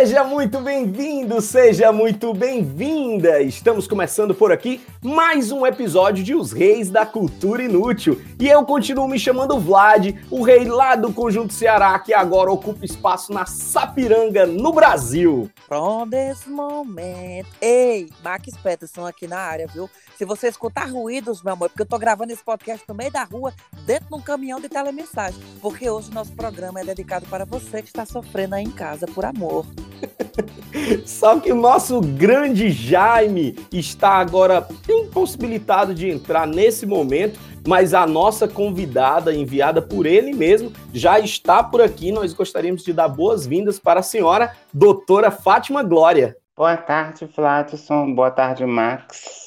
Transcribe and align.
Seja 0.00 0.24
muito 0.24 0.62
bem-vindo, 0.62 1.42
seja 1.42 1.92
muito 1.92 2.32
bem-vinda! 2.32 3.42
Estamos 3.42 3.86
começando 3.86 4.34
por 4.34 4.50
aqui 4.50 4.80
mais 5.02 5.52
um 5.52 5.66
episódio 5.66 6.24
de 6.24 6.34
Os 6.34 6.52
Reis 6.52 6.88
da 6.88 7.04
Cultura 7.04 7.62
Inútil. 7.62 8.18
E 8.38 8.48
eu 8.48 8.64
continuo 8.64 9.06
me 9.06 9.18
chamando 9.18 9.60
Vlad, 9.60 10.14
o 10.30 10.42
rei 10.42 10.64
lá 10.64 10.96
do 10.96 11.12
Conjunto 11.12 11.52
Ceará, 11.52 11.98
que 11.98 12.14
agora 12.14 12.50
ocupa 12.50 12.82
espaço 12.82 13.30
na 13.30 13.44
Sapiranga, 13.44 14.46
no 14.46 14.72
Brasil. 14.72 15.50
From 15.68 16.08
this 16.08 16.46
moment. 16.46 17.44
Ei, 17.60 18.08
Max 18.24 18.56
Peterson 18.56 19.04
aqui 19.04 19.26
na 19.26 19.38
área, 19.38 19.66
viu? 19.66 19.90
Se 20.16 20.24
você 20.24 20.48
escutar 20.48 20.88
ruídos, 20.88 21.42
meu 21.42 21.52
amor, 21.52 21.66
é 21.66 21.68
porque 21.68 21.82
eu 21.82 21.86
tô 21.86 21.98
gravando 21.98 22.32
esse 22.32 22.42
podcast 22.42 22.86
no 22.88 22.94
meio 22.94 23.12
da 23.12 23.24
rua, 23.24 23.52
dentro 23.84 24.08
de 24.08 24.14
um 24.14 24.20
caminhão 24.22 24.60
de 24.62 24.68
telemensagem. 24.70 25.38
Porque 25.60 25.90
hoje 25.90 26.10
o 26.10 26.14
nosso 26.14 26.32
programa 26.32 26.80
é 26.80 26.84
dedicado 26.84 27.26
para 27.26 27.44
você 27.44 27.82
que 27.82 27.88
está 27.88 28.06
sofrendo 28.06 28.54
aí 28.54 28.64
em 28.64 28.70
casa 28.70 29.06
por 29.06 29.26
amor. 29.26 29.66
Só 31.04 31.38
que 31.38 31.52
o 31.52 31.56
nosso 31.56 32.00
grande 32.00 32.70
Jaime 32.70 33.56
está 33.72 34.14
agora 34.14 34.66
impossibilitado 34.88 35.94
de 35.94 36.08
entrar 36.08 36.46
nesse 36.46 36.86
momento, 36.86 37.38
mas 37.66 37.94
a 37.94 38.06
nossa 38.06 38.48
convidada, 38.48 39.34
enviada 39.34 39.82
por 39.82 40.06
ele 40.06 40.34
mesmo, 40.34 40.72
já 40.92 41.18
está 41.18 41.62
por 41.62 41.80
aqui. 41.80 42.12
Nós 42.12 42.32
gostaríamos 42.32 42.82
de 42.82 42.92
dar 42.92 43.08
boas-vindas 43.08 43.78
para 43.78 44.00
a 44.00 44.04
senhora 44.04 44.52
doutora 44.72 45.30
Fátima 45.30 45.82
Glória. 45.82 46.36
Boa 46.56 46.76
tarde, 46.76 47.26
Fladson. 47.26 48.14
Boa 48.14 48.30
tarde, 48.30 48.66
Max. 48.66 49.39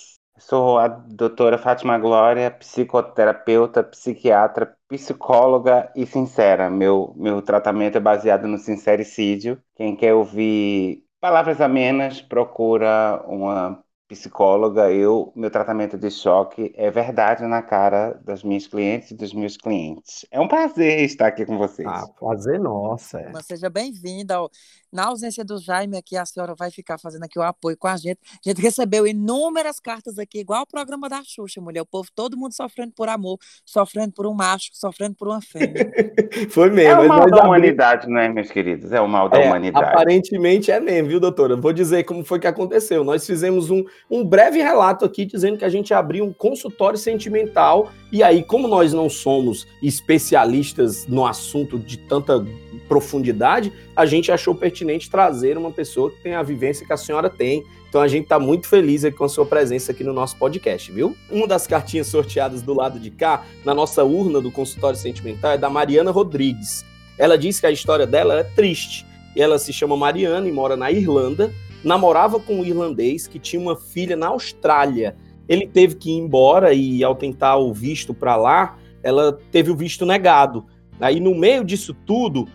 Sou 0.47 0.77
a 0.77 0.89
doutora 0.89 1.57
Fátima 1.57 1.97
Glória, 1.97 2.51
psicoterapeuta, 2.51 3.81
psiquiatra, 3.81 4.75
psicóloga 4.89 5.89
e 5.95 6.05
sincera. 6.05 6.69
Meu, 6.69 7.13
meu 7.15 7.41
tratamento 7.41 7.97
é 7.97 8.01
baseado 8.01 8.45
no 8.45 8.57
sincericídio. 8.57 9.57
Quem 9.73 9.95
quer 9.95 10.13
ouvir 10.13 11.05
palavras 11.21 11.61
amenas, 11.61 12.21
procura 12.21 13.23
uma 13.25 13.81
psicóloga. 14.05 14.91
Eu, 14.91 15.31
meu 15.33 15.49
tratamento 15.49 15.97
de 15.97 16.11
choque 16.11 16.73
é 16.75 16.91
verdade 16.91 17.47
na 17.47 17.61
cara 17.61 18.19
das 18.23 18.43
minhas 18.43 18.67
clientes 18.67 19.11
e 19.11 19.15
dos 19.15 19.33
meus 19.33 19.55
clientes. 19.55 20.25
É 20.29 20.41
um 20.41 20.47
prazer 20.47 20.99
estar 21.05 21.27
aqui 21.27 21.45
com 21.45 21.57
vocês. 21.57 21.87
Ah, 21.87 22.05
prazer 22.19 22.59
nossa. 22.59 23.19
É. 23.19 23.31
Mas 23.31 23.45
seja 23.45 23.69
bem-vinda. 23.69 24.41
ó. 24.41 24.49
Na 24.93 25.05
ausência 25.07 25.43
do 25.43 25.57
Jaime 25.57 25.97
aqui, 25.97 26.15
a 26.15 26.23
senhora 26.23 26.53
vai 26.53 26.69
ficar 26.69 26.99
fazendo 26.99 27.23
aqui 27.23 27.39
o 27.39 27.41
apoio 27.41 27.75
com 27.75 27.87
a 27.87 27.97
gente. 27.97 28.19
A 28.45 28.49
gente 28.49 28.61
recebeu 28.61 29.07
inúmeras 29.07 29.79
cartas 29.79 30.19
aqui, 30.19 30.39
igual 30.39 30.61
o 30.61 30.67
programa 30.67 31.09
da 31.09 31.23
Xuxa, 31.23 31.59
mulher. 31.59 31.81
O 31.81 31.85
povo, 31.85 32.09
todo 32.13 32.37
mundo 32.37 32.53
sofrendo 32.53 32.93
por 32.95 33.09
amor, 33.09 33.39
sofrendo 33.65 34.13
por 34.13 34.27
um 34.27 34.35
macho, 34.35 34.69
sofrendo 34.73 35.15
por 35.15 35.27
uma 35.27 35.41
fêmea. 35.41 35.91
Foi 36.51 36.69
mesmo. 36.69 37.01
É 37.01 37.05
o 37.05 37.07
mal 37.07 37.27
da 37.27 37.43
humanidade, 37.43 38.07
não 38.07 38.19
é, 38.19 38.29
meus 38.29 38.51
queridos? 38.51 38.91
É 38.91 39.01
o 39.01 39.07
mal 39.07 39.27
da 39.27 39.39
É, 39.39 39.47
humanidade. 39.47 39.83
Aparentemente 39.83 40.69
é 40.69 40.79
mesmo, 40.79 41.09
viu, 41.09 41.19
doutora? 41.19 41.55
Vou 41.55 41.73
dizer 41.73 42.03
como 42.03 42.23
foi 42.23 42.39
que 42.39 42.45
aconteceu. 42.45 43.03
Nós 43.03 43.25
fizemos 43.25 43.71
um, 43.71 43.83
um 44.11 44.23
breve 44.23 44.61
relato 44.61 45.05
aqui 45.05 45.25
dizendo 45.25 45.57
que 45.57 45.65
a 45.65 45.69
gente 45.69 45.91
abriu 45.91 46.23
um 46.23 46.31
consultório 46.31 46.99
sentimental. 46.99 47.91
E 48.11 48.21
aí, 48.21 48.43
como 48.43 48.67
nós 48.67 48.93
não 48.93 49.09
somos 49.09 49.65
especialistas 49.81 51.07
no 51.07 51.25
assunto 51.25 51.79
de 51.79 51.97
tanta 51.97 52.45
profundidade, 52.87 53.73
a 53.95 54.05
gente 54.05 54.31
achou 54.31 54.55
pertinente 54.55 55.09
trazer 55.09 55.57
uma 55.57 55.71
pessoa 55.71 56.09
que 56.09 56.21
tem 56.21 56.33
a 56.33 56.41
vivência 56.41 56.85
que 56.85 56.93
a 56.93 56.97
senhora 56.97 57.29
tem. 57.29 57.63
Então 57.87 58.01
a 58.01 58.07
gente 58.07 58.23
está 58.23 58.39
muito 58.39 58.67
feliz 58.67 59.03
com 59.15 59.23
a 59.23 59.29
sua 59.29 59.45
presença 59.45 59.91
aqui 59.91 60.03
no 60.03 60.13
nosso 60.13 60.35
podcast, 60.37 60.91
viu? 60.91 61.15
Uma 61.29 61.47
das 61.47 61.67
cartinhas 61.67 62.07
sorteadas 62.07 62.63
do 62.63 62.73
lado 62.73 62.99
de 62.99 63.11
cá, 63.11 63.45
na 63.63 63.73
nossa 63.73 64.03
urna 64.03 64.41
do 64.41 64.51
consultório 64.51 64.97
sentimental, 64.97 65.51
é 65.51 65.57
da 65.57 65.69
Mariana 65.69 66.09
Rodrigues. 66.09 66.83
Ela 67.19 67.37
diz 67.37 67.59
que 67.59 67.67
a 67.67 67.71
história 67.71 68.07
dela 68.07 68.39
é 68.39 68.43
triste. 68.43 69.05
Ela 69.35 69.59
se 69.59 69.71
chama 69.71 69.95
Mariana 69.95 70.47
e 70.47 70.51
mora 70.51 70.75
na 70.75 70.91
Irlanda. 70.91 71.53
Namorava 71.83 72.39
com 72.39 72.61
um 72.61 72.65
irlandês 72.65 73.27
que 73.27 73.37
tinha 73.37 73.61
uma 73.61 73.75
filha 73.75 74.15
na 74.15 74.27
Austrália. 74.27 75.15
Ele 75.47 75.67
teve 75.67 75.95
que 75.95 76.09
ir 76.09 76.17
embora 76.17 76.73
e, 76.73 77.03
ao 77.03 77.13
tentar 77.13 77.57
o 77.57 77.71
visto 77.73 78.13
para 78.13 78.35
lá, 78.35 78.77
ela 79.03 79.37
teve 79.51 79.69
o 79.69 79.75
visto 79.75 80.05
negado. 80.05 80.65
Aí, 80.99 81.19
no 81.19 81.35
meio 81.35 81.63
disso 81.63 81.93
tudo, 81.93 82.47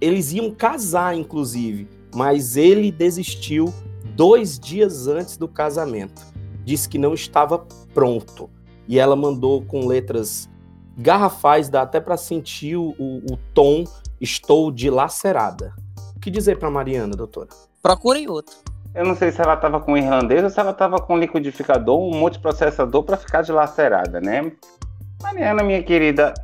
eles 0.00 0.32
iam 0.32 0.50
casar, 0.50 1.16
inclusive, 1.16 1.88
mas 2.14 2.56
ele 2.56 2.90
desistiu 2.90 3.72
dois 4.16 4.58
dias 4.58 5.06
antes 5.06 5.36
do 5.36 5.46
casamento. 5.46 6.22
Disse 6.64 6.88
que 6.88 6.98
não 6.98 7.14
estava 7.14 7.66
pronto. 7.92 8.50
E 8.88 8.98
ela 8.98 9.14
mandou 9.14 9.62
com 9.62 9.86
letras 9.86 10.48
garrafais, 10.96 11.68
dá 11.68 11.82
até 11.82 12.00
para 12.00 12.16
sentir 12.16 12.76
o, 12.76 12.94
o 12.98 13.36
tom 13.54 13.84
estou 14.20 14.70
dilacerada. 14.70 15.74
O 16.16 16.20
que 16.20 16.30
dizer 16.30 16.58
para 16.58 16.70
Mariana, 16.70 17.16
doutora? 17.16 17.48
Procure 17.82 18.28
outro. 18.28 18.56
Eu 18.94 19.06
não 19.06 19.14
sei 19.14 19.30
se 19.30 19.40
ela 19.40 19.54
estava 19.54 19.80
com 19.80 19.96
irlandês 19.96 20.42
ou 20.42 20.50
se 20.50 20.58
ela 20.58 20.72
estava 20.72 20.98
com 20.98 21.16
liquidificador, 21.16 21.98
um 21.98 22.18
multiprocessador 22.18 23.04
para 23.04 23.16
ficar 23.16 23.42
dilacerada, 23.42 24.20
né? 24.20 24.52
Mariana, 25.22 25.62
minha 25.62 25.82
querida, 25.82 26.34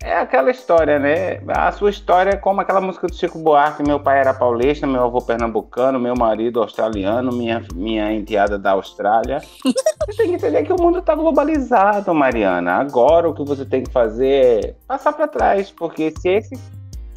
é 0.00 0.16
aquela 0.16 0.50
história, 0.50 0.98
né? 0.98 1.40
A 1.48 1.72
sua 1.72 1.90
história 1.90 2.30
é 2.30 2.36
como 2.36 2.60
aquela 2.60 2.80
música 2.80 3.06
do 3.06 3.14
Chico 3.14 3.38
Buarque: 3.38 3.82
meu 3.82 3.98
pai 3.98 4.20
era 4.20 4.32
paulista, 4.32 4.86
meu 4.86 5.04
avô 5.04 5.20
pernambucano, 5.20 5.98
meu 5.98 6.14
marido 6.16 6.60
australiano, 6.60 7.32
minha, 7.32 7.64
minha 7.74 8.12
enteada 8.12 8.58
da 8.58 8.72
Austrália. 8.72 9.40
Você 10.06 10.16
tem 10.16 10.28
que 10.28 10.34
entender 10.34 10.62
que 10.62 10.72
o 10.72 10.80
mundo 10.80 10.98
está 11.00 11.14
globalizado, 11.14 12.14
Mariana. 12.14 12.74
Agora 12.76 13.28
o 13.28 13.34
que 13.34 13.44
você 13.44 13.64
tem 13.64 13.82
que 13.82 13.92
fazer 13.92 14.64
é 14.64 14.74
passar 14.86 15.12
para 15.12 15.28
trás, 15.28 15.70
porque 15.70 16.10
se 16.10 16.28
esse 16.28 16.58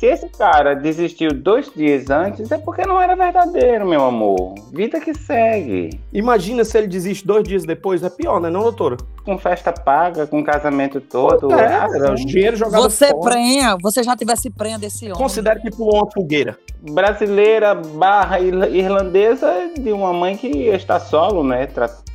se 0.02 0.08
esse 0.08 0.28
cara 0.30 0.74
desistiu 0.74 1.30
dois 1.32 1.72
dias 1.76 2.10
antes, 2.10 2.52
é 2.52 2.58
porque 2.58 2.82
não 2.88 3.00
era 3.00 3.16
verdadeiro, 3.16 3.88
meu 3.88 4.04
amor. 4.04 4.56
Vida 4.74 5.00
que 5.00 5.14
segue. 5.14 5.92
Imagina 6.12 6.66
se 6.66 6.76
ele 6.76 6.88
desiste 6.88 7.24
dois 7.28 7.44
dias 7.48 7.64
depois, 7.66 8.02
é 8.02 8.10
pior, 8.10 8.42
né, 8.42 8.50
não, 8.50 8.64
doutora? 8.64 8.98
Com 9.24 9.38
festa 9.38 9.72
paga, 9.72 10.26
com 10.26 10.44
casamento 10.44 11.00
todo. 11.00 11.54
É, 11.54 11.76
assim, 11.76 11.96
era 11.98 12.16
dinheiro 12.16 12.58
jogado 12.58 12.82
Você 12.82 13.10
fora. 13.10 13.30
prenha, 13.30 13.78
você 13.80 14.02
já 14.02 14.18
tivesse 14.18 14.50
prenha 14.50 14.80
desse 14.80 15.06
homem. 15.06 15.18
Considere 15.20 15.60
que 15.60 15.70
pulou 15.70 15.98
uma 15.98 16.12
fogueira. 16.12 16.58
brasileira 16.82 17.76
barra 17.76 18.40
irla- 18.40 18.70
irlandesa 18.70 19.54
de 19.80 19.92
uma 19.92 20.12
mãe 20.12 20.36
que 20.36 20.48
está 20.70 21.00
solo, 21.00 21.44
né? 21.44 21.68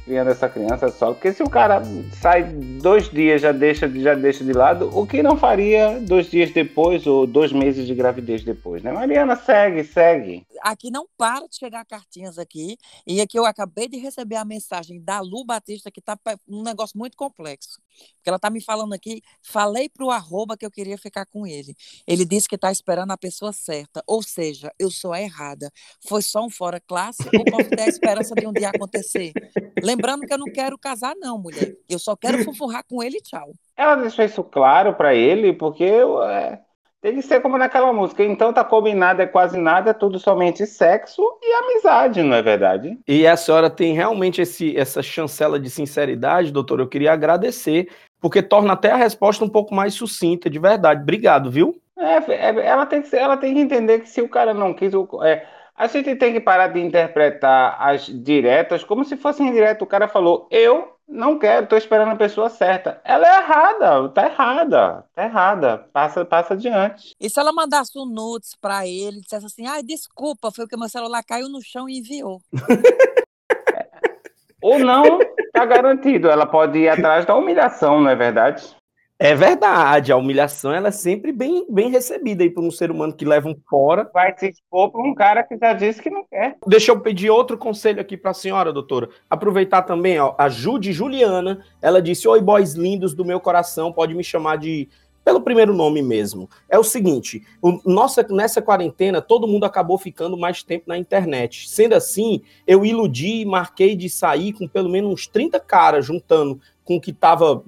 Criando 0.06 0.30
essa 0.30 0.48
criança 0.48 0.88
solo. 0.88 1.14
Porque 1.16 1.32
se 1.32 1.42
o 1.42 1.50
cara 1.50 1.82
sai 2.20 2.44
dois 2.44 3.10
dias, 3.10 3.42
já 3.42 3.50
deixa, 3.50 3.88
já 3.88 4.14
deixa 4.14 4.44
de 4.44 4.52
lado, 4.52 4.88
o 4.96 5.04
que 5.04 5.20
não 5.20 5.36
faria 5.36 5.98
dois 6.00 6.30
dias 6.30 6.52
depois 6.52 7.04
ou 7.08 7.26
dois 7.26 7.52
meses 7.52 7.84
de 7.84 7.92
gravidez 7.92 8.44
depois, 8.44 8.84
né? 8.84 8.92
Mariana, 8.92 9.34
segue, 9.34 9.82
segue. 9.82 10.46
aqui 10.62 10.92
não 10.92 11.08
para 11.18 11.48
de 11.48 11.56
chegar 11.56 11.84
cartinhas 11.84 12.38
aqui. 12.38 12.78
E 13.04 13.20
aqui 13.20 13.36
eu 13.36 13.44
acabei 13.44 13.88
de 13.88 13.98
receber 13.98 14.36
a 14.36 14.44
mensagem 14.44 15.02
da 15.02 15.18
Lu 15.18 15.44
Batista, 15.44 15.90
que 15.90 16.00
tá 16.00 16.16
um 16.48 16.62
negócio 16.62 16.96
muito 16.96 17.16
complexo. 17.16 17.80
Porque 18.16 18.28
ela 18.28 18.38
tá 18.38 18.50
me 18.50 18.60
falando 18.60 18.92
aqui, 18.92 19.22
falei 19.42 19.88
pro 19.88 20.10
arroba 20.10 20.56
que 20.56 20.66
eu 20.66 20.70
queria 20.70 20.98
ficar 20.98 21.26
com 21.26 21.46
ele. 21.46 21.74
Ele 22.06 22.24
disse 22.24 22.48
que 22.48 22.58
tá 22.58 22.70
esperando 22.70 23.10
a 23.10 23.16
pessoa 23.16 23.52
certa. 23.52 24.02
Ou 24.06 24.22
seja, 24.22 24.72
eu 24.78 24.90
sou 24.90 25.12
a 25.12 25.20
errada. 25.20 25.70
Foi 26.06 26.22
só 26.22 26.44
um 26.44 26.50
fora 26.50 26.80
classe 26.80 27.22
ou 27.36 27.44
posso 27.44 27.70
ter 27.70 27.80
a 27.80 27.88
esperança 27.88 28.34
de 28.34 28.46
um 28.46 28.52
dia 28.52 28.70
acontecer? 28.70 29.32
Lembrando 29.96 30.26
que 30.26 30.32
eu 30.34 30.38
não 30.38 30.46
quero 30.52 30.78
casar, 30.78 31.14
não, 31.16 31.38
mulher. 31.38 31.74
Eu 31.88 31.98
só 31.98 32.14
quero 32.16 32.42
fofurrar 32.44 32.84
com 32.88 33.02
ele 33.02 33.18
e 33.18 33.22
tchau. 33.22 33.50
Ela 33.76 33.96
deixou 33.96 34.24
isso 34.24 34.42
claro 34.44 34.94
pra 34.94 35.14
ele, 35.14 35.52
porque 35.52 35.84
é, 35.84 36.58
tem 37.00 37.14
que 37.14 37.22
ser 37.22 37.40
como 37.40 37.56
naquela 37.58 37.92
música. 37.92 38.22
Então 38.24 38.52
tá 38.52 38.64
combinado, 38.64 39.20
é 39.22 39.26
quase 39.26 39.58
nada, 39.58 39.90
é 39.90 39.94
tudo 39.94 40.18
somente 40.18 40.66
sexo 40.66 41.22
e 41.42 41.52
amizade, 41.54 42.22
não 42.22 42.34
é 42.36 42.42
verdade? 42.42 42.98
E 43.06 43.26
a 43.26 43.36
senhora 43.36 43.68
tem 43.70 43.94
realmente 43.94 44.40
esse, 44.40 44.76
essa 44.76 45.02
chancela 45.02 45.58
de 45.58 45.70
sinceridade, 45.70 46.52
doutor. 46.52 46.80
Eu 46.80 46.88
queria 46.88 47.12
agradecer, 47.12 47.88
porque 48.20 48.42
torna 48.42 48.72
até 48.72 48.90
a 48.90 48.96
resposta 48.96 49.44
um 49.44 49.48
pouco 49.48 49.74
mais 49.74 49.94
sucinta, 49.94 50.48
de 50.50 50.58
verdade. 50.58 51.02
Obrigado, 51.02 51.50
viu? 51.50 51.80
É, 51.98 52.16
é, 52.32 52.66
ela, 52.66 52.84
tem 52.84 53.00
que, 53.02 53.16
ela 53.16 53.36
tem 53.36 53.54
que 53.54 53.60
entender 53.60 54.00
que 54.00 54.08
se 54.08 54.20
o 54.20 54.28
cara 54.28 54.52
não 54.52 54.74
quis. 54.74 54.92
o- 54.92 55.08
é, 55.24 55.46
a 55.76 55.86
gente 55.86 56.14
tem 56.16 56.32
que 56.32 56.40
parar 56.40 56.68
de 56.68 56.80
interpretar 56.80 57.76
as 57.80 58.06
diretas 58.06 58.84
como 58.84 59.04
se 59.04 59.16
fossem 59.16 59.48
indiretas. 59.48 59.82
O 59.82 59.86
cara 59.86 60.08
falou, 60.08 60.46
eu 60.50 60.94
Não 61.08 61.38
quero, 61.38 61.68
tô 61.68 61.76
esperando 61.76 62.10
a 62.10 62.16
pessoa 62.16 62.50
certa. 62.50 63.00
Ela 63.04 63.28
é 63.28 63.38
errada, 63.38 64.08
tá 64.08 64.26
errada, 64.26 65.04
tá 65.14 65.24
errada. 65.24 65.78
Passa, 65.92 66.24
passa 66.24 66.54
adiante. 66.54 67.14
E 67.20 67.30
se 67.30 67.38
ela 67.38 67.52
mandasse 67.52 67.96
um 67.96 68.04
nudes 68.04 68.56
pra 68.60 68.84
ele, 68.88 69.20
dissesse 69.20 69.46
assim, 69.46 69.66
ai, 69.68 69.84
desculpa, 69.84 70.50
foi 70.50 70.64
porque 70.64 70.76
meu 70.76 70.88
celular 70.88 71.22
caiu 71.22 71.48
no 71.48 71.62
chão 71.62 71.88
e 71.88 71.98
enviou. 71.98 72.40
Ou 74.60 74.78
não, 74.80 75.20
tá 75.52 75.64
garantido. 75.64 76.28
Ela 76.28 76.44
pode 76.46 76.76
ir 76.78 76.88
atrás 76.88 77.24
da 77.24 77.36
humilhação, 77.36 78.00
não 78.00 78.10
é 78.10 78.16
verdade? 78.16 78.74
É 79.18 79.34
verdade, 79.34 80.12
a 80.12 80.16
humilhação 80.16 80.72
ela 80.72 80.88
é 80.88 80.92
sempre 80.92 81.32
bem, 81.32 81.66
bem 81.70 81.90
recebida 81.90 82.42
aí 82.44 82.50
por 82.50 82.62
um 82.62 82.70
ser 82.70 82.90
humano 82.90 83.14
que 83.14 83.24
leva 83.24 83.48
um 83.48 83.56
fora. 83.68 84.10
Vai 84.12 84.36
se 84.36 84.50
expor 84.50 84.90
um 84.94 85.14
cara 85.14 85.42
que 85.42 85.56
já 85.56 85.72
disse 85.72 86.02
que 86.02 86.10
não 86.10 86.22
quer. 86.26 86.56
Deixa 86.66 86.92
eu 86.92 87.00
pedir 87.00 87.30
outro 87.30 87.56
conselho 87.56 87.98
aqui 87.98 88.14
para 88.14 88.32
a 88.32 88.34
senhora, 88.34 88.74
doutora. 88.74 89.08
Aproveitar 89.30 89.82
também, 89.82 90.20
ó, 90.20 90.34
a 90.36 90.50
Jude 90.50 90.92
Juliana, 90.92 91.64
ela 91.80 92.02
disse: 92.02 92.28
Oi, 92.28 92.42
boys 92.42 92.74
lindos 92.74 93.14
do 93.14 93.24
meu 93.24 93.40
coração, 93.40 93.90
pode 93.90 94.14
me 94.14 94.22
chamar 94.22 94.58
de 94.58 94.86
pelo 95.24 95.40
primeiro 95.40 95.74
nome 95.74 96.02
mesmo. 96.02 96.48
É 96.68 96.78
o 96.78 96.84
seguinte, 96.84 97.42
o, 97.60 97.80
nossa, 97.84 98.24
nessa 98.30 98.62
quarentena, 98.62 99.20
todo 99.20 99.48
mundo 99.48 99.64
acabou 99.64 99.98
ficando 99.98 100.36
mais 100.36 100.62
tempo 100.62 100.84
na 100.86 100.96
internet. 100.96 101.68
Sendo 101.68 101.94
assim, 101.94 102.42
eu 102.64 102.86
iludi 102.86 103.40
e 103.40 103.44
marquei 103.44 103.96
de 103.96 104.08
sair 104.08 104.52
com 104.52 104.68
pelo 104.68 104.88
menos 104.88 105.10
uns 105.10 105.26
30 105.26 105.58
caras 105.58 106.06
juntando 106.06 106.60
com 106.86 106.96
o 106.96 107.00
que 107.00 107.10
estava 107.10 107.62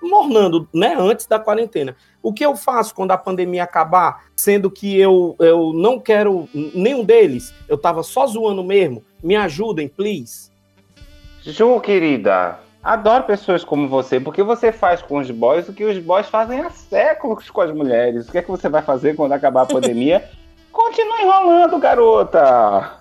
mornando 0.00 0.66
né, 0.72 0.96
antes 0.96 1.26
da 1.26 1.38
quarentena. 1.38 1.94
O 2.22 2.32
que 2.32 2.46
eu 2.46 2.56
faço 2.56 2.94
quando 2.94 3.10
a 3.10 3.18
pandemia 3.18 3.64
acabar, 3.64 4.26
sendo 4.34 4.70
que 4.70 4.98
eu, 4.98 5.36
eu 5.40 5.72
não 5.74 5.98
quero 5.98 6.48
nenhum 6.54 7.04
deles, 7.04 7.52
eu 7.68 7.74
estava 7.74 8.02
só 8.02 8.26
zoando 8.26 8.62
mesmo? 8.62 9.02
Me 9.22 9.34
ajudem, 9.34 9.88
please. 9.88 10.50
Ju, 11.42 11.78
querida, 11.80 12.60
adoro 12.82 13.24
pessoas 13.24 13.64
como 13.64 13.88
você, 13.88 14.20
porque 14.20 14.42
você 14.42 14.70
faz 14.70 15.02
com 15.02 15.18
os 15.18 15.30
boys 15.30 15.68
o 15.68 15.74
que 15.74 15.84
os 15.84 15.98
boys 15.98 16.28
fazem 16.28 16.60
há 16.60 16.70
séculos 16.70 17.50
com 17.50 17.60
as 17.60 17.74
mulheres. 17.74 18.28
O 18.28 18.32
que 18.32 18.38
é 18.38 18.42
que 18.42 18.50
você 18.50 18.68
vai 18.68 18.82
fazer 18.82 19.16
quando 19.16 19.32
acabar 19.32 19.62
a 19.62 19.66
pandemia? 19.66 20.30
Continue 20.72 21.22
enrolando, 21.22 21.78
garota! 21.78 23.00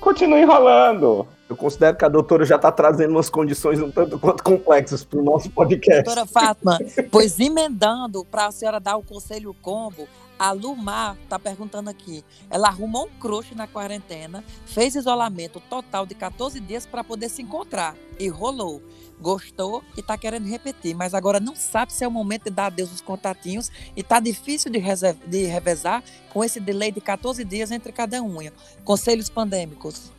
Continue 0.00 0.42
enrolando. 0.42 1.26
Eu 1.54 1.56
considero 1.56 1.96
que 1.96 2.04
a 2.04 2.08
doutora 2.08 2.44
já 2.44 2.56
está 2.56 2.72
trazendo 2.72 3.12
umas 3.12 3.30
condições 3.30 3.80
um 3.80 3.88
tanto 3.88 4.18
quanto 4.18 4.42
complexas 4.42 5.04
para 5.04 5.20
o 5.20 5.22
nosso 5.22 5.48
podcast. 5.50 6.02
Doutora 6.02 6.26
Fátima, 6.26 6.78
pois 7.12 7.38
emendando 7.38 8.24
para 8.24 8.46
a 8.46 8.50
senhora 8.50 8.80
dar 8.80 8.96
o 8.96 9.04
conselho 9.04 9.54
combo, 9.62 10.08
a 10.36 10.50
Lumar 10.50 11.16
está 11.22 11.38
perguntando 11.38 11.88
aqui. 11.88 12.24
Ela 12.50 12.66
arrumou 12.66 13.06
um 13.06 13.20
crush 13.20 13.54
na 13.54 13.68
quarentena, 13.68 14.42
fez 14.66 14.96
isolamento 14.96 15.60
total 15.70 16.04
de 16.04 16.16
14 16.16 16.58
dias 16.58 16.86
para 16.86 17.04
poder 17.04 17.28
se 17.28 17.42
encontrar 17.42 17.94
e 18.18 18.26
rolou. 18.26 18.82
Gostou 19.20 19.80
e 19.96 20.00
está 20.00 20.18
querendo 20.18 20.48
repetir, 20.48 20.96
mas 20.96 21.14
agora 21.14 21.38
não 21.38 21.54
sabe 21.54 21.92
se 21.92 22.02
é 22.02 22.08
o 22.08 22.10
momento 22.10 22.46
de 22.46 22.50
dar 22.50 22.66
adeus 22.66 22.90
aos 22.90 23.00
contatinhos 23.00 23.70
e 23.96 24.00
está 24.00 24.18
difícil 24.18 24.72
de, 24.72 24.82
de 25.24 25.44
revezar 25.44 26.02
com 26.32 26.42
esse 26.42 26.58
delay 26.58 26.90
de 26.90 27.00
14 27.00 27.44
dias 27.44 27.70
entre 27.70 27.92
cada 27.92 28.20
unha. 28.20 28.52
Conselhos 28.84 29.28
pandêmicos. 29.28 30.12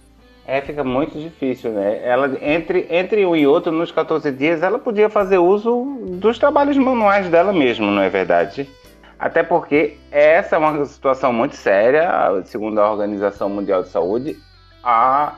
É, 0.47 0.61
fica 0.61 0.83
muito 0.83 1.17
difícil, 1.17 1.71
né? 1.71 2.01
Ela, 2.03 2.37
entre, 2.39 2.87
entre 2.91 3.25
um 3.25 3.35
e 3.35 3.47
outro, 3.47 3.71
nos 3.71 3.91
14 3.91 4.31
dias, 4.31 4.61
ela 4.61 4.77
podia 4.77 5.09
fazer 5.09 5.39
uso 5.39 5.97
dos 6.19 6.37
trabalhos 6.37 6.77
manuais 6.77 7.27
dela 7.29 7.51
mesmo, 7.51 7.87
não 7.87 8.01
é 8.01 8.09
verdade? 8.09 8.69
Até 9.17 9.41
porque 9.41 9.97
essa 10.11 10.55
é 10.55 10.59
uma 10.59 10.85
situação 10.85 11.33
muito 11.33 11.55
séria, 11.55 12.09
segundo 12.45 12.79
a 12.79 12.91
Organização 12.91 13.49
Mundial 13.49 13.81
de 13.81 13.89
Saúde, 13.89 14.37
a, 14.83 15.33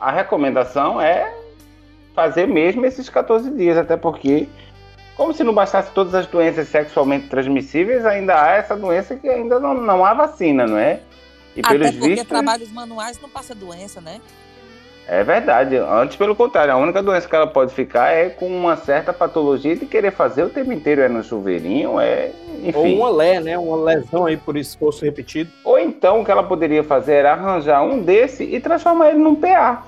a 0.00 0.10
recomendação 0.10 1.00
é 1.00 1.32
fazer 2.12 2.48
mesmo 2.48 2.84
esses 2.84 3.08
14 3.08 3.48
dias, 3.52 3.78
até 3.78 3.96
porque, 3.96 4.48
como 5.16 5.32
se 5.32 5.44
não 5.44 5.54
bastasse 5.54 5.92
todas 5.92 6.16
as 6.16 6.26
doenças 6.26 6.66
sexualmente 6.66 7.28
transmissíveis, 7.28 8.04
ainda 8.04 8.42
há 8.42 8.50
essa 8.54 8.76
doença 8.76 9.14
que 9.14 9.28
ainda 9.28 9.60
não, 9.60 9.72
não 9.74 10.04
há 10.04 10.14
vacina, 10.14 10.66
não 10.66 10.78
é? 10.78 11.00
E 11.56 11.60
Até 11.60 11.78
porque 11.78 12.08
vistos, 12.08 12.28
trabalhos 12.28 12.70
manuais 12.70 13.20
não 13.20 13.28
passa 13.28 13.54
doença, 13.54 14.00
né? 14.00 14.20
É 15.08 15.24
verdade. 15.24 15.76
Antes, 15.76 16.16
pelo 16.16 16.36
contrário, 16.36 16.72
a 16.72 16.76
única 16.76 17.02
doença 17.02 17.28
que 17.28 17.34
ela 17.34 17.46
pode 17.46 17.74
ficar 17.74 18.10
é 18.10 18.28
com 18.28 18.46
uma 18.46 18.76
certa 18.76 19.12
patologia 19.12 19.74
de 19.74 19.84
querer 19.84 20.12
fazer 20.12 20.44
o 20.44 20.48
tempo 20.48 20.72
inteiro 20.72 21.00
é 21.00 21.08
no 21.08 21.24
chuveirinho, 21.24 21.98
é. 21.98 22.30
Enfim. 22.62 22.78
Ou 22.78 22.86
uma 22.86 23.10
lé, 23.10 23.40
né? 23.40 23.58
Uma 23.58 23.76
lesão 23.76 24.26
aí 24.26 24.36
por 24.36 24.56
esforço 24.56 25.04
repetido. 25.04 25.50
Ou 25.64 25.78
então 25.78 26.20
o 26.20 26.24
que 26.24 26.30
ela 26.30 26.44
poderia 26.44 26.84
fazer 26.84 27.14
era 27.14 27.32
arranjar 27.32 27.82
um 27.82 28.00
desse 28.00 28.44
e 28.44 28.60
transformar 28.60 29.08
ele 29.08 29.18
num 29.18 29.34
PA. 29.34 29.84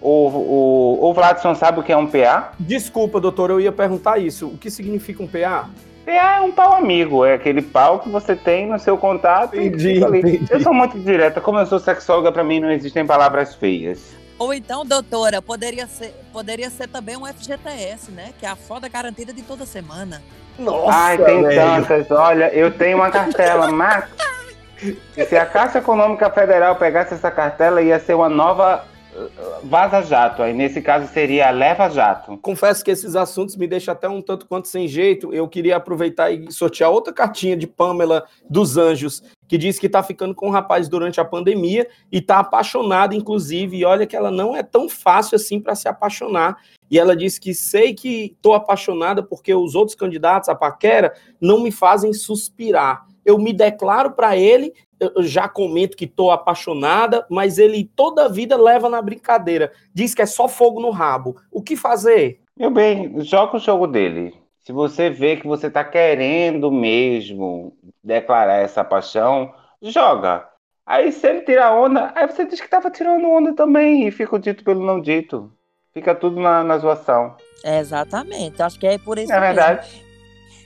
O, 0.00 0.28
o, 0.28 1.08
o 1.08 1.14
Vladson 1.14 1.54
sabe 1.54 1.80
o 1.80 1.82
que 1.82 1.92
é 1.92 1.96
um 1.96 2.06
PA? 2.06 2.52
Desculpa, 2.58 3.20
doutor, 3.20 3.50
eu 3.50 3.60
ia 3.60 3.70
perguntar 3.70 4.18
isso. 4.18 4.48
O 4.48 4.58
que 4.58 4.70
significa 4.70 5.22
um 5.22 5.26
PA? 5.26 5.68
PA 6.04 6.36
é 6.36 6.40
um 6.40 6.52
pau 6.52 6.74
amigo, 6.74 7.24
é 7.24 7.34
aquele 7.34 7.62
pau 7.62 7.98
que 8.00 8.08
você 8.08 8.36
tem 8.36 8.66
no 8.66 8.78
seu 8.78 8.96
contato. 8.98 9.56
Entendi, 9.56 10.00
entendi. 10.00 10.44
Eu 10.50 10.60
sou 10.60 10.74
muito 10.74 10.98
direta, 10.98 11.40
como 11.40 11.58
eu 11.58 11.66
sou 11.66 11.78
sexóloga, 11.78 12.30
para 12.30 12.44
mim 12.44 12.60
não 12.60 12.70
existem 12.70 13.06
palavras 13.06 13.54
feias. 13.54 14.14
Ou 14.38 14.52
então, 14.52 14.84
doutora, 14.84 15.40
poderia 15.40 15.86
ser, 15.86 16.14
poderia 16.32 16.68
ser 16.68 16.88
também 16.88 17.16
um 17.16 17.24
FGTS, 17.24 18.10
né? 18.10 18.32
Que 18.38 18.44
é 18.44 18.48
a 18.48 18.56
foda 18.56 18.88
garantida 18.88 19.32
de 19.32 19.42
toda 19.42 19.64
semana. 19.64 20.20
Nossa, 20.58 20.96
Ai, 20.96 21.18
tem 21.18 21.42
velho. 21.42 21.60
tantas. 21.60 22.10
Olha, 22.10 22.52
eu 22.52 22.70
tenho 22.70 22.98
uma 22.98 23.10
cartela, 23.10 23.70
mas 23.70 24.04
se 25.28 25.36
a 25.36 25.46
Caixa 25.46 25.78
Econômica 25.78 26.28
Federal 26.30 26.76
pegasse 26.76 27.14
essa 27.14 27.30
cartela, 27.30 27.80
ia 27.80 27.98
ser 27.98 28.14
uma 28.14 28.28
nova 28.28 28.84
Vaza 29.62 30.02
Jato, 30.02 30.42
aí 30.42 30.52
nesse 30.52 30.82
caso 30.82 31.10
seria 31.12 31.50
Leva 31.50 31.88
Jato. 31.88 32.36
Confesso 32.38 32.84
que 32.84 32.90
esses 32.90 33.14
assuntos 33.14 33.56
me 33.56 33.66
deixam 33.66 33.92
até 33.92 34.08
um 34.08 34.20
tanto 34.20 34.46
quanto 34.46 34.68
sem 34.68 34.88
jeito. 34.88 35.32
Eu 35.32 35.48
queria 35.48 35.76
aproveitar 35.76 36.30
e 36.30 36.50
sortear 36.50 36.90
outra 36.90 37.12
cartinha 37.12 37.56
de 37.56 37.66
Pamela 37.66 38.24
dos 38.48 38.76
Anjos, 38.76 39.22
que 39.46 39.56
diz 39.56 39.78
que 39.78 39.86
está 39.86 40.02
ficando 40.02 40.34
com 40.34 40.48
um 40.48 40.50
rapaz 40.50 40.88
durante 40.88 41.20
a 41.20 41.24
pandemia 41.24 41.88
e 42.10 42.18
está 42.18 42.40
apaixonada, 42.40 43.14
inclusive. 43.14 43.78
E 43.78 43.84
olha 43.84 44.06
que 44.06 44.16
ela 44.16 44.30
não 44.30 44.56
é 44.56 44.62
tão 44.62 44.88
fácil 44.88 45.36
assim 45.36 45.60
para 45.60 45.74
se 45.74 45.88
apaixonar. 45.88 46.56
E 46.90 46.98
ela 46.98 47.16
diz 47.16 47.38
que 47.38 47.54
sei 47.54 47.94
que 47.94 48.32
estou 48.36 48.54
apaixonada 48.54 49.22
porque 49.22 49.54
os 49.54 49.74
outros 49.74 49.96
candidatos 49.96 50.48
a 50.48 50.54
paquera 50.54 51.14
não 51.40 51.60
me 51.60 51.70
fazem 51.70 52.12
suspirar. 52.12 53.06
Eu 53.24 53.38
me 53.38 53.52
declaro 53.52 54.12
para 54.12 54.36
ele 54.36 54.72
eu 55.14 55.22
já 55.22 55.48
comento 55.48 55.96
que 55.96 56.04
estou 56.04 56.30
apaixonada, 56.30 57.26
mas 57.30 57.58
ele 57.58 57.90
toda 57.96 58.24
a 58.26 58.28
vida 58.28 58.56
leva 58.56 58.88
na 58.88 59.00
brincadeira. 59.02 59.72
Diz 59.92 60.14
que 60.14 60.22
é 60.22 60.26
só 60.26 60.48
fogo 60.48 60.80
no 60.80 60.90
rabo. 60.90 61.36
O 61.50 61.62
que 61.62 61.76
fazer? 61.76 62.40
Meu 62.56 62.70
bem, 62.70 63.20
joga 63.20 63.56
o 63.56 63.60
jogo 63.60 63.86
dele. 63.86 64.34
Se 64.60 64.72
você 64.72 65.10
vê 65.10 65.36
que 65.36 65.46
você 65.46 65.66
está 65.66 65.84
querendo 65.84 66.70
mesmo 66.70 67.76
declarar 68.02 68.62
essa 68.62 68.82
paixão, 68.82 69.52
joga. 69.82 70.48
Aí 70.86 71.12
se 71.12 71.26
ele 71.26 71.42
tirar 71.42 71.74
onda, 71.74 72.12
aí 72.14 72.26
você 72.26 72.44
diz 72.44 72.60
que 72.60 72.66
estava 72.66 72.90
tirando 72.90 73.28
onda 73.28 73.54
também 73.54 74.06
e 74.06 74.10
fica 74.10 74.36
o 74.36 74.38
dito 74.38 74.64
pelo 74.64 74.84
não 74.84 75.00
dito. 75.00 75.52
Fica 75.92 76.14
tudo 76.14 76.40
na, 76.40 76.64
na 76.64 76.78
zoação. 76.78 77.36
É, 77.62 77.78
exatamente. 77.78 78.62
Acho 78.62 78.78
que 78.78 78.86
é 78.86 78.98
por 78.98 79.18
isso. 79.18 79.32
É 79.32 79.40
verdade. 79.40 80.03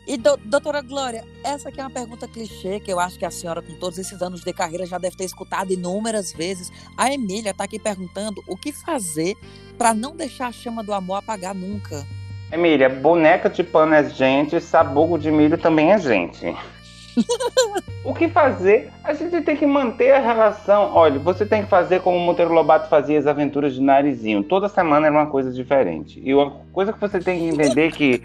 E, 0.09 0.17
do, 0.17 0.39
doutora 0.39 0.81
Glória, 0.81 1.23
essa 1.45 1.69
aqui 1.69 1.79
é 1.79 1.85
uma 1.85 1.91
pergunta 1.91 2.27
clichê 2.27 2.81
que 2.81 2.91
eu 2.91 2.99
acho 2.99 3.19
que 3.19 3.27
a 3.27 3.31
senhora, 3.31 3.61
com 3.61 3.75
todos 3.75 3.99
esses 3.99 4.23
anos 4.23 4.41
de 4.41 4.55
carreira, 4.55 4.87
já 4.87 4.97
deve 4.97 5.19
ter 5.19 5.25
escutado 5.25 5.71
inúmeras 5.71 6.33
vezes. 6.33 6.73
A 6.97 7.13
Emília 7.13 7.51
está 7.51 7.65
aqui 7.65 7.79
perguntando 7.79 8.43
o 8.49 8.57
que 8.57 8.73
fazer 8.73 9.37
para 9.77 9.93
não 9.93 10.17
deixar 10.17 10.47
a 10.47 10.53
chama 10.53 10.83
do 10.83 10.95
amor 10.95 11.17
apagar 11.17 11.55
nunca. 11.55 12.07
Emília, 12.51 12.89
boneca 12.89 13.51
de 13.51 13.63
pano 13.63 13.93
é 13.93 14.09
gente, 14.09 14.59
sabugo 14.63 15.19
de 15.19 15.31
milho 15.31 15.59
também 15.59 15.93
é 15.93 15.99
gente. 15.99 16.57
o 18.03 18.15
que 18.15 18.29
fazer? 18.29 18.91
A 19.05 19.13
gente 19.13 19.43
tem 19.43 19.59
que 19.59 19.67
manter 19.67 20.13
a 20.13 20.21
relação. 20.21 20.91
Olha, 20.95 21.19
você 21.19 21.45
tem 21.45 21.65
que 21.65 21.69
fazer 21.69 22.01
como 22.01 22.17
o 22.17 22.21
Monteiro 22.21 22.55
Lobato 22.55 22.89
fazia 22.89 23.19
as 23.19 23.27
aventuras 23.27 23.75
de 23.75 23.83
Narizinho. 23.83 24.43
Toda 24.43 24.71
semana 24.71 25.09
era 25.09 25.15
uma 25.15 25.27
coisa 25.27 25.53
diferente. 25.53 26.19
E 26.25 26.35
uma 26.35 26.63
coisa 26.73 26.95
que 26.95 27.01
você 27.01 27.19
tem 27.19 27.39
que 27.39 27.45
entender 27.45 27.89
é 27.89 27.91
que 27.91 28.23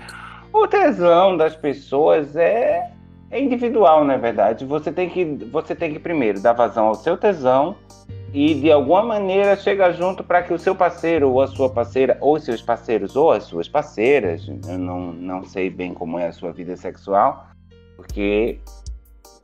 o 0.53 0.67
tesão 0.67 1.35
das 1.35 1.55
pessoas 1.55 2.35
é, 2.35 2.91
é 3.31 3.41
individual, 3.41 4.05
na 4.05 4.13
é 4.13 4.17
verdade. 4.17 4.65
Você 4.65 4.91
tem 4.91 5.09
que 5.09 5.25
você 5.51 5.73
tem 5.73 5.91
que 5.91 5.99
primeiro 5.99 6.39
dar 6.39 6.53
vazão 6.53 6.87
ao 6.87 6.95
seu 6.95 7.17
tesão 7.17 7.75
e 8.31 8.53
de 8.53 8.71
alguma 8.71 9.03
maneira 9.03 9.55
chegar 9.55 9.91
junto 9.91 10.23
para 10.23 10.43
que 10.43 10.53
o 10.53 10.59
seu 10.59 10.75
parceiro 10.75 11.31
ou 11.31 11.41
a 11.41 11.47
sua 11.47 11.69
parceira 11.69 12.17
ou 12.21 12.39
seus 12.39 12.61
parceiros 12.61 13.15
ou 13.15 13.31
as 13.31 13.43
suas 13.43 13.67
parceiras, 13.67 14.47
eu 14.67 14.77
não, 14.77 15.11
não 15.11 15.43
sei 15.43 15.69
bem 15.69 15.93
como 15.93 16.19
é 16.19 16.27
a 16.27 16.31
sua 16.31 16.51
vida 16.51 16.75
sexual, 16.77 17.47
porque 17.95 18.59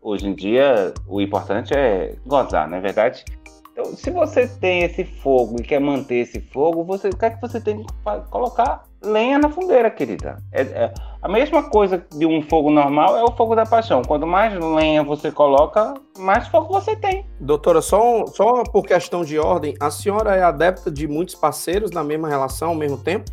hoje 0.02 0.28
em 0.28 0.34
dia 0.34 0.94
o 1.08 1.20
importante 1.22 1.74
é 1.76 2.16
gozar, 2.26 2.70
não 2.70 2.78
é 2.78 2.82
verdade? 2.82 3.26
Então, 3.72 3.96
se 3.96 4.12
você 4.12 4.48
tem 4.48 4.84
esse 4.84 5.04
fogo 5.06 5.58
e 5.60 5.64
quer 5.64 5.80
manter 5.80 6.16
esse 6.16 6.42
fogo, 6.42 6.84
você, 6.84 7.10
o 7.10 7.16
que 7.16 7.26
é 7.26 7.30
que 7.30 7.42
você 7.42 7.62
tem 7.62 7.84
que 7.84 7.94
colocar? 8.30 8.89
Lenha 9.02 9.40
na 9.40 9.50
fogueira, 9.50 9.90
querida. 9.90 10.38
É, 10.52 10.62
é, 10.62 10.94
a 11.22 11.30
mesma 11.30 11.70
coisa 11.70 12.06
de 12.14 12.26
um 12.26 12.42
fogo 12.42 12.70
normal 12.70 13.18
é 13.18 13.24
o 13.24 13.32
fogo 13.32 13.56
da 13.56 13.66
paixão. 13.66 14.02
Quanto 14.02 14.28
mais 14.28 14.54
lenha 14.54 15.02
você 15.04 15.32
coloca, 15.32 15.94
mais 16.18 16.48
fogo 16.50 16.74
você 16.74 16.96
tem. 16.98 17.26
Doutora, 17.40 17.82
só, 17.82 18.26
só 18.28 18.64
por 18.64 18.86
questão 18.86 19.24
de 19.24 19.40
ordem, 19.40 19.74
a 19.80 19.90
senhora 19.90 20.36
é 20.36 20.44
adepta 20.44 20.92
de 20.92 21.08
muitos 21.08 21.34
parceiros 21.34 21.92
na 21.92 22.04
mesma 22.04 22.28
relação 22.28 22.70
ao 22.70 22.76
mesmo 22.76 22.98
tempo? 22.98 23.32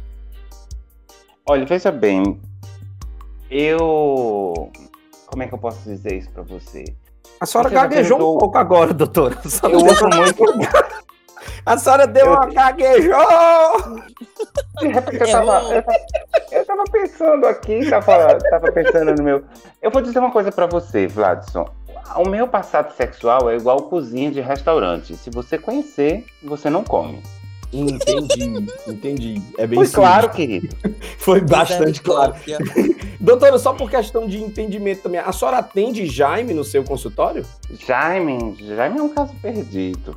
Olha, 1.49 1.66
veja 1.66 1.90
bem, 1.90 2.40
eu. 3.50 4.70
Como 5.26 5.42
é 5.42 5.49
que 5.49 5.54
eu 5.54 5.58
posso 5.58 5.82
dizer 5.82 6.14
isso 6.14 6.30
pra 6.30 6.42
você? 6.42 6.85
A 7.40 7.46
senhora 7.46 7.68
Você 7.68 7.75
gaguejou 7.75 8.16
um 8.16 8.38
pouco 8.38 8.56
agora, 8.56 8.94
doutora. 8.94 9.37
Eu 9.64 9.78
uso 9.78 10.08
muito. 10.14 10.44
a 11.65 11.79
senhora 11.79 12.07
deu 12.07 12.26
uma! 12.33 12.47
De 14.79 14.88
repente 14.88 15.23
eu 15.23 15.31
tava, 15.31 15.75
eu 15.75 15.83
tava, 15.83 15.99
eu 16.53 16.65
tava 16.67 16.85
pensando 16.85 17.47
aqui, 17.47 17.88
tava, 17.88 18.38
tava 18.50 18.73
pensando 18.73 19.15
no 19.15 19.23
meu. 19.23 19.43
Eu 19.81 19.91
vou 19.91 20.03
dizer 20.03 20.19
uma 20.19 20.31
coisa 20.31 20.53
pra 20.53 20.67
você, 20.67 21.07
Vladson. 21.07 21.67
O 22.17 22.29
meu 22.29 22.47
passado 22.47 22.93
sexual 22.93 23.50
é 23.50 23.57
igual 23.57 23.83
cozinha 23.83 24.31
de 24.31 24.41
restaurante. 24.41 25.17
Se 25.17 25.31
você 25.31 25.59
conhecer, 25.59 26.25
você 26.43 26.71
não 26.71 26.85
come. 26.85 27.23
Entendi, 27.73 28.67
entendi. 28.87 29.43
É 29.59 29.67
bem 29.67 29.76
Foi 29.76 29.87
simples. 29.87 29.95
claro, 29.95 30.31
querido. 30.31 30.69
Foi 31.19 31.41
bastante 31.41 32.00
claro. 32.00 32.35
Misericórdia. 32.35 33.07
Doutora, 33.21 33.59
só 33.59 33.73
por 33.73 33.91
questão 33.91 34.26
de 34.26 34.41
entendimento 34.41 35.03
também, 35.03 35.21
a 35.21 35.33
senhora 35.33 35.59
atende 35.59 36.07
Jaime 36.07 36.55
no 36.55 36.62
seu 36.62 36.85
consultório? 36.85 37.45
Jaime, 37.87 38.57
Jaime 38.61 38.99
é 38.99 39.03
um 39.03 39.09
caso 39.09 39.35
perdido. 39.43 40.17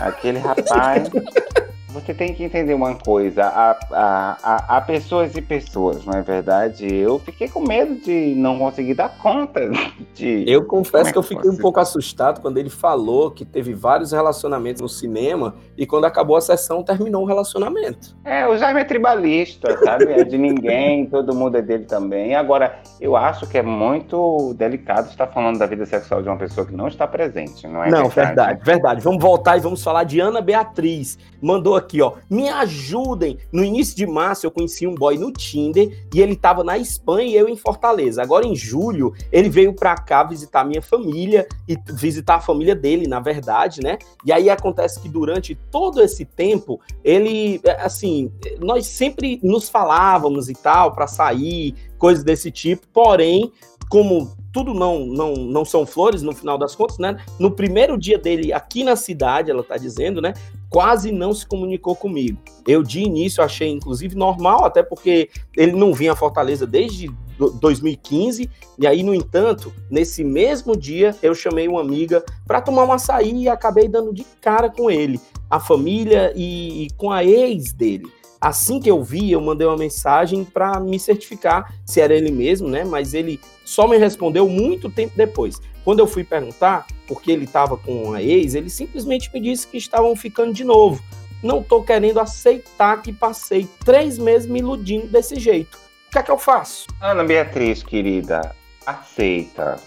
Aquele 0.00 0.38
rapaz. 0.38 1.08
Você 1.92 2.14
tem 2.14 2.32
que 2.32 2.42
entender 2.42 2.72
uma 2.72 2.94
coisa. 2.94 3.44
Há, 3.44 3.78
há, 3.92 4.76
há, 4.76 4.80
pessoas 4.80 5.36
e 5.36 5.42
pessoas, 5.42 6.04
não 6.04 6.14
é 6.14 6.22
verdade? 6.22 6.86
Eu 6.86 7.18
fiquei 7.18 7.48
com 7.48 7.60
medo 7.60 7.94
de 7.96 8.34
não 8.34 8.58
conseguir 8.58 8.94
dar 8.94 9.10
conta 9.18 9.60
de. 10.14 10.44
Eu 10.46 10.64
confesso 10.64 11.10
é 11.10 11.12
que 11.12 11.18
eu 11.18 11.22
que 11.22 11.28
fiquei 11.28 11.50
um 11.50 11.56
pouco 11.56 11.80
assustado 11.80 12.40
quando 12.40 12.56
ele 12.56 12.70
falou 12.70 13.30
que 13.30 13.44
teve 13.44 13.74
vários 13.74 14.12
relacionamentos 14.12 14.80
no 14.80 14.88
cinema 14.88 15.54
e 15.76 15.86
quando 15.86 16.06
acabou 16.06 16.36
a 16.36 16.40
sessão 16.40 16.82
terminou 16.82 17.24
o 17.24 17.26
relacionamento. 17.26 18.16
É, 18.24 18.46
o 18.46 18.56
Jaime 18.56 18.80
é 18.80 18.84
tribalista, 18.84 19.76
sabe? 19.84 20.12
É 20.12 20.24
de 20.24 20.38
ninguém, 20.38 21.06
todo 21.10 21.34
mundo 21.34 21.58
é 21.58 21.62
dele 21.62 21.84
também. 21.84 22.34
Agora, 22.34 22.80
eu 23.00 23.16
acho 23.16 23.46
que 23.46 23.58
é 23.58 23.62
muito 23.62 24.54
delicado 24.54 25.10
estar 25.10 25.26
falando 25.26 25.58
da 25.58 25.66
vida 25.66 25.84
sexual 25.84 26.22
de 26.22 26.28
uma 26.28 26.38
pessoa 26.38 26.66
que 26.66 26.74
não 26.74 26.88
está 26.88 27.06
presente, 27.06 27.66
não 27.66 27.84
é 27.84 27.90
Não, 27.90 28.08
verdade, 28.08 28.64
verdade. 28.64 29.00
Vamos 29.02 29.22
voltar 29.22 29.58
e 29.58 29.60
vamos 29.60 29.82
falar 29.82 30.04
de 30.04 30.20
Ana 30.20 30.40
Beatriz. 30.40 31.18
Mandou 31.40 31.81
aqui, 31.82 32.00
ó. 32.00 32.14
Me 32.30 32.48
ajudem. 32.48 33.38
No 33.52 33.64
início 33.64 33.96
de 33.96 34.06
março 34.06 34.46
eu 34.46 34.50
conheci 34.50 34.86
um 34.86 34.94
boy 34.94 35.18
no 35.18 35.32
Tinder 35.32 36.06
e 36.14 36.20
ele 36.20 36.36
tava 36.36 36.64
na 36.64 36.78
Espanha 36.78 37.28
e 37.28 37.36
eu 37.36 37.48
em 37.48 37.56
Fortaleza. 37.56 38.22
Agora 38.22 38.46
em 38.46 38.56
julho 38.56 39.12
ele 39.30 39.48
veio 39.48 39.74
pra 39.74 39.94
cá 39.96 40.22
visitar 40.24 40.64
minha 40.64 40.82
família 40.82 41.46
e 41.68 41.76
visitar 41.92 42.36
a 42.36 42.40
família 42.40 42.74
dele, 42.74 43.06
na 43.06 43.20
verdade, 43.20 43.80
né? 43.82 43.98
E 44.24 44.32
aí 44.32 44.48
acontece 44.48 45.00
que 45.00 45.08
durante 45.08 45.54
todo 45.70 46.00
esse 46.02 46.24
tempo 46.24 46.80
ele, 47.04 47.60
é, 47.64 47.82
assim, 47.82 48.32
nós 48.60 48.86
sempre 48.86 49.40
nos 49.42 49.68
falávamos 49.68 50.48
e 50.48 50.54
tal 50.54 50.92
pra 50.92 51.06
sair, 51.06 51.74
coisas 51.98 52.24
desse 52.24 52.50
tipo. 52.50 52.86
Porém, 52.92 53.52
como 53.88 54.30
tudo 54.52 54.74
não, 54.74 55.06
não, 55.06 55.34
não 55.34 55.64
são 55.64 55.86
flores 55.86 56.22
no 56.22 56.32
final 56.34 56.58
das 56.58 56.74
contas, 56.74 56.98
né? 56.98 57.16
No 57.38 57.50
primeiro 57.50 57.96
dia 57.96 58.18
dele 58.18 58.52
aqui 58.52 58.84
na 58.84 58.94
cidade, 58.96 59.50
ela 59.50 59.62
tá 59.62 59.76
dizendo, 59.76 60.20
né? 60.20 60.34
Quase 60.68 61.10
não 61.12 61.32
se 61.34 61.46
comunicou 61.46 61.94
comigo. 61.96 62.38
Eu 62.66 62.82
de 62.82 63.00
início 63.00 63.42
achei, 63.42 63.68
inclusive, 63.68 64.14
normal, 64.14 64.64
até 64.64 64.82
porque 64.82 65.28
ele 65.56 65.72
não 65.72 65.92
vinha 65.92 66.12
a 66.12 66.16
Fortaleza 66.16 66.66
desde 66.66 67.08
do- 67.38 67.50
2015. 67.50 68.48
E 68.78 68.86
aí, 68.86 69.02
no 69.02 69.14
entanto, 69.14 69.72
nesse 69.90 70.22
mesmo 70.24 70.76
dia, 70.76 71.14
eu 71.22 71.34
chamei 71.34 71.68
uma 71.68 71.80
amiga 71.80 72.24
para 72.46 72.60
tomar 72.60 72.84
um 72.84 72.92
açaí 72.92 73.42
e 73.42 73.48
acabei 73.48 73.88
dando 73.88 74.12
de 74.12 74.24
cara 74.40 74.70
com 74.70 74.90
ele, 74.90 75.20
a 75.50 75.60
família 75.60 76.32
e, 76.36 76.84
e 76.84 76.90
com 76.96 77.10
a 77.10 77.24
ex 77.24 77.72
dele. 77.72 78.06
Assim 78.42 78.80
que 78.80 78.90
eu 78.90 79.00
vi, 79.00 79.30
eu 79.30 79.40
mandei 79.40 79.64
uma 79.64 79.76
mensagem 79.76 80.44
para 80.44 80.80
me 80.80 80.98
certificar 80.98 81.72
se 81.86 82.00
era 82.00 82.12
ele 82.12 82.32
mesmo, 82.32 82.68
né? 82.68 82.82
Mas 82.82 83.14
ele 83.14 83.38
só 83.64 83.86
me 83.86 83.96
respondeu 83.96 84.48
muito 84.48 84.90
tempo 84.90 85.12
depois. 85.16 85.60
Quando 85.84 86.00
eu 86.00 86.08
fui 86.08 86.24
perguntar 86.24 86.84
por 87.06 87.22
que 87.22 87.30
ele 87.30 87.44
estava 87.44 87.76
com 87.76 88.12
a 88.12 88.20
ex, 88.20 88.56
ele 88.56 88.68
simplesmente 88.68 89.30
me 89.32 89.40
disse 89.40 89.68
que 89.68 89.76
estavam 89.76 90.16
ficando 90.16 90.52
de 90.52 90.64
novo. 90.64 91.00
Não 91.40 91.62
tô 91.62 91.84
querendo 91.84 92.18
aceitar 92.18 93.00
que 93.00 93.12
passei 93.12 93.68
três 93.84 94.18
meses 94.18 94.48
me 94.48 94.58
iludindo 94.58 95.06
desse 95.06 95.38
jeito. 95.38 95.78
O 96.08 96.10
que 96.10 96.18
é 96.18 96.22
que 96.24 96.30
eu 96.30 96.38
faço? 96.38 96.88
Ana 97.00 97.22
Beatriz, 97.22 97.84
querida, 97.84 98.56
aceita. 98.84 99.78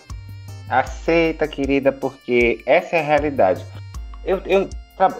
Aceita, 0.69 1.45
querida, 1.45 1.91
porque 1.91 2.63
essa 2.65 2.95
é 2.95 2.99
a 3.01 3.03
realidade. 3.03 3.65
Eu, 4.23 4.41
eu, 4.45 4.69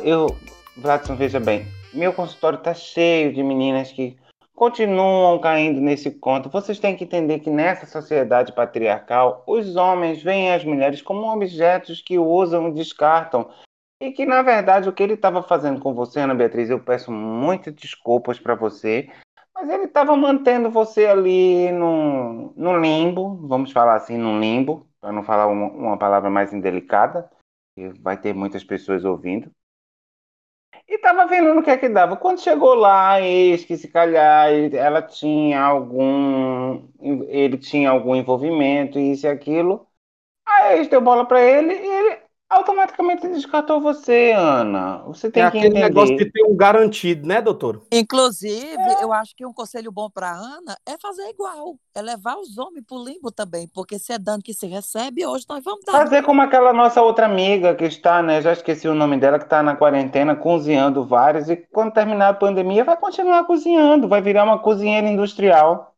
eu, 0.01 0.37
Vladson, 0.77 1.17
veja 1.17 1.39
bem, 1.39 1.67
meu 1.95 2.13
consultório 2.13 2.59
tá 2.59 2.73
cheio 2.73 3.33
de 3.33 3.41
meninas 3.41 3.91
que 3.91 4.17
continuam 4.53 5.39
caindo 5.39 5.79
nesse 5.81 6.11
conto. 6.11 6.49
Vocês 6.49 6.79
têm 6.79 6.95
que 6.95 7.03
entender 7.03 7.39
que 7.39 7.49
nessa 7.49 7.85
sociedade 7.85 8.53
patriarcal, 8.53 9.43
os 9.47 9.75
homens 9.75 10.21
veem 10.21 10.53
as 10.53 10.63
mulheres 10.63 11.01
como 11.01 11.31
objetos 11.31 12.01
que 12.01 12.17
usam 12.17 12.69
e 12.69 12.73
descartam. 12.73 13.49
E 13.99 14.11
que, 14.11 14.25
na 14.25 14.41
verdade, 14.41 14.89
o 14.89 14.93
que 14.93 15.01
ele 15.01 15.13
estava 15.13 15.41
fazendo 15.41 15.79
com 15.79 15.93
você, 15.93 16.19
Ana 16.19 16.35
Beatriz, 16.35 16.69
eu 16.69 16.79
peço 16.79 17.11
muitas 17.11 17.73
desculpas 17.73 18.37
para 18.37 18.53
você, 18.53 19.09
mas 19.53 19.69
ele 19.69 19.85
estava 19.85 20.15
mantendo 20.17 20.69
você 20.69 21.05
ali 21.05 21.71
no, 21.71 22.53
no 22.57 22.77
limbo, 22.77 23.47
vamos 23.47 23.71
falar 23.71 23.95
assim, 23.95 24.17
no 24.17 24.37
limbo, 24.37 24.85
para 24.99 25.13
não 25.13 25.23
falar 25.23 25.47
uma, 25.47 25.67
uma 25.67 25.97
palavra 25.97 26.29
mais 26.29 26.51
indelicada, 26.51 27.29
que 27.73 27.87
vai 28.01 28.17
ter 28.17 28.33
muitas 28.33 28.65
pessoas 28.65 29.05
ouvindo. 29.05 29.49
E 30.87 30.95
estava 30.95 31.25
vendo 31.25 31.53
no 31.53 31.63
que 31.63 31.71
é 31.71 31.77
que 31.77 31.89
dava. 31.89 32.15
Quando 32.15 32.39
chegou 32.41 32.75
lá, 32.75 33.19
eis 33.21 33.65
que 33.65 33.75
se 33.77 33.87
calhar 33.87 34.49
ela 34.73 35.01
tinha 35.01 35.61
algum. 35.61 36.87
Ele 37.27 37.57
tinha 37.57 37.89
algum 37.89 38.15
envolvimento, 38.15 38.99
isso 38.99 39.25
e 39.25 39.29
aquilo. 39.29 39.87
A 40.45 40.75
ex 40.75 40.87
deu 40.89 41.01
bola 41.01 41.25
para 41.27 41.41
ele 41.41 41.73
e 41.73 41.87
automaticamente 42.49 43.27
descartou 43.27 43.81
você, 43.81 44.31
Ana. 44.35 44.99
Você 45.07 45.29
tem 45.29 45.43
é 45.43 45.51
que 45.51 45.57
aquele 45.57 45.73
entender. 45.73 45.89
negócio 45.89 46.15
de 46.15 46.31
ter 46.31 46.43
um 46.43 46.55
garantido, 46.55 47.27
né, 47.27 47.41
doutor? 47.41 47.81
Inclusive, 47.91 48.77
eu 49.01 49.11
acho 49.11 49.35
que 49.35 49.45
um 49.45 49.53
conselho 49.53 49.91
bom 49.91 50.09
para 50.09 50.31
Ana 50.31 50.77
é 50.85 50.97
fazer 50.97 51.27
igual, 51.29 51.75
é 51.93 52.01
levar 52.01 52.35
os 52.37 52.57
homens 52.57 52.85
pro 52.85 53.03
limbo 53.03 53.31
também, 53.31 53.67
porque 53.73 53.97
se 53.97 54.13
é 54.13 54.19
dano 54.19 54.43
que 54.43 54.53
se 54.53 54.67
recebe, 54.67 55.25
hoje 55.25 55.45
nós 55.49 55.63
vamos 55.63 55.83
dar. 55.85 55.93
Fazer 55.93 56.23
como 56.23 56.41
aquela 56.41 56.71
nossa 56.71 57.01
outra 57.01 57.25
amiga 57.25 57.75
que 57.75 57.85
está, 57.85 58.21
né? 58.21 58.41
Já 58.41 58.53
esqueci 58.53 58.87
o 58.87 58.95
nome 58.95 59.17
dela, 59.17 59.39
que 59.39 59.45
está 59.45 59.63
na 59.63 59.75
quarentena 59.75 60.35
cozinhando 60.35 61.03
vários, 61.03 61.49
e 61.49 61.55
quando 61.55 61.93
terminar 61.93 62.29
a 62.29 62.33
pandemia 62.33 62.83
vai 62.83 62.97
continuar 62.97 63.43
cozinhando, 63.45 64.07
vai 64.07 64.21
virar 64.21 64.43
uma 64.43 64.59
cozinheira 64.59 65.07
industrial. 65.07 65.94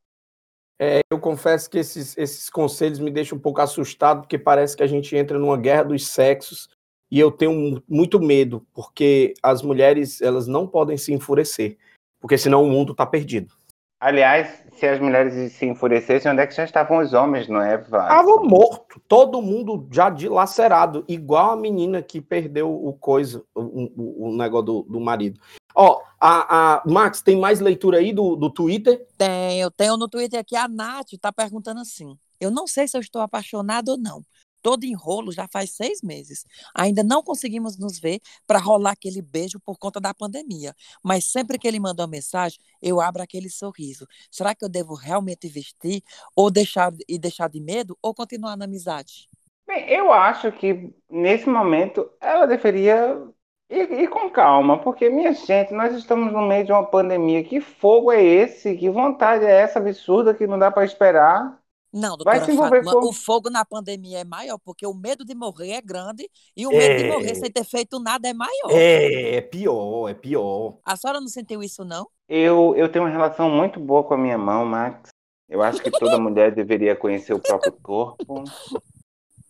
Eu 1.10 1.20
confesso 1.20 1.70
que 1.70 1.80
esses, 1.80 2.16
esses 2.18 2.50
conselhos 2.50 3.00
me 3.00 3.10
deixam 3.10 3.38
um 3.38 3.42
pouco 3.42 3.62
assustado, 3.62 4.22
porque 4.22 4.38
parece 4.38 4.78
que 4.78 4.84
a 4.84 4.88
gente 4.88 5.16
entra 5.16 5.40
numa 5.40 5.58
guerra 5.58 5.84
dos 5.84 6.06
sexos 6.06 6.70
e 7.10 7.20
eu 7.20 7.32
tenho 7.32 7.54
mu- 7.54 7.84
muito 7.88 8.20
medo, 8.20 8.66
porque 8.74 9.34
as 9.42 9.62
mulheres 9.62 10.22
elas 10.22 10.46
não 10.46 10.68
podem 10.68 10.98
se 10.98 11.12
enfurecer, 11.12 11.78
porque 12.20 12.38
senão 12.38 12.64
o 12.64 12.70
mundo 12.70 12.92
está 12.92 13.06
perdido. 13.06 13.56
Aliás, 14.00 14.63
se 14.74 14.86
as 14.86 15.00
mulheres 15.00 15.54
se 15.54 15.66
enfurecessem, 15.66 16.32
onde 16.32 16.42
é 16.42 16.48
que 16.48 16.54
já 16.54 16.63
estavam 16.63 17.00
os 17.00 17.13
homens, 17.13 17.48
não 17.48 17.60
é, 17.60 17.77
Vlad? 17.77 18.08
Tava 18.10 18.44
morto, 18.44 19.01
todo 19.08 19.42
mundo 19.42 19.88
já 19.92 20.10
dilacerado, 20.12 21.04
igual 21.08 21.51
a 21.51 21.56
menina 21.56 22.01
que 22.04 22.22
perdeu 22.22 22.72
o 22.72 22.94
coisa, 22.94 23.44
o, 23.56 23.62
o- 23.62 24.27
o 24.30 24.38
negócio 24.38 24.66
do, 24.68 24.82
do 24.84 25.00
marido. 25.00 25.39
Ó, 25.75 26.00
a, 26.20 26.75
a 26.75 26.84
Max, 26.86 27.24
tem 27.24 27.39
mais 27.39 27.60
leitura 27.60 27.98
aí 27.98 28.13
do, 28.13 28.36
do 28.36 28.51
Twitter? 28.51 29.04
Tem, 29.18 29.60
eu 29.60 29.72
tenho 29.72 29.98
no 29.98 30.08
Twitter 30.08 30.39
aqui, 30.39 30.56
a 30.56 30.68
Nath 30.68 31.10
tá 31.20 31.32
perguntando 31.34 31.80
assim: 31.80 32.16
eu 32.39 32.51
não 32.51 32.68
sei 32.68 32.88
se 32.88 32.96
eu 32.96 33.01
estou 33.01 33.22
apaixonada 33.22 33.92
ou 33.92 33.98
não. 33.98 34.22
Todo 34.68 34.84
enrolo 34.84 35.32
já 35.32 35.48
faz 35.48 35.72
seis 35.72 36.02
meses. 36.04 36.46
Ainda 36.76 37.02
não 37.02 37.24
conseguimos 37.24 37.78
nos 37.78 37.98
ver 37.98 38.20
para 38.46 38.60
rolar 38.60 38.92
aquele 38.92 39.22
beijo 39.22 39.62
por 39.62 39.78
conta 39.80 39.98
da 39.98 40.14
pandemia. 40.14 40.76
Mas 41.02 41.24
sempre 41.24 41.58
que 41.58 41.66
ele 41.66 41.80
manda 41.80 42.04
uma 42.04 42.10
mensagem, 42.10 42.60
eu 42.82 43.00
abro 43.00 43.24
aquele 43.24 43.50
sorriso. 43.50 44.06
Será 44.30 44.54
que 44.54 44.66
eu 44.66 44.68
devo 44.68 44.94
realmente 44.94 45.48
investir 45.48 46.02
ou 46.36 46.52
deixar 46.52 46.92
e 47.08 47.18
deixar 47.18 47.48
de 47.48 47.62
medo 47.62 47.98
ou 48.02 48.14
continuar 48.14 48.58
na 48.58 48.66
amizade? 48.66 49.30
Bem, 49.66 49.90
eu 49.90 50.12
acho 50.12 50.52
que 50.52 50.94
nesse 51.10 51.48
momento 51.48 52.12
ela 52.20 52.46
deveria 52.46 53.26
ir, 53.70 53.90
ir 54.02 54.10
com 54.10 54.30
calma, 54.30 54.82
porque, 54.82 55.10
minha 55.10 55.32
gente, 55.34 55.74
nós 55.74 55.96
estamos 55.96 56.34
no 56.34 56.42
meio 56.42 56.66
de 56.66 56.74
uma 56.74 56.86
pandemia. 56.86 57.42
Que 57.42 57.62
fogo 57.62 58.12
é 58.12 58.22
esse? 58.22 58.76
Que 58.76 58.90
vontade 58.90 59.46
é 59.46 59.62
essa 59.62 59.80
absurda 59.80 60.34
que 60.34 60.46
não 60.46 60.60
dá 60.60 60.70
para 60.70 60.84
esperar? 60.84 61.58
Não, 61.98 62.16
Vai 62.24 62.39
doutora 62.39 62.46
se 62.46 62.51
envolver 62.51 62.84
Fátima, 62.84 63.01
com- 63.01 63.08
o 63.08 63.13
fogo 63.13 63.50
na 63.50 63.66
pandemia 63.66 64.20
é 64.20 64.24
maior, 64.24 64.58
porque 64.63 64.86
o 64.86 64.94
medo 64.94 65.25
de 65.25 65.34
morrer 65.34 65.72
é 65.72 65.82
grande 65.82 66.30
e 66.56 66.68
o 66.68 66.70
medo 66.70 66.98
de 66.98 67.04
É. 67.06 67.12
morrer 67.12 67.36
sem 67.36 67.51
ter 67.51 67.63
feito 67.63 68.00
nada 68.00 68.27
é 68.27 68.34
maior. 68.34 68.70
É, 68.72 69.36
é 69.38 69.42
pior, 69.42 70.08
é 70.10 70.13
pior. 70.13 70.75
A 70.86 70.96
senhora 70.96 71.20
não 71.20 71.27
sentiu 71.27 71.63
isso, 71.63 71.84
não? 71.84 72.08
Eu, 72.30 72.74
eu 72.75 72.88
tenho 72.89 73.06
uma 73.06 73.12
relação 73.12 73.50
muito 73.50 73.80
boa 73.80 74.04
com 74.04 74.13
a 74.13 74.18
minha 74.18 74.38
mão, 74.38 74.66
Max. 74.66 75.10
Eu 75.50 75.62
acho 75.63 75.82
que 75.82 75.89
toda 75.89 76.20
mulher 76.20 76.54
deveria 76.54 76.96
conhecer 76.96 77.34
o 77.34 77.39
próprio 77.39 77.72
corpo. 77.82 78.44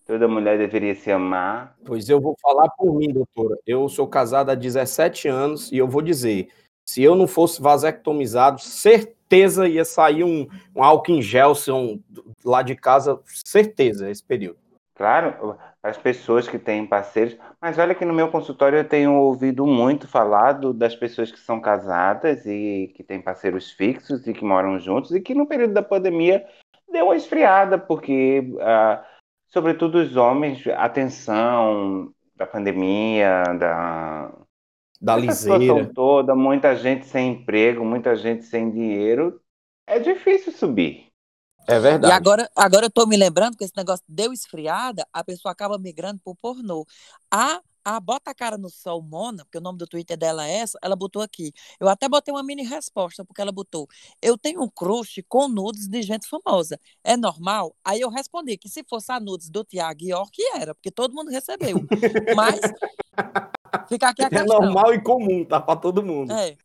Toda 0.06 0.28
mulher 0.28 0.58
deveria 0.58 0.96
se 0.96 1.12
amar. 1.12 1.76
Pois 1.86 2.08
eu 2.08 2.22
vou 2.22 2.36
falar 2.42 2.70
por 2.70 2.94
mim, 2.96 3.12
doutora. 3.12 3.58
Eu 3.66 3.90
sou 3.90 4.08
casado 4.08 4.50
há 4.52 4.56
17 4.56 5.28
anos 5.28 5.70
e 5.72 5.78
eu 5.78 5.88
vou 5.88 6.02
dizer, 6.02 6.50
Se 6.88 7.04
eu 7.04 7.16
não 7.16 7.28
fosse 7.28 7.62
vasectomizado, 7.62 8.62
certeza 8.62 9.68
ia 9.68 9.84
sair 9.84 10.24
um, 10.24 10.48
um 10.76 10.82
álcool 10.82 11.12
em 11.12 11.22
gel 11.22 11.54
um, 11.70 12.02
lá 12.46 12.62
de 12.62 12.76
casa, 12.76 13.20
certeza, 13.26 14.10
esse 14.10 14.24
período. 14.24 14.60
Claro, 14.96 15.58
as 15.84 15.96
pessoas 15.96 16.48
que 16.48 16.58
têm 16.58 16.88
parceiros, 16.88 17.38
mas 17.62 17.78
olha 17.78 17.94
que 17.94 18.04
no 18.04 18.14
meu 18.14 18.30
consultório 18.30 18.80
eu 18.80 18.88
tenho 18.88 19.14
ouvido 19.14 19.64
muito 19.66 20.08
falado 20.08 20.74
das 20.74 20.96
pessoas 20.96 21.32
que 21.32 21.40
são 21.40 21.62
casadas 21.62 22.46
e 22.48 22.92
que 22.96 23.04
têm 23.04 23.22
parceiros 23.22 23.72
fixos 23.72 24.26
e 24.26 24.34
que 24.34 24.44
moram 24.44 24.80
juntos 24.80 25.12
e 25.12 25.22
que 25.22 25.36
no 25.36 25.46
período 25.46 25.74
da 25.74 25.84
pandemia 25.84 26.44
deu 26.92 27.06
uma 27.06 27.16
esfriada, 27.16 27.78
porque, 27.78 28.40
uh, 28.56 29.04
sobretudo 29.50 30.00
os 30.00 30.16
homens, 30.16 30.66
a 30.76 30.90
tensão 30.90 32.12
da 32.36 32.48
pandemia, 32.48 33.44
da, 33.60 34.32
da 35.00 35.16
liseira 35.16 35.92
toda, 35.94 36.36
muita 36.36 36.76
gente 36.76 37.06
sem 37.06 37.34
emprego, 37.34 37.86
muita 37.86 38.16
gente 38.16 38.44
sem 38.44 38.70
dinheiro, 38.72 39.40
é 39.86 40.00
difícil 40.00 40.52
subir. 40.52 41.08
É 41.68 41.80
verdade. 41.80 42.14
E 42.14 42.16
agora, 42.16 42.50
agora 42.56 42.86
eu 42.86 42.90
tô 42.90 43.06
me 43.06 43.18
lembrando 43.18 43.58
que 43.58 43.64
esse 43.64 43.76
negócio 43.76 44.04
deu 44.08 44.32
esfriada, 44.32 45.06
a 45.12 45.24
pessoa 45.24 45.52
acaba 45.52 45.78
migrando 45.78 46.22
pro 46.24 46.34
pornô. 46.34 46.86
A, 47.30 47.62
a 47.84 48.00
Bota 48.00 48.32
a 48.32 48.34
Cara 48.34 48.58
no 48.58 48.70
Sol 48.70 49.02
Mona, 49.02 49.44
porque 49.44 49.58
o 49.58 49.62
nome 49.62 49.78
do 49.78 49.86
Twitter 49.86 50.18
dela 50.18 50.48
é 50.48 50.60
essa, 50.60 50.80
ela 50.82 50.96
botou 50.96 51.22
aqui. 51.22 51.52
Eu 51.78 51.90
até 51.90 52.08
botei 52.08 52.34
uma 52.34 52.42
mini 52.42 52.64
resposta, 52.64 53.26
porque 53.26 53.42
ela 53.42 53.52
botou: 53.52 53.86
Eu 54.22 54.38
tenho 54.38 54.62
um 54.62 54.70
crush 54.70 55.22
com 55.28 55.50
nudes 55.50 55.90
de 55.90 56.02
gente 56.02 56.26
famosa. 56.26 56.80
É 57.04 57.18
normal? 57.18 57.76
Aí 57.84 58.00
eu 58.00 58.10
respondi 58.10 58.58
que 58.58 58.70
se 58.70 58.82
fosse 58.86 59.12
a 59.12 59.20
nudes 59.20 59.50
do 59.50 59.66
Tiago 59.66 60.06
York, 60.06 60.42
era, 60.56 60.74
porque 60.74 60.90
todo 60.90 61.14
mundo 61.14 61.30
recebeu. 61.30 61.86
Mas 62.34 62.62
fica 63.88 64.10
aqui 64.10 64.24
a 64.24 64.28
É 64.28 64.30
questão. 64.30 64.60
normal 64.60 64.94
e 64.94 65.02
comum, 65.02 65.44
tá 65.46 65.60
pra 65.60 65.76
todo 65.76 66.04
mundo. 66.04 66.32
É. 66.34 66.56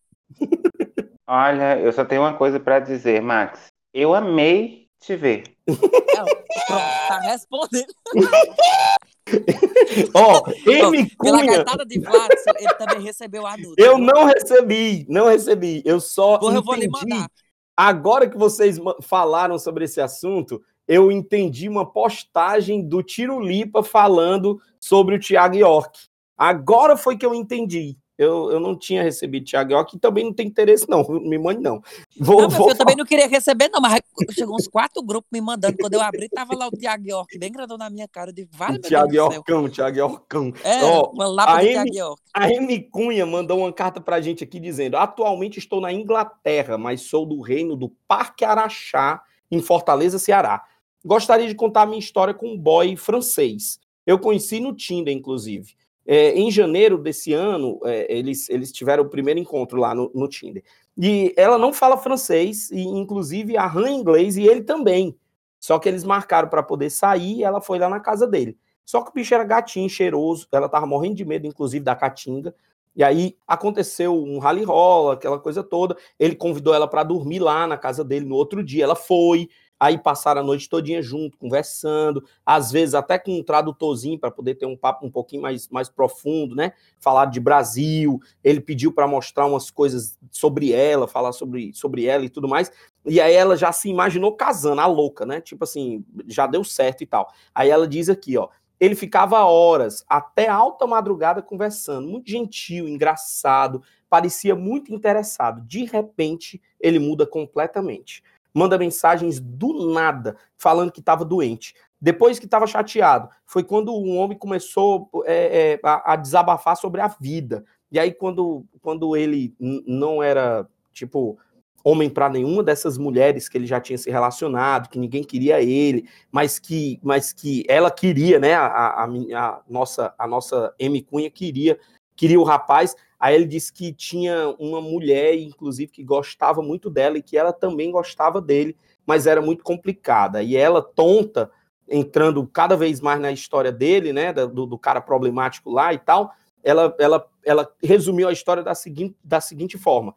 Olha, 1.27 1.79
eu 1.79 1.93
só 1.93 2.05
tenho 2.05 2.23
uma 2.23 2.35
coisa 2.35 2.59
para 2.61 2.79
dizer, 2.81 3.21
Max. 3.23 3.67
Eu 3.95 4.15
amei 4.15 4.87
te 5.01 5.17
ver. 5.17 5.45
Não, 5.67 5.77
pronto, 6.25 7.09
tá 7.09 7.21
respondendo. 7.23 7.93
Ó, 10.15 10.43
M. 10.67 11.11
Pela 11.17 11.39
Cunha, 11.39 11.47
gaitada 11.57 11.87
de 11.87 11.99
Vladson, 12.01 12.51
ele 12.59 12.75
também 12.75 13.01
recebeu 13.03 13.47
a 13.47 13.57
nude. 13.57 13.75
eu 13.79 13.99
não 13.99 14.25
recebi, 14.25 15.07
não 15.09 15.27
recebi. 15.29 15.83
Eu 15.85 16.01
só 16.01 16.39
Porra, 16.39 16.57
eu 16.57 16.63
vou 16.63 16.75
lhe 16.75 16.89
mandar. 16.89 17.29
Agora 17.77 18.29
que 18.29 18.37
vocês 18.37 18.79
falaram 19.03 19.59
sobre 19.59 19.85
esse 19.85 20.01
assunto, 20.01 20.63
eu 20.87 21.11
entendi 21.11 21.69
uma 21.69 21.91
postagem 21.91 22.87
do 22.87 23.03
Tiro 23.03 23.41
Lipa 23.41 23.83
falando 23.83 24.61
sobre 24.81 25.17
o 25.17 25.21
Thiago 25.21 25.57
York. 25.57 25.99
Agora 26.37 26.97
foi 26.97 27.17
que 27.17 27.25
eu 27.27 27.35
entendi. 27.35 27.97
Eu, 28.19 28.53
eu 28.53 28.61
não 28.61 28.79
tinha 28.79 29.03
recebido 29.03 29.47
Thiago 29.47 29.73
York 29.73 29.97
e 29.97 29.99
também 29.99 30.23
não 30.25 30.33
tem 30.33 30.47
interesse, 30.47 30.89
não. 30.89 31.03
Me 31.27 31.39
mande, 31.39 31.61
não. 31.61 31.83
Vou, 32.21 32.43
Não, 32.43 32.49
vou 32.49 32.67
filho, 32.67 32.71
eu 32.71 32.79
também 32.79 32.95
não 32.95 33.05
queria 33.05 33.27
receber, 33.27 33.69
não, 33.69 33.81
mas 33.81 34.01
chegou 34.31 34.55
uns 34.55 34.69
quatro 34.69 35.03
grupos 35.03 35.29
me 35.33 35.41
mandando. 35.41 35.77
Quando 35.79 35.95
eu 35.95 36.01
abri, 36.01 36.29
tava 36.29 36.55
lá 36.55 36.69
o 36.69 36.71
Tiago 36.71 37.05
York, 37.09 37.39
bem 37.39 37.51
grandão 37.51 37.77
na 37.79 37.89
minha 37.91 38.07
cara. 38.07 38.31
Eu 38.31 38.35
disse, 38.35 38.51
vale, 38.53 38.75
meu 38.75 38.83
Thiago. 38.83 39.15
Yorkão, 39.15 39.69
Thiago 39.69 39.97
Yorkão. 39.99 40.53
É, 40.63 40.85
Ó, 40.85 41.11
uma 41.11 41.27
lápide 41.27 41.77
a 41.77 41.83
M- 41.83 41.97
York. 41.97 42.23
A 42.35 42.51
M. 42.51 42.81
Cunha 42.91 43.27
mandou 43.27 43.59
uma 43.59 43.73
carta 43.73 44.01
pra 44.01 44.21
gente 44.21 44.45
aqui 44.45 44.61
dizendo: 44.61 44.97
Atualmente 44.97 45.59
estou 45.59 45.81
na 45.81 45.93
Inglaterra, 45.93 46.77
mas 46.79 47.01
sou 47.03 47.27
do 47.27 47.41
reino 47.41 47.75
do 47.75 47.89
Parque 48.07 48.45
Araxá, 48.45 49.23
em 49.51 49.61
Fortaleza, 49.61 50.19
Ceará. 50.19 50.63
Gostaria 51.05 51.49
de 51.49 51.55
contar 51.55 51.87
minha 51.87 51.99
história 51.99 52.35
com 52.35 52.47
um 52.53 52.59
boy 52.59 52.95
francês. 52.95 53.81
Eu 54.07 54.19
conheci 54.19 54.61
no 54.61 54.73
Tinder, 54.75 55.13
inclusive. 55.13 55.75
É, 56.07 56.33
em 56.33 56.51
janeiro 56.51 56.99
desse 56.99 57.33
ano, 57.33 57.79
é, 57.85 58.13
eles, 58.13 58.49
eles 58.51 58.73
tiveram 58.73 59.05
o 59.05 59.09
primeiro 59.09 59.39
encontro 59.39 59.79
lá 59.79 59.95
no, 59.95 60.11
no 60.15 60.29
Tinder. 60.29 60.65
E 60.99 61.33
ela 61.37 61.57
não 61.57 61.73
fala 61.73 61.97
francês, 61.97 62.71
e 62.71 62.83
inclusive 62.83 63.57
arranha 63.57 63.97
inglês, 63.97 64.37
e 64.37 64.47
ele 64.47 64.63
também. 64.63 65.17
Só 65.59 65.79
que 65.79 65.89
eles 65.89 66.03
marcaram 66.03 66.49
para 66.49 66.63
poder 66.63 66.91
sair 66.91 67.39
e 67.39 67.45
ela 67.45 67.61
foi 67.61 67.79
lá 67.79 67.89
na 67.89 68.01
casa 68.01 68.27
dele. 68.27 68.59
Só 68.85 69.01
que 69.01 69.11
o 69.11 69.15
bicho 69.15 69.33
era 69.33 69.45
gatinho, 69.45 69.89
cheiroso, 69.89 70.49
ela 70.51 70.69
tava 70.69 70.87
morrendo 70.87 71.15
de 71.15 71.25
medo, 71.25 71.47
inclusive, 71.47 71.85
da 71.85 71.95
caatinga. 71.95 72.53
E 72.95 73.03
aí 73.03 73.37
aconteceu 73.47 74.15
um 74.15 74.39
rally 74.39 74.65
rola, 74.65 75.15
aquela 75.15 75.39
coisa 75.39 75.63
toda. 75.63 75.97
Ele 76.19 76.35
convidou 76.35 76.75
ela 76.75 76.87
para 76.87 77.03
dormir 77.03 77.39
lá 77.39 77.67
na 77.67 77.79
casa 77.79 78.05
dele 78.05 78.27
no 78.27 78.35
outro 78.35 78.63
dia. 78.63 78.85
Ela 78.85 78.97
foi. 78.97 79.49
Aí 79.83 79.99
passaram 79.99 80.43
a 80.43 80.45
noite 80.45 80.69
todinha 80.69 81.03
junto, 81.03 81.37
conversando, 81.37 82.23
às 82.47 82.71
vezes 82.71 82.95
até 82.95 83.19
com 83.19 83.37
um 83.37 83.43
tradutorzinho 83.43 84.17
para 84.17 84.31
poder 84.31 84.55
ter 84.55 84.65
um 84.65 84.77
papo 84.77 85.05
um 85.05 85.11
pouquinho 85.11 85.43
mais, 85.43 85.69
mais 85.71 85.89
profundo, 85.89 86.55
né? 86.55 86.73
Falar 87.01 87.27
de 87.27 87.41
Brasil. 87.41 88.21
Ele 88.45 88.61
pediu 88.61 88.93
para 88.93 89.09
mostrar 89.09 89.45
umas 89.45 89.73
coisas 89.73 90.17
sobre 90.31 90.73
ela, 90.73 91.09
falar 91.09 91.33
sobre, 91.33 91.73
sobre 91.75 92.07
ela 92.07 92.25
e 92.25 92.29
tudo 92.29 92.47
mais. 92.47 92.71
E 93.05 93.21
aí 93.21 93.35
ela 93.35 93.57
já 93.57 93.73
se 93.73 93.89
imaginou 93.89 94.37
casando, 94.37 94.81
a 94.81 94.87
louca, 94.87 95.27
né? 95.27 95.41
Tipo 95.41 95.65
assim, 95.65 96.05
já 96.29 96.47
deu 96.47 96.63
certo 96.63 97.03
e 97.03 97.07
tal. 97.07 97.33
Aí 97.53 97.69
ela 97.69 97.89
diz 97.89 98.09
aqui, 98.09 98.39
ó. 98.39 98.51
Ele 98.79 98.95
ficava 98.95 99.45
horas, 99.45 100.05
até 100.09 100.47
alta 100.47 100.87
madrugada, 100.87 101.43
conversando, 101.43 102.07
muito 102.07 102.31
gentil, 102.31 102.89
engraçado, 102.89 103.83
parecia 104.09 104.55
muito 104.55 104.95
interessado. 104.95 105.61
De 105.67 105.85
repente, 105.85 106.63
ele 106.81 107.01
muda 107.01 107.27
completamente. 107.27 108.23
Manda 108.55 108.79
mensagens 108.79 109.41
do 109.41 109.93
nada, 109.93 110.37
falando 110.57 110.93
que 110.93 111.01
estava 111.01 111.25
doente. 111.25 111.75
Depois 112.01 112.39
que 112.39 112.47
estava 112.47 112.67
chateado, 112.67 113.29
foi 113.47 113.63
quando 113.63 113.95
um 113.95 114.17
homem 114.19 114.37
começou 114.37 115.09
é, 115.25 115.75
é, 115.75 115.81
a, 115.85 116.15
a 116.15 116.17
desabafar 116.17 116.77
sobre 116.77 117.01
a 117.01 117.09
vida. 117.09 117.65
E 117.91 117.99
aí, 117.99 118.13
quando, 118.13 118.65
quando 118.81 119.17
ele 119.17 119.55
não 119.87 120.23
era, 120.23 120.67
tipo, 120.93 121.39
homem 121.85 122.09
para 122.09 122.29
nenhuma 122.29 122.63
dessas 122.63 122.97
mulheres 122.97 123.49
que 123.49 123.59
ele 123.59 123.67
já 123.67 123.81
tinha 123.81 123.99
se 123.99 124.11
relacionado, 124.11 124.89
que 124.89 124.99
ninguém 124.99 125.23
queria 125.23 125.61
ele, 125.61 126.09
mas 126.31 126.59
que, 126.59 126.99
mas 127.03 127.33
que 127.33 127.65
ela 127.69 127.91
queria, 127.91 128.39
né? 128.39 128.55
A, 128.55 128.67
a, 128.67 129.05
a 129.05 129.61
nossa, 129.69 130.15
a 130.19 130.27
nossa 130.27 130.75
M 130.79 131.03
Cunha 131.03 131.31
queria, 131.31 131.79
queria 132.17 132.41
o 132.41 132.45
rapaz. 132.45 132.95
Aí 133.23 133.37
ele 133.37 133.45
disse 133.45 133.73
que 133.73 133.93
tinha 133.93 134.53
uma 134.59 134.81
mulher, 134.81 135.39
inclusive, 135.39 135.93
que 135.93 136.03
gostava 136.03 136.61
muito 136.61 136.91
dela 136.91 137.17
e 137.17 137.23
que 137.23 137.39
ela 137.39 137.53
também 137.53 137.89
gostava 137.89 138.41
dele, 138.41 138.77
mas 139.07 139.29
era 139.29 139.41
muito 139.41 139.63
complicada. 139.63 140.43
E 140.43 140.57
ela, 140.57 140.83
tonta, 140.83 141.49
entrando 141.89 142.45
cada 142.49 142.77
vez 142.77 143.01
mais 143.01 143.21
na 143.21 143.31
história 143.31 143.71
dele, 143.71 144.13
né? 144.13 144.33
Do, 144.33 144.67
do 144.67 144.77
cara 144.77 145.01
problemático 145.01 145.71
lá 145.71 145.95
e 145.95 145.99
tal, 146.01 146.33
ela, 146.65 146.97
ela, 146.99 147.31
ela 147.45 147.73
resumiu 147.81 148.27
a 148.27 148.33
história 148.33 148.61
da 148.61 148.75
seguinte, 148.75 149.15
da 149.23 149.41
seguinte 149.41 149.79
forma. 149.79 150.17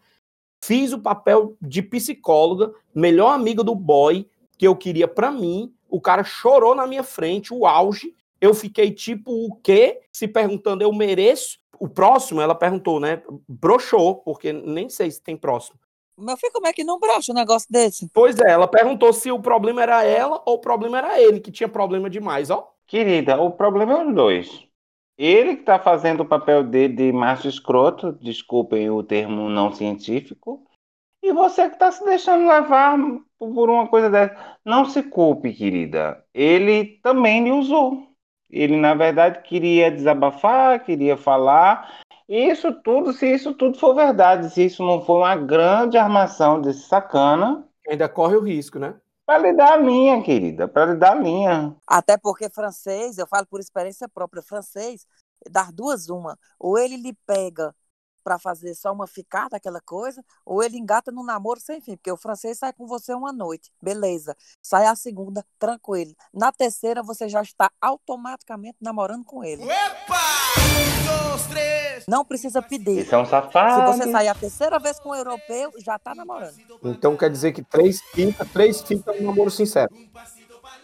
Fiz 0.64 0.92
o 0.92 1.00
papel 1.00 1.56
de 1.62 1.84
psicóloga, 1.84 2.74
melhor 2.92 3.36
amiga 3.36 3.64
do 3.64 3.76
boy, 3.76 4.28
que 4.58 4.68
eu 4.68 4.76
queria 4.76 5.08
pra 5.08 5.30
mim. 5.30 5.72
O 5.88 6.02
cara 6.02 6.24
chorou 6.24 6.74
na 6.74 6.88
minha 6.88 7.04
frente, 7.04 7.54
o 7.54 7.68
auge. 7.68 8.16
Eu 8.40 8.54
fiquei 8.54 8.92
tipo, 8.92 9.32
o 9.32 9.56
quê? 9.56 10.02
Se 10.12 10.28
perguntando, 10.28 10.84
eu 10.84 10.94
mereço? 10.94 11.58
O 11.80 11.90
próximo, 11.90 12.42
ela 12.42 12.56
perguntou, 12.56 13.00
né? 13.00 13.22
Broxou, 13.48 14.16
porque 14.16 14.54
nem 14.54 14.90
sei 14.90 15.12
se 15.12 15.22
tem 15.22 15.36
próximo. 15.36 15.80
Meu 16.18 16.38
filho, 16.38 16.54
como 16.54 16.68
é 16.68 16.74
que 16.74 16.84
não 16.84 16.98
brocha 16.98 17.34
um 17.34 17.36
negócio 17.36 17.68
desse? 17.70 18.10
Pois 18.14 18.40
é, 18.40 18.52
ela 18.52 18.68
perguntou 18.68 19.12
se 19.12 19.30
o 19.32 19.42
problema 19.42 19.84
era 19.84 20.04
ela 20.04 20.42
ou 20.46 20.56
o 20.56 20.60
problema 20.60 20.98
era 20.98 21.22
ele, 21.22 21.42
que 21.42 21.52
tinha 21.52 21.68
problema 21.68 22.10
demais, 22.10 22.50
ó. 22.50 22.72
Querida, 22.88 23.42
o 23.42 23.52
problema 23.52 23.94
é 23.94 24.06
os 24.06 24.16
dois. 24.16 24.66
Ele 25.18 25.58
que 25.58 25.64
tá 25.64 25.78
fazendo 25.80 26.22
o 26.22 26.26
papel 26.26 26.64
dele 26.64 26.94
de 26.94 27.12
macho 27.12 27.48
escroto, 27.48 28.14
desculpem 28.14 28.90
o 28.90 29.04
termo 29.04 29.50
não 29.50 29.74
científico, 29.74 30.66
e 31.26 31.34
você 31.34 31.70
que 31.70 31.80
tá 31.80 31.92
se 31.92 32.06
deixando 32.06 32.48
levar 32.48 32.98
por 33.40 33.70
uma 33.70 33.88
coisa 33.88 34.10
dessa. 34.10 34.58
Não 34.64 34.86
se 34.86 35.02
culpe, 35.02 35.54
querida. 35.54 36.24
Ele 36.34 37.00
também 37.02 37.44
lhe 37.44 37.52
usou. 37.52 38.15
Ele, 38.50 38.78
na 38.78 38.94
verdade, 38.94 39.42
queria 39.42 39.92
desabafar, 39.92 40.84
queria 40.84 41.18
falar. 41.18 42.00
Isso 42.28 42.74
tudo, 42.82 43.14
se 43.14 43.32
isso 43.34 43.54
tudo 43.54 43.78
for 43.78 43.94
verdade, 43.94 44.50
se 44.50 44.66
isso 44.66 44.84
não 44.84 45.06
for 45.06 45.20
uma 45.20 45.36
grande 45.36 45.98
armação 45.98 46.62
desse 46.62 46.88
sacana, 46.88 47.66
Ainda 47.88 48.10
corre 48.10 48.36
o 48.36 48.42
risco, 48.42 48.80
né? 48.80 48.96
para 49.26 49.40
lhe 49.40 49.54
dar 49.54 49.74
a 49.74 49.78
linha, 49.78 50.22
querida, 50.22 50.68
para 50.68 50.94
lhe 50.94 51.00
dar 51.00 51.14
a 51.14 51.20
linha. 51.20 51.76
Até 51.88 52.16
porque 52.16 52.50
francês, 52.50 53.18
eu 53.18 53.26
falo 53.26 53.46
por 53.48 53.60
experiência 53.60 54.08
própria, 54.08 54.44
francês, 54.44 55.08
das 55.50 55.72
duas 55.72 56.10
uma, 56.10 56.38
ou 56.60 56.78
ele 56.78 56.96
lhe 56.96 57.14
pega 57.26 57.76
para 58.26 58.40
fazer 58.40 58.74
só 58.74 58.92
uma 58.92 59.06
ficada, 59.06 59.56
aquela 59.56 59.80
coisa, 59.80 60.26
ou 60.44 60.64
ele 60.64 60.78
engata 60.80 61.12
no 61.12 61.24
namoro 61.24 61.60
sem 61.60 61.80
fim, 61.80 61.96
porque 61.96 62.12
o 62.12 62.18
francês 62.18 62.58
sai 62.58 62.74
com 62.74 62.88
você 62.88 63.14
uma 63.14 63.32
noite, 63.32 63.72
beleza. 63.80 64.36
Sai 64.64 64.88
a 64.88 64.96
segunda, 64.96 65.46
tranquilo. 65.60 66.12
Na 66.34 66.52
terceira, 66.52 67.04
você 67.04 67.30
já 67.30 67.44
está 67.44 67.70
automaticamente 67.80 68.78
namorando 68.82 69.24
com 69.24 69.44
ele. 69.44 69.64
Não 72.08 72.26
precisa 72.26 72.62
pedir. 72.62 73.02
Isso 73.02 73.14
é 73.14 73.18
um 73.18 73.26
Se 73.26 73.32
safado. 73.32 73.94
você 73.94 74.12
sair 74.12 74.28
a 74.28 74.36
terceira 74.36 74.80
vez 74.80 75.00
com 75.00 75.10
um 75.10 75.16
europeu, 75.16 75.72
já 75.78 75.96
está 75.96 76.16
namorando. 76.16 76.56
Então 76.84 77.16
quer 77.16 77.30
dizer 77.30 77.52
que 77.52 77.64
três 77.64 78.02
fica, 78.14 78.44
três 78.46 78.82
fica 78.82 79.12
um 79.12 79.24
namoro 79.24 79.52
sincero. 79.52 79.90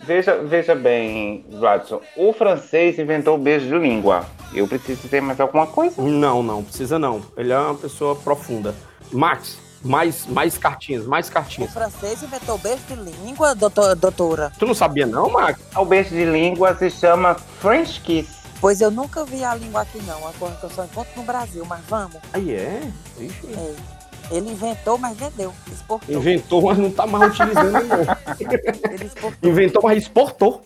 Veja, 0.04 0.38
veja 0.38 0.74
bem, 0.76 1.46
Watson, 1.60 2.02
o 2.18 2.34
francês 2.34 2.98
inventou 2.98 3.36
o 3.36 3.38
beijo 3.38 3.68
de 3.68 3.78
língua. 3.78 4.26
Eu 4.54 4.68
preciso 4.68 5.08
ter 5.08 5.22
mais 5.22 5.40
alguma 5.40 5.68
coisa? 5.68 6.02
Não, 6.02 6.42
não, 6.42 6.64
precisa 6.64 6.98
não. 6.98 7.22
Ele 7.38 7.54
é 7.54 7.58
uma 7.60 7.76
pessoa 7.76 8.16
profunda. 8.16 8.74
Max, 9.12 9.58
mais, 9.84 10.26
mais 10.26 10.58
cartinhas, 10.58 11.06
mais 11.06 11.28
O 11.30 11.32
cartinhas. 11.32 11.72
francês 11.72 12.24
inventou 12.24 12.58
beijo 12.58 12.82
de 12.88 12.96
língua, 12.96 13.54
doutor- 13.56 13.96
doutora. 13.96 14.52
Tu 14.58 14.66
não 14.66 14.74
sabia 14.74 15.06
não, 15.06 15.30
Max? 15.30 15.60
O 15.76 15.86
beijo 15.86 16.10
de 16.10 16.26
língua 16.26 16.76
se 16.76 16.90
chama 16.90 17.36
French 17.60 18.02
Kiss. 18.02 18.42
Pois 18.60 18.80
eu 18.82 18.92
nunca 18.92 19.24
vi 19.26 19.44
a 19.44 19.56
língua 19.56 19.82
aqui, 19.82 20.00
não. 20.04 20.28
A 20.28 20.32
coisa 20.34 20.56
que 20.56 20.64
eu 20.66 20.70
só 20.70 20.84
encontro 20.84 21.12
no 21.16 21.24
Brasil, 21.24 21.66
mas 21.66 21.82
vamos. 21.88 22.18
Aí 22.34 22.54
é? 22.54 22.82
Ixi. 23.20 23.48
É. 23.58 24.01
Ele 24.32 24.50
inventou, 24.50 24.98
mas 24.98 25.18
vendeu. 25.18 25.54
Exportou. 25.70 26.16
Inventou, 26.16 26.62
mas 26.62 26.78
não 26.78 26.92
tá 26.92 27.06
mais 27.06 27.34
utilizando, 27.34 27.72
não. 27.72 28.02
Ele 28.94 29.06
exportou. 29.06 29.50
Inventou, 29.50 29.84
mas 29.84 29.98
exportou. 29.98 30.66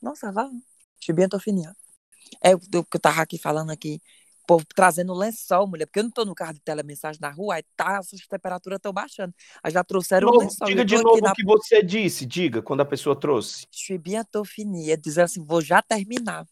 Nossa, 0.00 0.32
vá. 0.32 0.48
Chibinha 0.98 1.28
tô 1.28 1.38
fininha. 1.38 1.74
É 2.40 2.54
o 2.54 2.58
que 2.58 2.96
eu 2.96 3.00
tava 3.00 3.20
aqui 3.20 3.36
falando 3.36 3.70
aqui. 3.70 4.00
O 4.44 4.46
povo 4.46 4.64
trazendo 4.74 5.12
lençol, 5.12 5.66
mulher. 5.66 5.84
Porque 5.84 6.00
eu 6.00 6.04
não 6.04 6.10
tô 6.10 6.24
no 6.24 6.34
carro 6.34 6.54
de 6.54 6.60
telemensagem 6.60 7.20
na 7.20 7.30
rua, 7.30 7.56
aí 7.56 7.62
tá, 7.76 7.98
as 7.98 8.08
temperaturas 8.28 8.78
estão 8.78 8.92
baixando. 8.92 9.34
Aí 9.62 9.70
já 9.70 9.84
trouxeram 9.84 10.28
o 10.28 10.32
Novo, 10.32 10.44
lençol. 10.44 10.66
diga 10.66 10.84
de 10.84 10.96
novo 10.96 11.10
aqui 11.10 11.20
na 11.20 11.32
o 11.32 11.34
que 11.34 11.44
você 11.44 11.82
disse. 11.82 12.24
Diga, 12.24 12.62
quando 12.62 12.80
a 12.80 12.84
pessoa 12.86 13.14
trouxe. 13.14 13.66
Chibinha 13.70 14.24
tô 14.24 14.42
fininha, 14.42 14.96
dizendo 14.96 15.24
assim, 15.24 15.44
vou 15.44 15.60
já 15.60 15.82
terminar. 15.82 16.46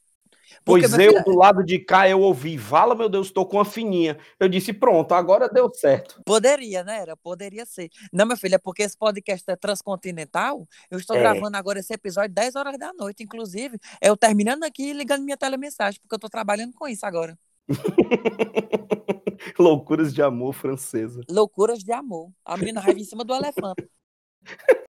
Pois 0.65 0.93
minha 0.93 1.07
eu, 1.07 1.13
filha, 1.13 1.25
do 1.25 1.35
lado 1.37 1.65
de 1.65 1.79
cá, 1.79 2.09
eu 2.09 2.21
ouvi. 2.21 2.57
Vala, 2.57 2.95
meu 2.95 3.09
Deus, 3.09 3.31
tô 3.31 3.45
com 3.47 3.57
uma 3.57 3.65
fininha. 3.65 4.19
Eu 4.39 4.49
disse, 4.49 4.73
pronto, 4.73 5.13
agora 5.13 5.49
deu 5.49 5.71
certo. 5.75 6.21
Poderia, 6.25 6.85
né? 6.85 7.01
Era, 7.01 7.17
poderia 7.17 7.65
ser. 7.67 7.89
Não, 8.13 8.27
meu 8.27 8.37
filho, 8.37 8.55
é 8.55 8.59
porque 8.59 8.83
esse 8.83 8.97
podcast 8.97 9.45
é 9.51 9.57
transcontinental. 9.57 10.67
Eu 10.91 10.99
estou 10.99 11.17
É. 11.17 11.21
gravando 11.21 11.57
agora 11.57 11.81
esse 11.81 11.93
episódio 11.93 12.35
10 12.35 12.57
horas 12.57 12.79
da 12.79 12.93
noite, 12.93 13.23
inclusive. 13.23 13.79
Eu 14.01 14.17
terminando 14.17 14.65
aqui 14.65 14.91
e 14.91 14.93
ligando 14.93 15.23
minha 15.23 15.37
telemensagem, 15.37 16.01
porque 16.01 16.15
eu 16.15 16.19
tô 16.19 16.29
trabalhando 16.29 16.73
com 16.75 16.87
isso 16.89 17.05
agora. 17.07 17.39
Loucuras 19.59 20.13
de 20.13 20.23
amor 20.23 20.53
francesa. 20.53 21.21
Loucuras 21.29 21.81
de 21.81 21.93
amor. 21.93 22.31
A 22.45 22.57
menina 22.57 22.81
raiva 22.81 23.01
em 23.01 23.05
cima 23.05 23.25
do 23.25 23.35
elefante. 23.35 23.89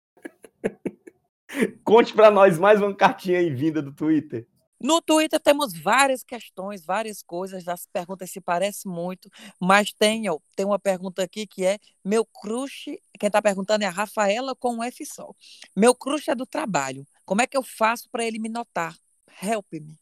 Conte 1.83 2.13
pra 2.13 2.31
nós 2.31 2.57
mais 2.57 2.81
uma 2.81 2.93
cartinha 2.95 3.39
aí 3.39 3.49
vinda 3.49 3.81
do 3.81 3.93
Twitter. 3.93 4.47
No 4.83 5.01
Twitter 5.01 5.39
temos 5.39 5.73
várias 5.73 6.25
questões, 6.25 6.85
várias 6.85 7.23
coisas. 7.23 7.69
As 7.69 7.85
perguntas 7.85 8.29
se 8.29 8.41
parecem 8.41 8.91
muito, 8.91 9.29
mas 9.57 9.93
tem, 9.93 10.29
ó, 10.29 10.37
tem 10.57 10.65
uma 10.65 10.77
pergunta 10.77 11.23
aqui 11.23 11.47
que 11.47 11.63
é: 11.65 11.79
meu 12.03 12.25
crush. 12.25 12.99
Quem 13.17 13.27
está 13.27 13.41
perguntando 13.41 13.85
é 13.85 13.87
a 13.87 13.91
Rafaela 13.91 14.53
com 14.53 14.75
um 14.75 14.83
F 14.83 15.05
só. 15.05 15.31
Meu 15.73 15.95
crush 15.95 16.29
é 16.29 16.35
do 16.35 16.45
trabalho. 16.45 17.07
Como 17.25 17.41
é 17.41 17.47
que 17.47 17.55
eu 17.55 17.63
faço 17.63 18.09
para 18.11 18.25
ele 18.25 18.39
me 18.39 18.49
notar? 18.49 18.93
Help 19.41 19.71
me. 19.71 19.97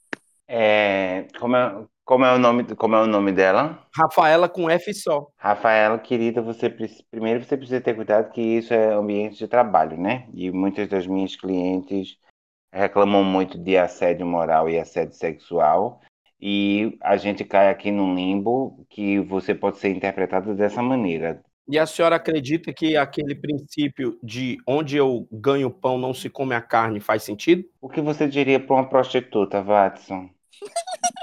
É, 0.48 1.28
como, 1.40 1.56
é, 1.56 1.86
como, 2.04 2.26
é 2.26 2.34
o 2.34 2.40
nome, 2.40 2.76
como 2.76 2.96
é 2.96 3.04
o 3.04 3.08
nome 3.08 3.32
dela? 3.32 3.88
Rafaela 3.96 4.50
com 4.50 4.68
F 4.68 4.94
só. 4.96 5.28
Rafaela, 5.38 6.00
querida, 6.00 6.42
você 6.42 6.70
primeiro 7.12 7.44
você 7.46 7.56
precisa 7.56 7.80
ter 7.80 7.96
cuidado 7.96 8.32
que 8.32 8.42
isso 8.42 8.74
é 8.74 8.94
ambiente 8.94 9.38
de 9.38 9.48
trabalho, 9.48 9.96
né? 9.96 10.28
E 10.34 10.52
muitas 10.52 10.90
das 10.90 11.06
minhas 11.06 11.36
clientes 11.36 12.18
reclamam 12.72 13.24
muito 13.24 13.58
de 13.58 13.78
assédio 13.78 14.26
moral 14.26 14.70
e 14.70 14.80
assédio 14.80 15.14
sexual. 15.16 16.02
E 16.40 16.98
a 17.02 17.18
gente 17.18 17.44
cai 17.44 17.70
aqui 17.70 17.92
num 17.92 18.16
limbo 18.16 18.86
que 18.90 19.20
você 19.20 19.54
pode 19.54 19.78
ser 19.78 19.90
interpretado 19.90 20.56
dessa 20.56 20.82
maneira. 20.82 21.44
E 21.68 21.78
a 21.78 21.86
senhora 21.86 22.16
acredita 22.16 22.74
que 22.74 22.98
aquele 22.98 23.36
princípio 23.36 24.18
de 24.24 24.58
onde 24.68 24.98
eu 24.98 25.28
ganho 25.32 25.70
pão 25.70 25.98
não 25.98 26.14
se 26.14 26.30
come 26.30 26.56
a 26.56 26.62
carne 26.62 27.00
faz 27.00 27.24
sentido? 27.24 27.64
O 27.80 27.88
que 27.88 28.02
você 28.02 28.28
diria 28.28 28.60
para 28.60 28.76
uma 28.76 28.90
prostituta, 28.90 29.62
Watson? 29.62 30.30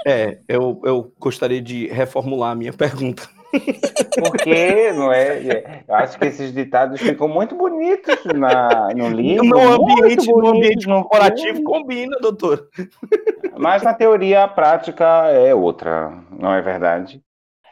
É, 0.07 0.39
eu, 0.47 0.81
eu 0.85 1.13
gostaria 1.19 1.61
de 1.61 1.87
reformular 1.87 2.51
a 2.51 2.55
minha 2.55 2.71
pergunta. 2.73 3.29
Porque, 4.15 4.91
não 4.93 5.11
é? 5.11 5.63
Eu 5.87 5.95
acho 5.95 6.17
que 6.17 6.25
esses 6.25 6.53
ditados 6.53 7.01
ficam 7.01 7.27
muito 7.27 7.55
bonitos 7.55 8.23
na, 8.25 8.89
no 8.95 9.09
livro. 9.09 9.45
no 9.45 9.73
ambiente, 9.73 10.27
no 10.27 10.49
ambiente 10.49 10.85
corporativo 10.85 11.63
combina, 11.63 12.17
doutor. 12.19 12.67
Mas 13.57 13.83
na 13.83 13.93
teoria 13.93 14.43
a 14.43 14.47
prática 14.47 15.05
é 15.27 15.53
outra, 15.53 16.11
não 16.31 16.53
é 16.53 16.61
verdade? 16.61 17.21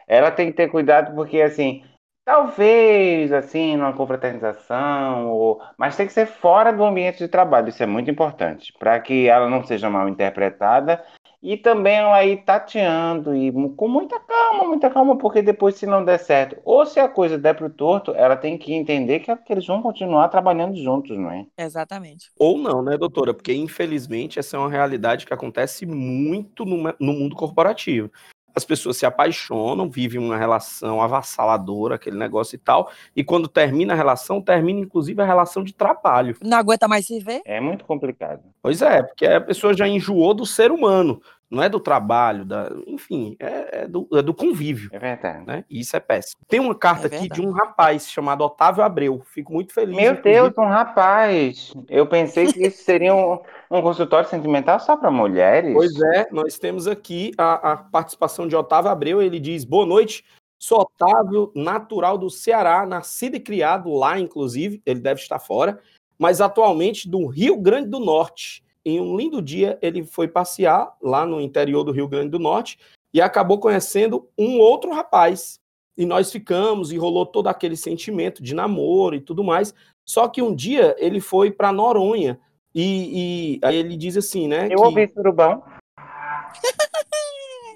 Ela 0.06 0.30
tem 0.30 0.48
que 0.48 0.56
ter 0.56 0.68
cuidado 0.68 1.14
porque 1.14 1.40
assim, 1.42 1.82
talvez 2.24 3.32
assim, 3.32 3.76
numa 3.76 3.92
confraternização, 3.92 5.30
ou... 5.30 5.62
mas 5.78 5.96
tem 5.96 6.06
que 6.06 6.12
ser 6.12 6.26
fora 6.26 6.72
do 6.72 6.84
ambiente 6.84 7.18
de 7.18 7.28
trabalho, 7.28 7.68
isso 7.68 7.82
é 7.82 7.86
muito 7.86 8.10
importante, 8.10 8.72
para 8.78 8.98
que 9.00 9.28
ela 9.28 9.48
não 9.48 9.64
seja 9.64 9.88
mal 9.88 10.08
interpretada 10.08 11.02
e 11.42 11.56
também 11.56 11.96
ela 11.96 12.24
ir 12.24 12.44
tateando 12.44 13.34
e 13.34 13.50
mu- 13.52 13.74
com 13.74 13.88
muita 13.88 14.18
calma, 14.20 14.64
muita 14.64 14.90
calma, 14.90 15.16
porque 15.16 15.40
depois 15.42 15.76
se 15.76 15.86
não 15.86 16.04
der 16.04 16.18
certo, 16.18 16.56
ou 16.64 16.84
se 16.84 16.98
a 16.98 17.08
coisa 17.08 17.38
der 17.38 17.54
pro 17.54 17.70
torto, 17.70 18.12
ela 18.14 18.36
tem 18.36 18.58
que 18.58 18.72
entender 18.72 19.20
que, 19.20 19.34
que 19.36 19.52
eles 19.52 19.66
vão 19.66 19.80
continuar 19.80 20.28
trabalhando 20.28 20.76
juntos, 20.76 21.16
não 21.16 21.30
é? 21.30 21.46
Exatamente. 21.56 22.30
Ou 22.38 22.58
não, 22.58 22.82
né, 22.82 22.96
doutora? 22.96 23.32
Porque, 23.34 23.52
infelizmente, 23.52 24.38
essa 24.38 24.56
é 24.56 24.60
uma 24.60 24.70
realidade 24.70 25.26
que 25.26 25.34
acontece 25.34 25.86
muito 25.86 26.64
no, 26.64 26.76
no 27.00 27.12
mundo 27.12 27.36
corporativo. 27.36 28.10
As 28.58 28.64
pessoas 28.64 28.96
se 28.96 29.06
apaixonam, 29.06 29.88
vivem 29.88 30.20
uma 30.20 30.36
relação 30.36 31.00
avassaladora, 31.00 31.94
aquele 31.94 32.18
negócio 32.18 32.56
e 32.56 32.58
tal, 32.58 32.90
e 33.14 33.22
quando 33.22 33.46
termina 33.46 33.92
a 33.92 33.96
relação, 33.96 34.42
termina 34.42 34.80
inclusive 34.80 35.22
a 35.22 35.24
relação 35.24 35.62
de 35.62 35.72
trabalho. 35.72 36.36
Não 36.42 36.58
aguenta 36.58 36.88
mais 36.88 37.06
se 37.06 37.20
ver? 37.20 37.40
É 37.44 37.60
muito 37.60 37.84
complicado. 37.84 38.42
Pois 38.60 38.82
é, 38.82 39.00
porque 39.00 39.26
a 39.26 39.40
pessoa 39.40 39.72
já 39.72 39.86
enjoou 39.86 40.34
do 40.34 40.44
ser 40.44 40.72
humano, 40.72 41.22
não 41.50 41.62
é 41.62 41.68
do 41.68 41.80
trabalho, 41.80 42.44
da, 42.44 42.70
enfim, 42.86 43.34
é, 43.40 43.82
é 43.82 43.88
do, 43.88 44.06
é 44.12 44.20
do 44.20 44.34
convívio. 44.34 44.90
É 44.92 44.98
verdade. 44.98 45.46
Né? 45.46 45.64
E 45.70 45.80
isso 45.80 45.96
é 45.96 46.00
péssimo. 46.00 46.42
Tem 46.46 46.60
uma 46.60 46.74
carta 46.74 47.08
É 47.08 47.16
aqui 47.16 47.28
de 47.28 47.40
um 47.40 47.50
rapaz 47.50 48.10
chamado 48.10 48.44
Otávio 48.44 48.84
Abreu. 48.84 49.22
Fico 49.24 49.52
muito 49.52 49.72
feliz. 49.72 49.96
Meu 49.96 50.12
inclusive, 50.12 50.22
Deus, 50.22 50.58
um 50.58 50.68
rapaz. 50.68 51.72
Eu 51.88 52.06
pensei 52.06 52.52
que 52.52 52.66
isso 52.66 52.82
seria 52.84 53.14
um, 53.14 53.40
um 53.70 53.80
consultório 53.80 54.28
sentimental 54.28 54.78
só 54.78 54.96
para 54.96 55.10
mulheres. 55.10 55.72
Pois 55.72 55.98
é, 56.14 56.28
nós 56.30 56.58
temos 56.58 56.86
aqui 56.86 57.32
a, 57.38 57.72
a 57.72 57.76
participação 57.76 58.46
de 58.46 58.54
Otávio 58.54 58.90
Abreu. 58.90 59.22
Ele 59.22 59.40
diz: 59.40 59.64
Boa 59.64 59.86
noite, 59.86 60.24
sou 60.58 60.80
Otávio, 60.82 61.50
natural 61.54 62.18
do 62.18 62.28
Ceará, 62.28 62.84
nascido 62.84 63.36
e 63.36 63.40
criado 63.40 63.90
lá, 63.94 64.20
inclusive, 64.20 64.82
ele 64.84 65.00
deve 65.00 65.20
estar 65.22 65.38
fora, 65.38 65.80
mas 66.18 66.42
atualmente 66.42 67.08
do 67.08 67.26
Rio 67.26 67.56
Grande 67.56 67.88
do 67.88 68.00
Norte. 68.00 68.62
Em 68.84 69.00
um 69.00 69.16
lindo 69.16 69.42
dia, 69.42 69.78
ele 69.82 70.04
foi 70.04 70.28
passear 70.28 70.96
lá 71.02 71.26
no 71.26 71.40
interior 71.40 71.84
do 71.84 71.92
Rio 71.92 72.08
Grande 72.08 72.30
do 72.30 72.38
Norte 72.38 72.78
e 73.12 73.20
acabou 73.20 73.58
conhecendo 73.58 74.28
um 74.38 74.58
outro 74.58 74.92
rapaz. 74.92 75.60
E 75.96 76.06
nós 76.06 76.30
ficamos, 76.30 76.92
e 76.92 76.96
rolou 76.96 77.26
todo 77.26 77.48
aquele 77.48 77.76
sentimento 77.76 78.42
de 78.42 78.54
namoro 78.54 79.16
e 79.16 79.20
tudo 79.20 79.42
mais. 79.42 79.74
Só 80.04 80.28
que 80.28 80.40
um 80.40 80.54
dia 80.54 80.94
ele 80.98 81.20
foi 81.20 81.50
para 81.50 81.72
Noronha. 81.72 82.38
E, 82.74 83.56
e 83.56 83.66
aí 83.66 83.76
ele 83.76 83.96
diz 83.96 84.16
assim, 84.16 84.46
né? 84.46 84.66
Eu 84.70 84.76
que- 84.76 84.84
ouvi 84.84 85.08
surubão. 85.08 85.62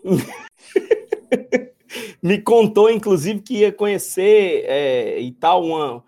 me 2.23 2.41
contou, 2.41 2.89
inclusive, 2.91 3.41
que 3.41 3.59
ia 3.59 3.73
conhecer 3.73 4.65
é, 4.67 5.19
e 5.21 5.33
tal, 5.33 5.65
uma, 5.65 6.05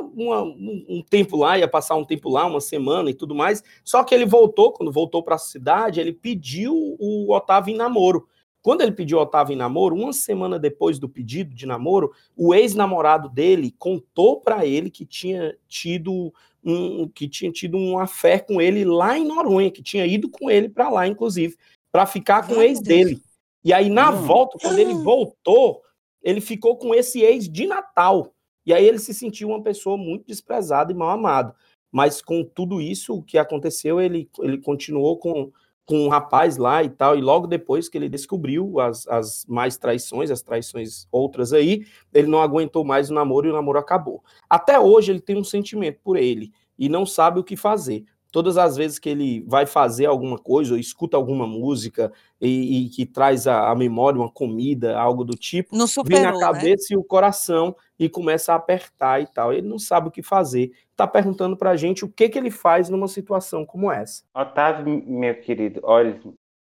uma- 0.00 0.42
um, 0.42 0.84
um 0.88 1.02
tempo 1.02 1.36
lá, 1.36 1.58
ia 1.58 1.68
passar 1.68 1.94
um 1.96 2.04
tempo 2.04 2.28
lá, 2.28 2.46
uma 2.46 2.60
semana 2.60 3.10
e 3.10 3.14
tudo 3.14 3.34
mais. 3.34 3.62
Só 3.84 4.02
que 4.04 4.14
ele 4.14 4.26
voltou, 4.26 4.72
quando 4.72 4.90
voltou 4.92 5.22
para 5.22 5.34
a 5.36 5.38
cidade, 5.38 6.00
ele 6.00 6.12
pediu 6.12 6.74
o 6.98 7.32
Otávio 7.32 7.72
em 7.74 7.76
namoro. 7.76 8.28
Quando 8.62 8.80
ele 8.80 8.92
pediu 8.92 9.18
o 9.18 9.20
Otávio 9.20 9.52
em 9.52 9.58
namoro, 9.58 9.94
uma 9.94 10.12
semana 10.12 10.58
depois 10.58 10.98
do 10.98 11.06
pedido 11.08 11.54
de 11.54 11.66
namoro, 11.66 12.12
o 12.34 12.54
ex-namorado 12.54 13.28
dele 13.28 13.74
contou 13.78 14.40
para 14.40 14.64
ele 14.64 14.90
que 14.90 15.04
tinha 15.04 15.54
tido 15.68 16.32
um 16.64 17.06
que 17.06 17.28
tinha 17.28 17.52
tido 17.52 17.76
uma 17.76 18.06
fé 18.06 18.38
com 18.38 18.58
ele 18.58 18.86
lá 18.86 19.18
em 19.18 19.26
Noronha, 19.26 19.70
que 19.70 19.82
tinha 19.82 20.06
ido 20.06 20.30
com 20.30 20.50
ele 20.50 20.66
para 20.66 20.88
lá, 20.88 21.06
inclusive, 21.06 21.58
para 21.92 22.06
ficar 22.06 22.48
com 22.48 22.54
o 22.54 22.62
ex 22.62 22.80
dele. 22.80 23.20
E 23.62 23.70
aí, 23.70 23.90
na 23.90 24.10
Hum. 24.10 24.22
volta, 24.22 24.58
quando 24.58 24.78
ele 24.78 24.94
voltou, 24.94 25.82
ele 26.22 26.40
ficou 26.40 26.76
com 26.78 26.94
esse 26.94 27.20
ex 27.20 27.46
de 27.46 27.66
Natal. 27.66 28.33
E 28.66 28.72
aí 28.72 28.86
ele 28.86 28.98
se 28.98 29.12
sentiu 29.12 29.48
uma 29.48 29.62
pessoa 29.62 29.96
muito 29.96 30.26
desprezada 30.26 30.92
e 30.92 30.94
mal 30.94 31.10
amada. 31.10 31.54
Mas 31.90 32.20
com 32.20 32.42
tudo 32.42 32.80
isso 32.80 33.14
o 33.14 33.22
que 33.22 33.38
aconteceu, 33.38 34.00
ele, 34.00 34.28
ele 34.40 34.58
continuou 34.58 35.16
com, 35.18 35.52
com 35.86 36.06
um 36.06 36.08
rapaz 36.08 36.56
lá 36.56 36.82
e 36.82 36.88
tal. 36.88 37.16
E 37.16 37.20
logo 37.20 37.46
depois 37.46 37.88
que 37.88 37.96
ele 37.96 38.08
descobriu 38.08 38.80
as, 38.80 39.06
as 39.06 39.46
mais 39.46 39.76
traições, 39.76 40.30
as 40.30 40.42
traições 40.42 41.06
outras 41.12 41.52
aí, 41.52 41.86
ele 42.12 42.26
não 42.26 42.40
aguentou 42.40 42.84
mais 42.84 43.10
o 43.10 43.14
namoro 43.14 43.46
e 43.46 43.50
o 43.50 43.54
namoro 43.54 43.78
acabou. 43.78 44.24
Até 44.48 44.78
hoje 44.80 45.12
ele 45.12 45.20
tem 45.20 45.36
um 45.36 45.44
sentimento 45.44 46.00
por 46.02 46.16
ele 46.16 46.52
e 46.78 46.88
não 46.88 47.06
sabe 47.06 47.38
o 47.38 47.44
que 47.44 47.56
fazer. 47.56 48.04
Todas 48.34 48.56
as 48.58 48.76
vezes 48.76 48.98
que 48.98 49.08
ele 49.08 49.42
vai 49.46 49.64
fazer 49.66 50.06
alguma 50.06 50.36
coisa 50.38 50.74
ou 50.74 50.78
escuta 50.80 51.16
alguma 51.16 51.46
música 51.46 52.12
e, 52.40 52.86
e 52.86 52.88
que 52.90 53.06
traz 53.06 53.46
à 53.46 53.72
memória 53.74 54.18
uma 54.20 54.30
comida, 54.30 54.98
algo 54.98 55.24
do 55.24 55.36
tipo, 55.36 55.70
Não 55.70 55.86
vem 56.02 56.20
na 56.20 56.32
superou, 56.32 56.40
né? 56.48 56.48
cabeça 56.52 56.92
e 56.92 56.96
o 56.96 57.04
coração 57.04 57.76
e 57.98 58.08
começa 58.08 58.52
a 58.52 58.56
apertar 58.56 59.20
e 59.22 59.26
tal. 59.26 59.52
Ele 59.52 59.68
não 59.68 59.78
sabe 59.78 60.08
o 60.08 60.10
que 60.10 60.22
fazer. 60.22 60.72
Tá 60.96 61.06
perguntando 61.06 61.56
pra 61.56 61.76
gente 61.76 62.04
o 62.04 62.08
que 62.08 62.28
que 62.28 62.38
ele 62.38 62.50
faz 62.50 62.88
numa 62.88 63.08
situação 63.08 63.64
como 63.64 63.90
essa. 63.90 64.24
Otávio, 64.34 65.02
meu 65.06 65.40
querido, 65.40 65.80
olha, 65.84 66.20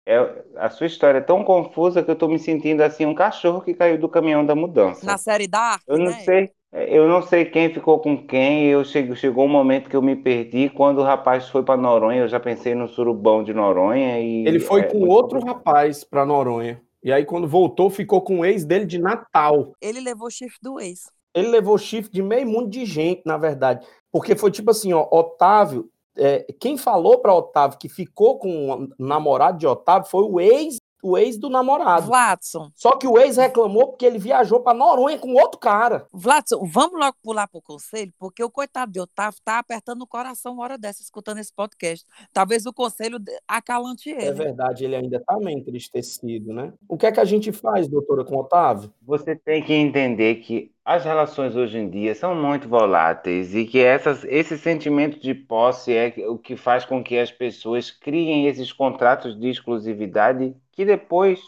É, 0.09 0.45
a 0.57 0.71
sua 0.71 0.87
história 0.87 1.19
é 1.19 1.21
tão 1.21 1.43
confusa 1.45 2.01
que 2.03 2.09
eu 2.11 2.17
tô 2.17 2.29
me 2.29 2.39
sentindo 2.39 2.81
assim 2.83 3.05
um 3.05 3.15
cachorro 3.15 3.61
que 3.61 3.75
caiu 3.75 3.99
do 3.99 4.09
caminhão 4.09 4.47
da 4.47 4.55
mudança. 4.55 5.05
Na 5.05 5.19
série 5.19 5.49
Dark, 5.49 5.83
Eu 5.89 5.99
não 5.99 6.13
né? 6.13 6.21
sei, 6.25 6.53
eu 6.89 7.09
não 7.09 7.23
sei 7.23 7.45
quem 7.45 7.73
ficou 7.73 7.99
com 7.99 8.27
quem. 8.27 8.67
Eu 8.67 8.85
chego, 8.85 9.17
chegou 9.17 9.45
um 9.45 9.49
momento 9.49 9.89
que 9.89 9.97
eu 9.97 10.03
me 10.03 10.15
perdi. 10.15 10.69
Quando 10.69 10.99
o 10.99 11.05
rapaz 11.05 11.49
foi 11.49 11.63
para 11.63 11.81
Noronha, 11.81 12.21
eu 12.21 12.29
já 12.29 12.39
pensei 12.39 12.75
no 12.75 12.89
surubão 12.89 13.43
de 13.43 13.55
Noronha 13.55 14.21
e 14.21 14.47
Ele 14.47 14.61
foi 14.61 14.83
é, 14.83 14.85
com 14.85 15.09
outro 15.09 15.41
rapaz 15.41 16.05
pra 16.05 16.27
Noronha. 16.27 16.81
E 17.03 17.13
aí, 17.13 17.25
quando 17.25 17.47
voltou, 17.47 17.89
ficou 17.89 18.21
com 18.21 18.41
o 18.41 18.45
ex 18.45 18.65
dele 18.65 18.85
de 18.85 18.99
Natal. 18.99 19.73
Ele 19.81 20.01
levou 20.01 20.27
o 20.27 20.31
chifre 20.31 20.59
do 20.61 20.81
ex. 20.81 21.11
Ele 21.35 21.49
levou 21.49 21.79
chifre 21.79 22.11
de 22.11 22.23
meio 22.23 22.47
mundo 22.47 22.69
de 22.69 22.85
gente, 22.85 23.23
na 23.25 23.37
verdade. 23.37 23.87
Porque 24.11 24.35
foi 24.35 24.51
tipo 24.51 24.71
assim, 24.71 24.93
ó, 24.93 25.07
Otávio, 25.11 25.89
é, 26.17 26.47
quem 26.59 26.77
falou 26.77 27.19
pra 27.19 27.35
Otávio 27.35 27.79
que 27.79 27.89
ficou 27.89 28.39
com 28.39 28.73
o 28.73 28.89
namorado 28.99 29.59
de 29.59 29.67
Otávio 29.67 30.11
foi 30.11 30.25
o 30.25 30.41
ex, 30.41 30.79
o 31.03 31.17
ex 31.17 31.37
do 31.39 31.49
namorado. 31.51 32.07
Vladson, 32.07 32.71
Só 32.75 32.97
que 32.97 33.07
o 33.07 33.19
ex 33.19 33.37
reclamou 33.37 33.89
porque 33.89 34.05
ele 34.07 34.19
viajou 34.19 34.61
pra 34.61 34.75
Noronha 34.75 35.19
com 35.19 35.35
outro 35.35 35.59
cara. 35.59 36.07
Vladson, 36.13 36.65
vamos 36.67 36.99
logo 36.99 37.17
pular 37.23 37.47
pro 37.47 37.61
conselho, 37.63 38.13
porque 38.19 38.43
o 38.43 38.51
coitado 38.51 38.91
de 38.91 39.01
Otávio 39.01 39.39
tá 39.45 39.59
apertando 39.59 40.03
o 40.03 40.07
coração 40.07 40.55
uma 40.55 40.63
hora 40.65 40.79
dessa, 40.79 41.03
escutando 41.03 41.39
esse 41.39 41.53
podcast. 41.55 42.05
Talvez 42.33 42.67
o 42.67 42.73
conselho 42.73 43.19
acalante 43.47 44.11
É 44.11 44.27
ele. 44.27 44.33
verdade, 44.33 44.85
ele 44.85 44.97
ainda 44.97 45.21
tá 45.25 45.39
meio 45.39 45.59
entristecido, 45.59 46.53
né? 46.53 46.73
O 46.89 46.97
que 46.97 47.07
é 47.07 47.13
que 47.13 47.21
a 47.21 47.25
gente 47.25 47.53
faz, 47.53 47.87
doutora, 47.89 48.25
com 48.25 48.37
o 48.37 48.41
Otávio? 48.41 48.93
Você 49.03 49.37
tem 49.37 49.63
que 49.63 49.73
entender 49.73 50.37
que 50.37 50.73
as 50.85 51.05
relações 51.05 51.57
hoje 51.57 51.79
em 51.79 51.89
dia 51.91 52.15
são 52.15 52.35
muito 52.35 52.69
voláteis 52.69 53.55
e 53.55 53.65
que 53.65 53.79
essas, 53.81 54.25
esse 54.25 54.57
sentimento 54.57 55.19
de 55.19 55.35
posse 55.35 55.93
é 55.93 56.15
o 56.29 56.39
que 56.39 56.57
faz 56.57 56.85
com 56.85 57.03
que 57.03 57.19
as 57.19 57.31
pessoas 57.31 57.91
criem 57.91 58.47
esses 58.47 58.73
contratos 58.73 59.39
de 59.39 59.49
exclusividade 59.49 60.55
que 60.77 60.85
depois 60.85 61.41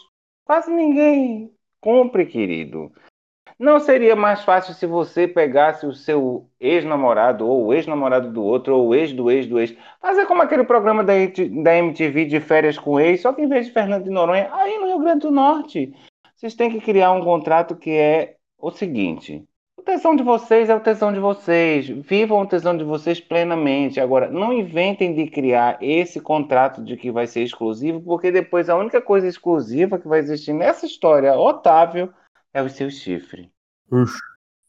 quase 0.43 0.71
ninguém 0.71 1.53
cumpre, 1.79 2.25
querido. 2.25 2.91
Não 3.59 3.79
seria 3.79 4.15
mais 4.15 4.41
fácil 4.43 4.73
se 4.73 4.85
você 4.85 5.27
pegasse 5.27 5.85
o 5.85 5.93
seu 5.93 6.49
ex-namorado, 6.59 7.47
ou 7.47 7.67
o 7.67 7.73
ex-namorado 7.73 8.31
do 8.31 8.43
outro, 8.43 8.75
ou 8.75 8.87
o 8.87 8.95
ex 8.95 9.13
do 9.13 9.29
ex 9.29 9.45
do 9.45 9.59
ex, 9.59 9.75
fazer 10.01 10.25
como 10.25 10.41
aquele 10.41 10.63
programa 10.63 11.03
da, 11.03 11.13
da 11.63 11.77
MTV 11.77 12.25
de 12.25 12.39
férias 12.39 12.77
com 12.77 12.99
ex, 12.99 13.21
só 13.21 13.33
que 13.33 13.41
em 13.41 13.49
vez 13.49 13.67
de 13.67 13.73
Fernando 13.73 14.05
de 14.05 14.09
Noronha, 14.09 14.49
aí 14.51 14.79
no 14.79 14.87
Rio 14.87 14.99
Grande 14.99 15.21
do 15.21 15.31
Norte. 15.31 15.93
Vocês 16.35 16.55
têm 16.55 16.71
que 16.71 16.79
criar 16.79 17.11
um 17.11 17.23
contrato 17.23 17.75
que 17.75 17.91
é 17.91 18.37
o 18.57 18.71
seguinte: 18.71 19.45
tesão 19.89 20.15
de 20.15 20.21
vocês 20.21 20.69
é 20.69 20.75
o 20.75 20.79
tesão 20.79 21.11
de 21.11 21.19
vocês, 21.19 21.87
vivam 21.87 22.41
o 22.41 22.45
tesão 22.47 22.77
de 22.77 22.83
vocês 22.83 23.19
plenamente. 23.19 23.99
Agora, 23.99 24.29
não 24.29 24.53
inventem 24.53 25.15
de 25.15 25.25
criar 25.27 25.79
esse 25.81 26.21
contrato 26.21 26.83
de 26.83 26.95
que 26.95 27.11
vai 27.11 27.25
ser 27.25 27.41
exclusivo, 27.41 27.99
porque 27.99 28.31
depois 28.31 28.69
a 28.69 28.75
única 28.75 29.01
coisa 29.01 29.27
exclusiva 29.27 29.97
que 29.97 30.07
vai 30.07 30.19
existir 30.19 30.53
nessa 30.53 30.85
história, 30.85 31.35
Otávio, 31.35 32.13
é 32.53 32.61
o 32.61 32.69
seu 32.69 32.91
chifre. 32.91 33.51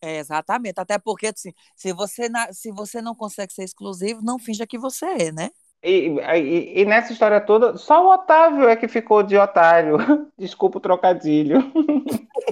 É, 0.02 0.18
exatamente. 0.18 0.80
Até 0.80 0.98
porque, 0.98 1.26
assim, 1.26 1.52
se 1.76 1.92
você, 1.92 2.30
na- 2.30 2.50
se 2.54 2.72
você 2.72 3.02
não 3.02 3.14
consegue 3.14 3.52
ser 3.52 3.64
exclusivo, 3.64 4.22
não 4.22 4.38
finja 4.38 4.66
que 4.66 4.78
você 4.78 5.04
é, 5.04 5.32
né? 5.32 5.50
E, 5.82 6.08
e- 6.18 6.80
e 6.80 6.84
nessa 6.86 7.12
história 7.12 7.40
toda, 7.42 7.76
só 7.76 8.06
o 8.06 8.12
Otávio 8.14 8.68
é 8.70 8.76
que 8.76 8.88
ficou 8.88 9.22
de 9.22 9.36
otário. 9.36 9.96
Desculpa 10.38 10.78
o 10.78 10.80
trocadilho. 10.80 11.58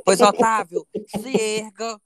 Pois, 0.04 0.20
Otávio, 0.20 0.86
se 1.08 1.60
erga, 1.60 1.98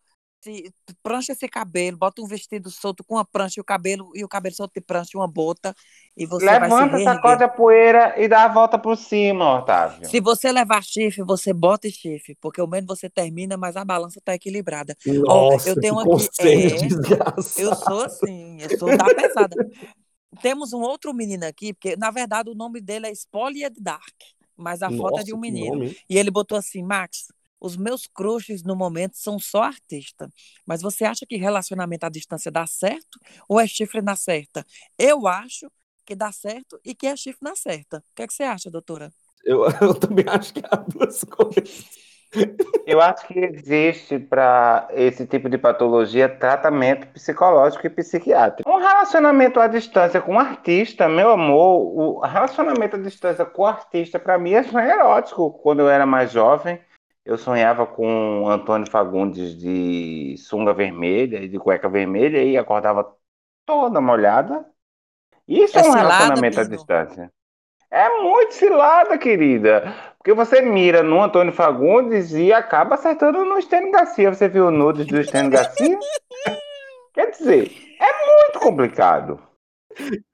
prancha 1.03 1.33
esse 1.33 1.49
cabelo, 1.49 1.97
bota 1.97 2.23
um 2.23 2.27
vestido 2.27 2.71
solto 2.71 3.05
com 3.05 3.15
uma 3.15 3.25
prancha 3.25 3.59
e 3.59 3.61
o 3.61 3.65
cabelo, 3.65 4.11
e 4.15 4.25
o 4.25 4.29
cabelo 4.29 4.55
solto 4.55 4.73
de 4.75 4.81
prancha 4.81 5.11
e 5.15 5.17
uma 5.17 5.29
bota, 5.29 5.75
e 6.17 6.27
você 6.27 6.45
vai 6.45 6.55
se 6.55 6.63
Levanta, 6.63 6.97
reerguer. 6.97 7.15
sacode 7.15 7.45
a 7.45 7.49
poeira 7.49 8.15
e 8.21 8.29
dá 8.29 8.45
a 8.45 8.49
volta 8.49 8.79
por 8.79 8.97
cima, 8.97 9.59
Otávio. 9.59 10.09
Se 10.09 10.21
você 10.21 10.51
levar 10.53 10.83
chifre, 10.83 11.23
você 11.23 11.53
bota 11.53 11.89
chifre, 11.89 12.37
porque 12.41 12.61
o 12.61 12.67
menos 12.67 12.87
você 12.87 13.09
termina, 13.09 13.57
mas 13.57 13.77
a 13.77 13.85
balança 13.85 14.21
tá 14.25 14.35
equilibrada. 14.35 14.97
Nossa, 15.07 15.69
eu 15.69 15.81
tenho 15.81 15.97
que 16.05 16.13
aqui- 16.13 16.29
é. 16.41 17.63
Eu 17.63 17.75
sou 17.75 18.03
assim, 18.03 18.59
eu 18.61 18.79
sou 18.79 18.97
da 18.97 19.05
pesada. 19.05 19.57
Temos 20.41 20.73
um 20.73 20.81
outro 20.81 21.13
menino 21.13 21.45
aqui, 21.47 21.75
porque 21.75 21.95
na 21.97 22.11
verdade 22.11 22.51
o 22.51 22.55
nome 22.55 22.81
dele 22.81 23.07
é 23.07 23.13
Spoiled 23.13 23.75
Dark, 23.79 24.15
mas 24.57 24.83
a 24.83 24.91
foto 24.91 25.21
é 25.21 25.23
de 25.23 25.33
um 25.33 25.37
Nossa, 25.37 25.51
menino. 25.53 25.75
nome? 25.77 25.97
E 26.09 26.17
ele 26.19 26.31
botou 26.31 26.57
assim, 26.57 26.83
Max, 26.83 27.29
os 27.63 27.77
meus 27.77 28.09
crushes 28.09 28.65
no 28.65 28.75
momento 28.75 29.17
são 29.17 29.39
só 29.39 29.63
artista. 29.63 30.29
Mas 30.67 30.83
você 30.83 31.05
acha 31.05 31.25
que 31.25 31.37
relacionamento 31.37 32.05
à 32.05 32.09
distância 32.09 32.51
dá 32.51 32.67
certo 32.67 33.21
ou 33.49 33.61
é 33.61 33.67
chifre 33.67 34.03
na 34.03 34.17
certa? 34.17 34.67
Eu 34.99 35.29
acho 35.29 35.71
que 36.05 36.17
dá 36.17 36.33
certo 36.33 36.81
e 36.85 36.93
que 36.93 37.07
é 37.07 37.17
chifre 37.17 37.39
na 37.41 37.55
certa. 37.55 37.99
O 37.99 38.15
que, 38.17 38.23
é 38.23 38.27
que 38.27 38.35
você 38.35 38.43
acha, 38.43 38.69
doutora? 38.69 39.13
Eu, 39.45 39.65
eu 39.81 39.95
também 39.95 40.25
acho 40.29 40.53
que 40.53 40.63
as 40.69 40.87
duas 40.89 41.25
coisas. 41.25 41.85
Eu 42.87 43.01
acho 43.01 43.27
que 43.27 43.39
existe 43.39 44.19
para 44.19 44.89
esse 44.93 45.27
tipo 45.27 45.51
de 45.51 45.59
patologia 45.59 46.29
tratamento 46.29 47.07
psicológico 47.09 47.87
e 47.87 47.91
psiquiátrico. 47.91 48.69
Um 48.69 48.79
relacionamento 48.79 49.61
à 49.61 49.67
distância 49.67 50.21
com 50.21 50.35
um 50.35 50.41
artista, 50.41 51.09
meu 51.11 51.31
amor, 51.31 51.95
o 51.95 52.21
relacionamento 52.21 52.97
à 52.97 52.99
distância 52.99 53.45
com 53.45 53.63
o 53.63 53.67
artista, 53.67 54.19
para 54.19 54.39
mim, 54.39 54.55
é 54.55 54.65
erótico. 54.91 55.51
Quando 55.63 55.81
eu 55.81 55.91
era 55.91 56.07
mais 56.07 56.33
jovem, 56.33 56.81
eu 57.25 57.39
sonhava 57.39 57.87
com 57.87 58.49
Antônio 58.49 58.91
Fagundes 58.91 59.57
de 59.57 60.37
sunga 60.39 60.75
vermelha 60.75 61.39
e 61.43 61.49
de 61.49 61.59
cueca 61.59 61.89
vermelha 61.89 62.43
e 62.43 62.57
acordava 62.57 63.17
toda 63.67 64.01
molhada. 64.01 64.67
Isso 65.47 65.79
é, 65.79 65.83
É 65.83 65.85
um 65.85 65.93
cilada, 65.93 65.99
relacionamento 65.99 66.61
à 66.61 66.65
Bino? 66.65 66.77
distância. 66.77 67.33
É 67.91 68.09
muito 68.23 68.55
cilada, 68.55 69.19
querida. 69.19 69.95
Porque 70.19 70.33
você 70.33 70.61
mira 70.63 71.03
no 71.03 71.21
Antônio 71.23 71.53
Fagundes 71.53 72.33
e 72.33 72.53
acaba 72.53 72.95
acertando 72.95 73.45
no 73.45 73.61
Stênio 73.61 73.93
Garcia. 73.93 74.33
Você 74.33 74.49
viu 74.49 74.67
o 74.69 74.71
nudes 74.71 75.07
do 75.07 75.23
Stênio 75.23 75.51
Garcia? 75.51 75.99
Quer 77.15 77.31
dizer, 77.31 77.71
é 78.01 78.27
muito 78.27 78.61
complicado. 78.61 79.41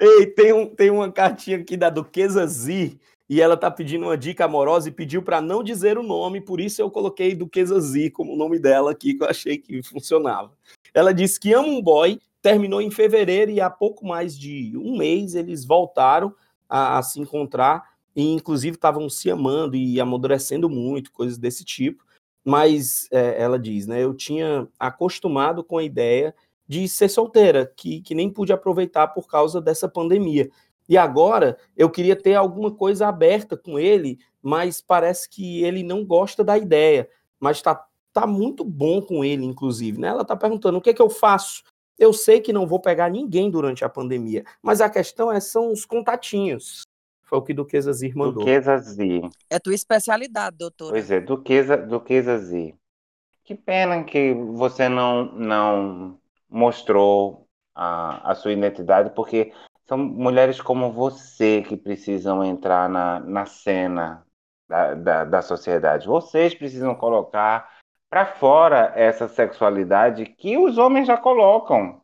Ei, 0.01 0.27
tem, 0.27 0.53
um, 0.53 0.67
tem 0.75 0.91
uma 0.91 1.11
cartinha 1.11 1.59
aqui 1.59 1.77
da 1.77 1.91
Duquesa 1.91 2.47
Z 2.47 2.99
e 3.29 3.41
ela 3.41 3.57
tá 3.57 3.71
pedindo 3.71 4.07
uma 4.07 4.17
dica 4.17 4.47
amorosa 4.47 4.89
e 4.89 4.93
pediu 4.93 5.23
para 5.23 5.41
não 5.41 5.63
dizer 5.63 5.99
o 5.99 6.03
nome, 6.03 6.41
por 6.41 6.61
isso 6.61 6.81
eu 6.81 6.91
coloquei 6.91 7.35
Duquesa 7.35 7.79
Z 7.79 8.11
como 8.11 8.33
o 8.33 8.37
nome 8.37 8.59
dela 8.59 8.91
aqui, 8.91 9.15
que 9.15 9.23
eu 9.23 9.29
achei 9.29 9.59
que 9.59 9.83
funcionava. 9.83 10.53
Ela 10.95 11.13
disse 11.13 11.39
que 11.39 11.53
ama 11.53 11.69
um 11.69 11.83
boy, 11.83 12.19
terminou 12.41 12.81
em 12.81 12.91
fevereiro 12.91 13.51
e 13.51 13.61
há 13.61 13.69
pouco 13.69 14.07
mais 14.07 14.39
de 14.39 14.73
um 14.77 14.97
mês 14.97 15.35
eles 15.35 15.65
voltaram 15.65 16.35
a, 16.69 16.99
a 16.99 17.03
se 17.03 17.21
encontrar 17.21 17.91
e 18.17 18.33
inclusive 18.33 18.77
estavam 18.77 19.09
se 19.09 19.31
amando 19.31 19.77
e 19.77 20.01
amadurecendo 20.01 20.69
muito, 20.69 21.13
coisas 21.13 21.37
desse 21.37 21.65
tipo. 21.65 22.05
Mas 22.45 23.07
é, 23.11 23.41
ela 23.41 23.59
diz, 23.59 23.87
né? 23.87 24.03
Eu 24.03 24.15
tinha 24.15 24.67
acostumado 24.79 25.63
com 25.63 25.77
a 25.77 25.85
ideia 25.85 26.35
de 26.67 26.89
ser 26.89 27.09
solteira, 27.09 27.71
que, 27.77 28.01
que 28.01 28.15
nem 28.15 28.31
pude 28.31 28.53
aproveitar 28.53 29.09
por 29.09 29.27
causa 29.27 29.61
dessa 29.61 29.89
pandemia. 29.89 30.51
E 30.89 30.97
agora 30.97 31.59
eu 31.77 31.91
queria 31.91 32.17
ter 32.17 32.35
alguma 32.35 32.71
coisa 32.71 33.07
aberta 33.07 33.57
com 33.57 33.79
ele, 33.79 34.19
mas 34.43 34.81
parece 34.81 35.29
que 35.29 35.63
ele 35.63 35.83
não 35.83 36.05
gosta 36.05 36.43
da 36.43 36.57
ideia. 36.57 37.09
Mas 37.39 37.61
tá, 37.61 37.87
tá 38.13 38.27
muito 38.27 38.65
bom 38.65 39.03
com 39.03 39.25
ele, 39.25 39.45
inclusive. 39.45 40.01
Né? 40.01 40.09
Ela 40.09 40.25
tá 40.25 40.35
perguntando 40.35 40.79
o 40.79 40.81
que 40.81 40.91
é 40.91 40.95
que 40.95 41.03
eu 41.03 41.11
faço. 41.11 41.63
Eu 41.99 42.13
sei 42.13 42.41
que 42.41 42.53
não 42.53 42.67
vou 42.67 42.81
pegar 42.81 43.11
ninguém 43.11 43.51
durante 43.51 43.85
a 43.85 43.89
pandemia, 43.89 44.45
mas 44.63 44.81
a 44.81 44.89
questão 44.89 45.31
é 45.33 45.41
são 45.41 45.73
os 45.73 45.85
contatinhos. 45.85 46.83
Foi 47.23 47.39
o 47.39 47.43
que 47.43 47.53
Duquesa 47.53 47.93
Zir 47.93 48.17
mandou. 48.17 48.45
Duquesa 48.45 48.79
Z. 48.79 49.29
É 49.51 49.59
tua 49.59 49.75
especialidade, 49.75 50.57
doutora. 50.57 50.93
Pois 50.93 51.11
é, 51.11 51.21
Duquesa, 51.21 51.77
Duquesa 51.77 52.39
Z. 52.39 52.75
Que 53.45 53.55
pena 53.55 54.03
que 54.05 54.33
você 54.33 54.89
não, 54.89 55.27
não 55.33 56.19
mostrou 56.49 57.47
a, 57.75 58.31
a 58.31 58.35
sua 58.35 58.53
identidade, 58.53 59.11
porque 59.11 59.53
são 59.89 59.99
mulheres 59.99 60.61
como 60.61 60.93
você 60.93 61.63
que 61.63 61.77
precisam 61.77 62.45
entrar 62.45 62.89
na, 62.89 63.21
na 63.21 63.47
cena 63.47 64.27
da, 64.69 64.95
da, 64.95 65.25
da 65.25 65.43
sociedade. 65.43 66.07
Vocês 66.07 66.55
precisam 66.55 66.95
colocar 66.95 67.71
para 68.11 68.27
fora 68.27 68.93
essa 68.97 69.29
sexualidade 69.29 70.27
que 70.27 70.57
os 70.59 70.79
homens 70.79 71.07
já 71.07 71.17
colocam. 71.17 72.01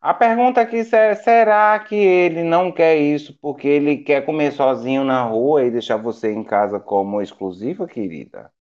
A 0.00 0.14
pergunta 0.14 0.60
aqui 0.60 0.78
é: 0.94 1.14
será 1.14 1.78
que 1.80 1.94
ele 1.96 2.42
não 2.44 2.72
quer 2.72 2.96
isso 2.98 3.38
porque 3.40 3.68
ele 3.68 3.98
quer 3.98 4.26
comer 4.26 4.52
sozinho 4.52 5.04
na 5.04 5.22
rua 5.24 5.64
e 5.64 5.70
deixar 5.70 5.96
você 5.96 6.32
em 6.32 6.44
casa 6.44 6.80
como 6.80 7.22
exclusiva, 7.22 7.86
querida? 7.88 8.52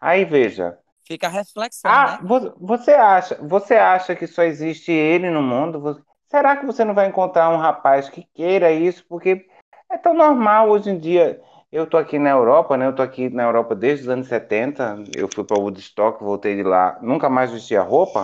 Aí 0.00 0.24
veja. 0.24 0.78
Fica 1.04 1.26
a 1.26 1.30
reflexão, 1.30 2.00
Ah, 2.02 2.18
né? 2.18 2.20
vo- 2.22 2.54
você 2.60 2.92
acha, 2.92 3.34
você 3.42 3.74
acha 3.74 4.14
que 4.14 4.26
só 4.26 4.42
existe 4.42 4.92
ele 4.92 5.30
no 5.30 5.42
mundo? 5.42 5.80
Será 6.30 6.56
que 6.56 6.64
você 6.64 6.84
não 6.84 6.94
vai 6.94 7.08
encontrar 7.08 7.50
um 7.50 7.56
rapaz 7.56 8.08
que 8.08 8.26
queira 8.34 8.70
isso? 8.70 9.04
Porque 9.08 9.46
é 9.90 9.98
tão 9.98 10.14
normal 10.14 10.70
hoje 10.70 10.90
em 10.90 10.98
dia. 10.98 11.40
Eu 11.72 11.86
tô 11.86 11.96
aqui 11.96 12.18
na 12.18 12.30
Europa, 12.30 12.76
né? 12.76 12.86
Eu 12.86 12.94
tô 12.94 13.02
aqui 13.02 13.28
na 13.28 13.42
Europa 13.42 13.74
desde 13.74 14.04
os 14.04 14.08
anos 14.08 14.28
70. 14.28 15.04
Eu 15.16 15.28
fui 15.32 15.44
para 15.44 15.58
Woodstock, 15.58 16.22
voltei 16.22 16.54
de 16.54 16.62
lá, 16.62 16.98
nunca 17.02 17.28
mais 17.28 17.50
vestia 17.50 17.82
roupa. 17.82 18.22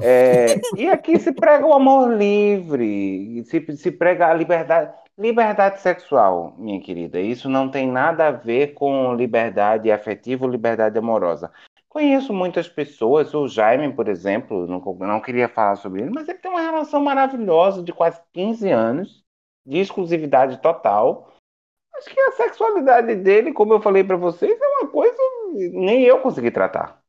É, 0.00 0.46
e 0.76 0.88
aqui 0.88 1.18
se 1.18 1.32
prega 1.32 1.66
o 1.66 1.72
amor 1.72 2.12
livre, 2.12 3.42
se, 3.44 3.76
se 3.76 3.90
prega 3.90 4.28
a 4.28 4.34
liberdade, 4.34 4.92
Liberdade 5.18 5.78
sexual, 5.80 6.54
minha 6.56 6.80
querida, 6.80 7.20
isso 7.20 7.46
não 7.46 7.68
tem 7.68 7.86
nada 7.86 8.28
a 8.28 8.30
ver 8.30 8.72
com 8.72 9.14
liberdade 9.14 9.92
afetiva 9.92 10.46
ou 10.46 10.50
liberdade 10.50 10.98
amorosa. 10.98 11.52
Conheço 11.92 12.32
muitas 12.32 12.66
pessoas, 12.66 13.34
o 13.34 13.46
Jaime, 13.46 13.92
por 13.92 14.08
exemplo, 14.08 14.66
não, 14.66 14.80
não 14.80 15.20
queria 15.20 15.46
falar 15.46 15.76
sobre 15.76 16.00
ele, 16.00 16.10
mas 16.10 16.26
ele 16.26 16.38
tem 16.38 16.50
uma 16.50 16.62
relação 16.62 17.02
maravilhosa 17.02 17.82
de 17.82 17.92
quase 17.92 18.18
15 18.32 18.70
anos, 18.70 19.22
de 19.66 19.76
exclusividade 19.76 20.56
total. 20.62 21.30
Acho 21.94 22.08
que 22.08 22.18
a 22.18 22.32
sexualidade 22.32 23.14
dele, 23.16 23.52
como 23.52 23.74
eu 23.74 23.80
falei 23.82 24.02
para 24.02 24.16
vocês, 24.16 24.58
é 24.58 24.66
uma 24.68 24.88
coisa 24.90 25.18
nem 25.52 26.02
eu 26.02 26.18
consegui 26.20 26.50
tratar. 26.50 27.02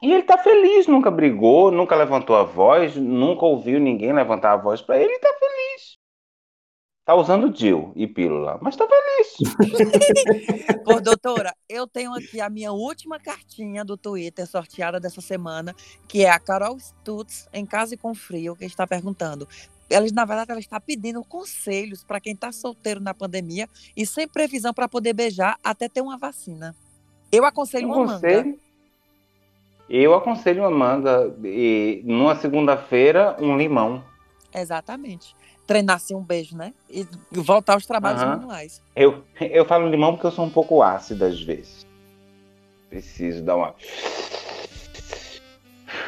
E 0.00 0.12
ele 0.12 0.22
tá 0.22 0.38
feliz, 0.38 0.86
nunca 0.86 1.10
brigou, 1.10 1.72
nunca 1.72 1.96
levantou 1.96 2.36
a 2.36 2.44
voz, 2.44 2.94
nunca 2.94 3.44
ouviu 3.44 3.80
ninguém 3.80 4.12
levantar 4.12 4.52
a 4.52 4.56
voz 4.56 4.80
para 4.80 5.00
ele, 5.00 5.12
e 5.12 5.18
tá 5.18 5.34
feliz. 5.36 5.67
Tá 7.08 7.14
usando 7.14 7.50
Jill 7.56 7.90
e 7.96 8.06
pílula, 8.06 8.58
mas 8.60 8.76
tá 8.76 8.86
feliz. 8.86 9.54
Pô, 10.84 11.00
doutora, 11.00 11.54
eu 11.66 11.86
tenho 11.86 12.12
aqui 12.12 12.38
a 12.38 12.50
minha 12.50 12.70
última 12.70 13.18
cartinha 13.18 13.82
do 13.82 13.96
Twitter 13.96 14.46
sorteada 14.46 15.00
dessa 15.00 15.22
semana, 15.22 15.74
que 16.06 16.26
é 16.26 16.30
a 16.30 16.38
Carol 16.38 16.78
Stutz, 16.78 17.48
em 17.50 17.64
Casa 17.64 17.94
e 17.94 17.96
com 17.96 18.14
Frio, 18.14 18.54
que 18.54 18.66
está 18.66 18.86
perguntando. 18.86 19.48
Ela, 19.88 20.06
na 20.12 20.26
verdade, 20.26 20.50
ela 20.50 20.60
está 20.60 20.78
pedindo 20.78 21.24
conselhos 21.24 22.04
para 22.04 22.20
quem 22.20 22.34
está 22.34 22.52
solteiro 22.52 23.00
na 23.00 23.14
pandemia 23.14 23.66
e 23.96 24.04
sem 24.04 24.28
previsão 24.28 24.74
para 24.74 24.86
poder 24.86 25.14
beijar 25.14 25.56
até 25.64 25.88
ter 25.88 26.02
uma 26.02 26.18
vacina. 26.18 26.76
Eu 27.32 27.46
aconselho 27.46 27.86
uma 27.86 28.04
manga. 28.04 28.54
Eu 29.88 30.12
aconselho 30.14 30.60
uma 30.60 30.70
manga 30.70 31.34
e 31.42 32.02
numa 32.04 32.36
segunda-feira 32.36 33.34
um 33.40 33.56
limão. 33.56 34.04
Exatamente 34.54 35.34
treinasse 35.68 36.14
um 36.14 36.22
beijo, 36.22 36.56
né? 36.56 36.72
E 36.88 37.06
voltar 37.30 37.74
aos 37.74 37.86
trabalhos 37.86 38.22
uhum. 38.22 38.28
manuais. 38.28 38.82
Eu, 38.96 39.22
eu 39.38 39.66
falo 39.66 39.88
limão 39.88 40.14
porque 40.14 40.26
eu 40.26 40.32
sou 40.32 40.46
um 40.46 40.50
pouco 40.50 40.82
ácido 40.82 41.26
às 41.26 41.40
vezes. 41.40 41.86
Preciso 42.88 43.44
dar 43.44 43.54
uma. 43.54 43.74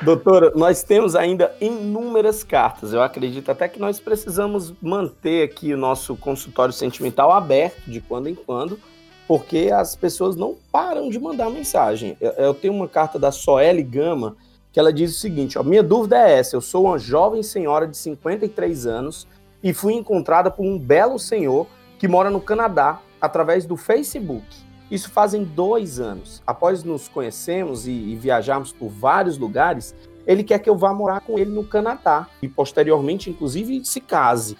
Doutora, 0.02 0.50
nós 0.56 0.82
temos 0.82 1.14
ainda 1.14 1.54
inúmeras 1.60 2.42
cartas. 2.42 2.94
Eu 2.94 3.02
acredito 3.02 3.50
até 3.50 3.68
que 3.68 3.78
nós 3.78 4.00
precisamos 4.00 4.72
manter 4.80 5.44
aqui 5.44 5.74
o 5.74 5.76
nosso 5.76 6.16
consultório 6.16 6.72
sentimental 6.72 7.30
aberto 7.30 7.82
de 7.86 8.00
quando 8.00 8.30
em 8.30 8.34
quando, 8.34 8.80
porque 9.28 9.70
as 9.70 9.94
pessoas 9.94 10.36
não 10.36 10.56
param 10.72 11.10
de 11.10 11.18
mandar 11.18 11.50
mensagem. 11.50 12.16
Eu, 12.18 12.30
eu 12.32 12.54
tenho 12.54 12.72
uma 12.72 12.88
carta 12.88 13.18
da 13.18 13.30
Soeli 13.30 13.82
Gama 13.82 14.36
que 14.72 14.80
ela 14.80 14.90
diz 14.90 15.14
o 15.14 15.18
seguinte: 15.18 15.58
ó, 15.58 15.62
minha 15.62 15.82
dúvida 15.82 16.16
é 16.16 16.38
essa. 16.38 16.56
Eu 16.56 16.62
sou 16.62 16.86
uma 16.86 16.98
jovem 16.98 17.42
senhora 17.42 17.86
de 17.86 17.96
53 17.98 18.86
anos 18.86 19.26
e 19.62 19.72
fui 19.72 19.94
encontrada 19.94 20.50
por 20.50 20.64
um 20.64 20.78
belo 20.78 21.18
senhor 21.18 21.66
que 21.98 22.08
mora 22.08 22.30
no 22.30 22.40
Canadá 22.40 23.00
através 23.20 23.66
do 23.66 23.76
Facebook. 23.76 24.46
Isso 24.90 25.10
fazem 25.10 25.44
dois 25.44 26.00
anos. 26.00 26.42
Após 26.46 26.82
nos 26.82 27.08
conhecermos 27.08 27.86
e, 27.86 27.90
e 27.90 28.16
viajarmos 28.16 28.72
por 28.72 28.88
vários 28.88 29.38
lugares, 29.38 29.94
ele 30.26 30.42
quer 30.42 30.58
que 30.58 30.68
eu 30.68 30.76
vá 30.76 30.92
morar 30.92 31.20
com 31.20 31.38
ele 31.38 31.50
no 31.50 31.64
Canadá 31.64 32.26
e 32.42 32.48
posteriormente, 32.48 33.30
inclusive, 33.30 33.84
se 33.84 34.00
case. 34.00 34.56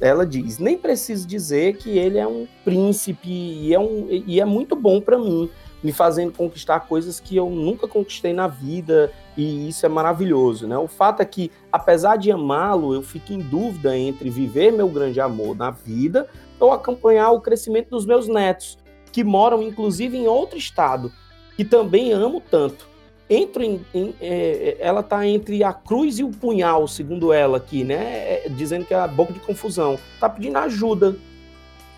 Ela 0.00 0.26
diz: 0.26 0.58
nem 0.58 0.78
preciso 0.78 1.26
dizer 1.26 1.76
que 1.76 1.98
ele 1.98 2.18
é 2.18 2.26
um 2.26 2.46
príncipe 2.64 3.28
e 3.28 3.74
é, 3.74 3.78
um, 3.78 4.06
e 4.08 4.40
é 4.40 4.44
muito 4.44 4.74
bom 4.74 5.00
para 5.00 5.18
mim 5.18 5.50
me 5.84 5.92
fazendo 5.92 6.32
conquistar 6.32 6.80
coisas 6.80 7.20
que 7.20 7.36
eu 7.36 7.50
nunca 7.50 7.86
conquistei 7.86 8.32
na 8.32 8.48
vida, 8.48 9.12
e 9.36 9.68
isso 9.68 9.84
é 9.84 9.88
maravilhoso, 9.88 10.66
né? 10.66 10.78
O 10.78 10.88
fato 10.88 11.20
é 11.20 11.26
que, 11.26 11.52
apesar 11.70 12.16
de 12.16 12.32
amá-lo, 12.32 12.94
eu 12.94 13.02
fico 13.02 13.34
em 13.34 13.38
dúvida 13.38 13.94
entre 13.94 14.30
viver 14.30 14.72
meu 14.72 14.88
grande 14.88 15.20
amor 15.20 15.54
na 15.54 15.70
vida 15.70 16.26
ou 16.58 16.72
acompanhar 16.72 17.32
o 17.32 17.40
crescimento 17.40 17.90
dos 17.90 18.06
meus 18.06 18.26
netos, 18.26 18.78
que 19.12 19.22
moram 19.22 19.62
inclusive 19.62 20.16
em 20.16 20.26
outro 20.26 20.56
estado, 20.56 21.12
que 21.54 21.64
também 21.66 22.12
amo 22.12 22.40
tanto. 22.40 22.88
Entro 23.28 23.62
em, 23.62 23.84
em 23.92 24.14
é, 24.22 24.78
ela 24.80 25.00
está 25.00 25.26
entre 25.26 25.62
a 25.62 25.72
cruz 25.72 26.18
e 26.18 26.24
o 26.24 26.30
punhal, 26.30 26.88
segundo 26.88 27.30
ela 27.30 27.58
aqui, 27.58 27.84
né? 27.84 27.96
É, 27.96 28.48
dizendo 28.48 28.86
que 28.86 28.94
é 28.94 28.98
a 28.98 29.06
boca 29.06 29.34
de 29.34 29.40
confusão. 29.40 29.98
Tá 30.18 30.30
pedindo 30.30 30.56
ajuda. 30.56 31.14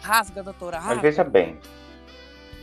Rasga, 0.03 0.43
doutora, 0.43 0.79
rasga. 0.79 0.95
Mas 0.95 1.03
veja 1.03 1.25
bem, 1.25 1.57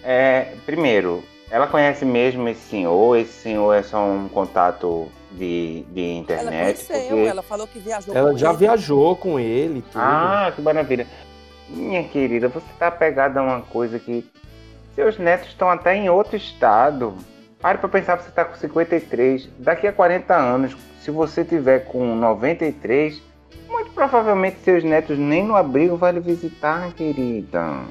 é, 0.03 0.53
primeiro, 0.65 1.23
ela 1.49 1.67
conhece 1.67 2.03
mesmo 2.05 2.47
esse 2.49 2.61
senhor? 2.61 3.17
Esse 3.17 3.33
senhor 3.33 3.73
é 3.73 3.83
só 3.83 4.03
um 4.03 4.27
contato 4.27 5.07
de, 5.31 5.83
de 5.91 6.01
internet? 6.15 6.53
Ela 6.53 6.61
conheceu, 6.61 7.07
porque... 7.09 7.27
ela 7.27 7.43
falou 7.43 7.67
que 7.67 7.79
viajou 7.79 8.15
ela 8.15 8.37
já 8.37 8.49
ele. 8.49 8.57
viajou 8.57 9.15
com 9.15 9.39
ele. 9.39 9.81
Tudo. 9.81 10.01
Ah, 10.01 10.51
que 10.55 10.61
maravilha. 10.61 11.07
Minha 11.69 12.03
querida, 12.03 12.49
você 12.49 12.65
tá 12.77 12.87
apegada 12.87 13.39
a 13.39 13.43
uma 13.43 13.61
coisa 13.61 13.97
que 13.97 14.25
seus 14.95 15.17
netos 15.17 15.49
estão 15.49 15.69
até 15.69 15.95
em 15.95 16.09
outro 16.09 16.35
estado. 16.35 17.15
Pare 17.59 17.77
para 17.77 17.89
pensar, 17.89 18.17
você 18.17 18.29
tá 18.29 18.43
com 18.45 18.55
53. 18.55 19.49
Daqui 19.59 19.87
a 19.87 19.93
40 19.93 20.35
anos, 20.35 20.75
se 21.01 21.09
você 21.09 21.43
tiver 21.45 21.85
com 21.85 22.15
93, 22.15 23.21
muito 23.69 23.91
provavelmente 23.91 24.59
seus 24.59 24.83
netos 24.83 25.17
nem 25.17 25.43
no 25.43 25.55
abrigo 25.55 25.95
vão 25.95 26.11
lhe 26.11 26.19
visitar, 26.19 26.91
querida. 26.93 27.81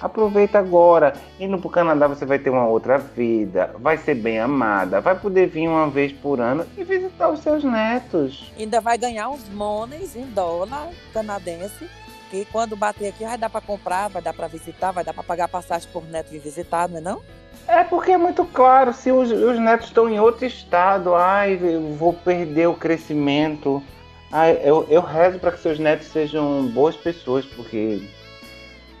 Aproveita 0.00 0.58
agora. 0.58 1.14
Indo 1.40 1.58
para 1.58 1.68
o 1.68 1.70
Canadá 1.70 2.06
você 2.06 2.26
vai 2.26 2.38
ter 2.38 2.50
uma 2.50 2.66
outra 2.66 2.98
vida, 2.98 3.74
vai 3.78 3.96
ser 3.96 4.14
bem 4.14 4.38
amada, 4.38 5.00
vai 5.00 5.18
poder 5.18 5.48
vir 5.48 5.68
uma 5.68 5.88
vez 5.88 6.12
por 6.12 6.40
ano 6.40 6.66
e 6.76 6.84
visitar 6.84 7.28
os 7.30 7.40
seus 7.40 7.64
netos. 7.64 8.52
Ainda 8.58 8.80
vai 8.80 8.98
ganhar 8.98 9.30
uns 9.30 9.48
monies 9.48 10.14
em 10.14 10.26
dólar 10.26 10.90
canadense, 11.12 11.88
que 12.30 12.44
quando 12.46 12.76
bater 12.76 13.08
aqui 13.08 13.24
vai 13.24 13.38
dar 13.38 13.48
para 13.48 13.60
comprar, 13.60 14.08
vai 14.08 14.20
dar 14.20 14.34
para 14.34 14.48
visitar, 14.48 14.92
vai 14.92 15.04
dar 15.04 15.14
para 15.14 15.22
pagar 15.22 15.48
passagem 15.48 15.88
por 15.92 16.04
neto 16.04 16.30
vir 16.30 16.40
visitar, 16.40 16.88
não 16.88 16.98
é 16.98 17.00
não? 17.00 17.22
É 17.66 17.82
porque 17.82 18.12
é 18.12 18.18
muito 18.18 18.44
claro, 18.44 18.92
se 18.92 19.10
os, 19.10 19.30
os 19.30 19.58
netos 19.58 19.88
estão 19.88 20.08
em 20.08 20.20
outro 20.20 20.46
estado, 20.46 21.14
ai, 21.14 21.58
vou 21.98 22.12
perder 22.12 22.68
o 22.68 22.74
crescimento. 22.74 23.82
Ai, 24.30 24.60
eu, 24.62 24.86
eu 24.88 25.00
rezo 25.00 25.38
para 25.38 25.52
que 25.52 25.60
seus 25.60 25.78
netos 25.78 26.06
sejam 26.08 26.66
boas 26.68 26.96
pessoas, 26.96 27.44
porque 27.44 28.02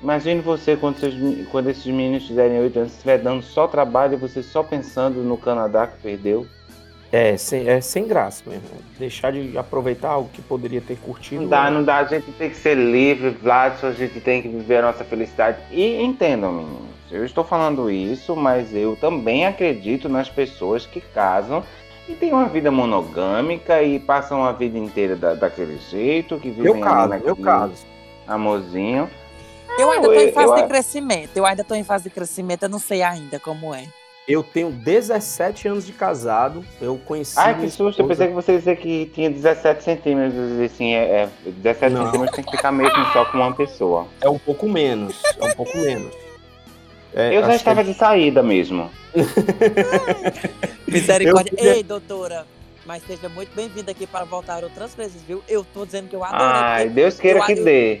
Imagine 0.06 0.40
você 0.40 0.76
quando, 0.76 1.00
seus, 1.00 1.14
quando 1.50 1.68
esses 1.68 1.84
meninos 1.84 2.28
fizerem 2.28 2.60
8 2.60 2.78
anos, 2.78 2.92
estiver 2.92 3.18
dando 3.18 3.42
só 3.42 3.66
trabalho 3.66 4.14
e 4.14 4.16
você 4.16 4.40
só 4.40 4.62
pensando 4.62 5.20
no 5.24 5.36
Canadá 5.36 5.88
que 5.88 6.00
perdeu. 6.00 6.46
É, 7.10 7.36
sem, 7.36 7.68
é 7.68 7.80
sem 7.80 8.06
graça 8.06 8.40
mesmo. 8.46 8.68
Deixar 9.00 9.32
de 9.32 9.58
aproveitar 9.58 10.10
algo 10.10 10.30
que 10.32 10.40
poderia 10.40 10.80
ter 10.80 10.96
curtido. 10.96 11.42
Não 11.42 11.48
dá, 11.48 11.68
não 11.72 11.82
dá. 11.82 11.96
A 11.96 12.04
gente 12.04 12.30
tem 12.38 12.48
que 12.48 12.54
ser 12.54 12.76
livre, 12.76 13.30
Vlad, 13.30 13.82
a 13.82 13.90
gente 13.90 14.20
tem 14.20 14.40
que 14.40 14.46
viver 14.46 14.76
a 14.76 14.82
nossa 14.82 15.02
felicidade. 15.02 15.58
E 15.72 16.00
entendam, 16.00 16.52
meninos, 16.52 16.86
eu 17.10 17.24
estou 17.24 17.42
falando 17.42 17.90
isso, 17.90 18.36
mas 18.36 18.72
eu 18.72 18.94
também 18.94 19.44
acredito 19.44 20.08
nas 20.08 20.28
pessoas 20.28 20.86
que 20.86 21.00
casam 21.00 21.64
e 22.08 22.14
têm 22.14 22.32
uma 22.32 22.46
vida 22.46 22.70
monogâmica 22.70 23.82
e 23.82 23.98
passam 23.98 24.44
a 24.44 24.52
vida 24.52 24.78
inteira 24.78 25.16
da, 25.16 25.34
daquele 25.34 25.78
jeito, 25.90 26.38
que 26.38 26.50
vivem 26.50 26.76
eu 26.76 26.80
caso, 26.80 27.14
eu 27.24 27.34
caso. 27.34 27.84
amorzinho. 28.24 29.10
Eu 29.78 29.90
ainda 29.90 30.08
estou 30.08 30.22
em 30.22 30.32
fase 30.32 30.48
eu, 30.48 30.54
de 30.56 30.68
crescimento. 30.68 31.36
Eu 31.36 31.46
ainda 31.46 31.62
estou 31.62 31.76
em 31.76 31.84
fase 31.84 32.04
de 32.04 32.10
crescimento, 32.10 32.62
eu 32.62 32.68
não 32.68 32.78
sei 32.78 33.02
ainda 33.02 33.38
como 33.38 33.74
é. 33.74 33.86
Eu 34.28 34.42
tenho 34.42 34.72
17 34.72 35.68
anos 35.68 35.86
de 35.86 35.92
casado. 35.92 36.64
Eu 36.80 36.98
conheci. 37.04 37.38
Ai, 37.38 37.60
que 37.60 37.70
susto. 37.70 38.02
Eu 38.02 38.08
pensei 38.08 38.26
que 38.26 38.34
você 38.34 38.52
ia 38.52 38.58
dizer 38.58 38.76
que 38.76 39.06
tinha 39.14 39.30
17 39.30 39.84
centímetros. 39.84 40.60
Assim, 40.60 40.94
é, 40.94 41.22
é 41.22 41.28
17 41.46 41.94
não. 41.94 42.06
centímetros 42.06 42.34
tem 42.34 42.44
que 42.44 42.50
ficar 42.50 42.72
mesmo 42.72 43.04
só 43.12 43.24
com 43.26 43.38
uma 43.38 43.54
pessoa. 43.54 44.08
É 44.20 44.28
um 44.28 44.38
pouco 44.38 44.68
menos. 44.68 45.22
É 45.40 45.44
um 45.44 45.54
pouco 45.54 45.78
menos. 45.78 46.12
É, 47.14 47.36
eu 47.36 47.42
já 47.42 47.54
estava 47.54 47.84
que... 47.84 47.92
de 47.92 47.98
saída 47.98 48.42
mesmo. 48.42 48.90
Misericórdia. 50.88 51.56
Queria... 51.56 51.76
Ei, 51.76 51.82
doutora. 51.84 52.44
Mas 52.84 53.04
seja 53.04 53.28
muito 53.28 53.54
bem-vinda 53.54 53.92
aqui 53.92 54.06
para 54.06 54.24
voltar 54.24 54.62
outras 54.64 54.94
vezes, 54.94 55.22
viu? 55.22 55.42
Eu 55.48 55.64
tô 55.64 55.86
dizendo 55.86 56.08
que 56.08 56.16
eu 56.16 56.22
adoro. 56.22 56.42
Ai, 56.42 56.88
Deus 56.88 57.18
queira 57.18 57.44
que 57.46 57.54
dê. 57.54 58.00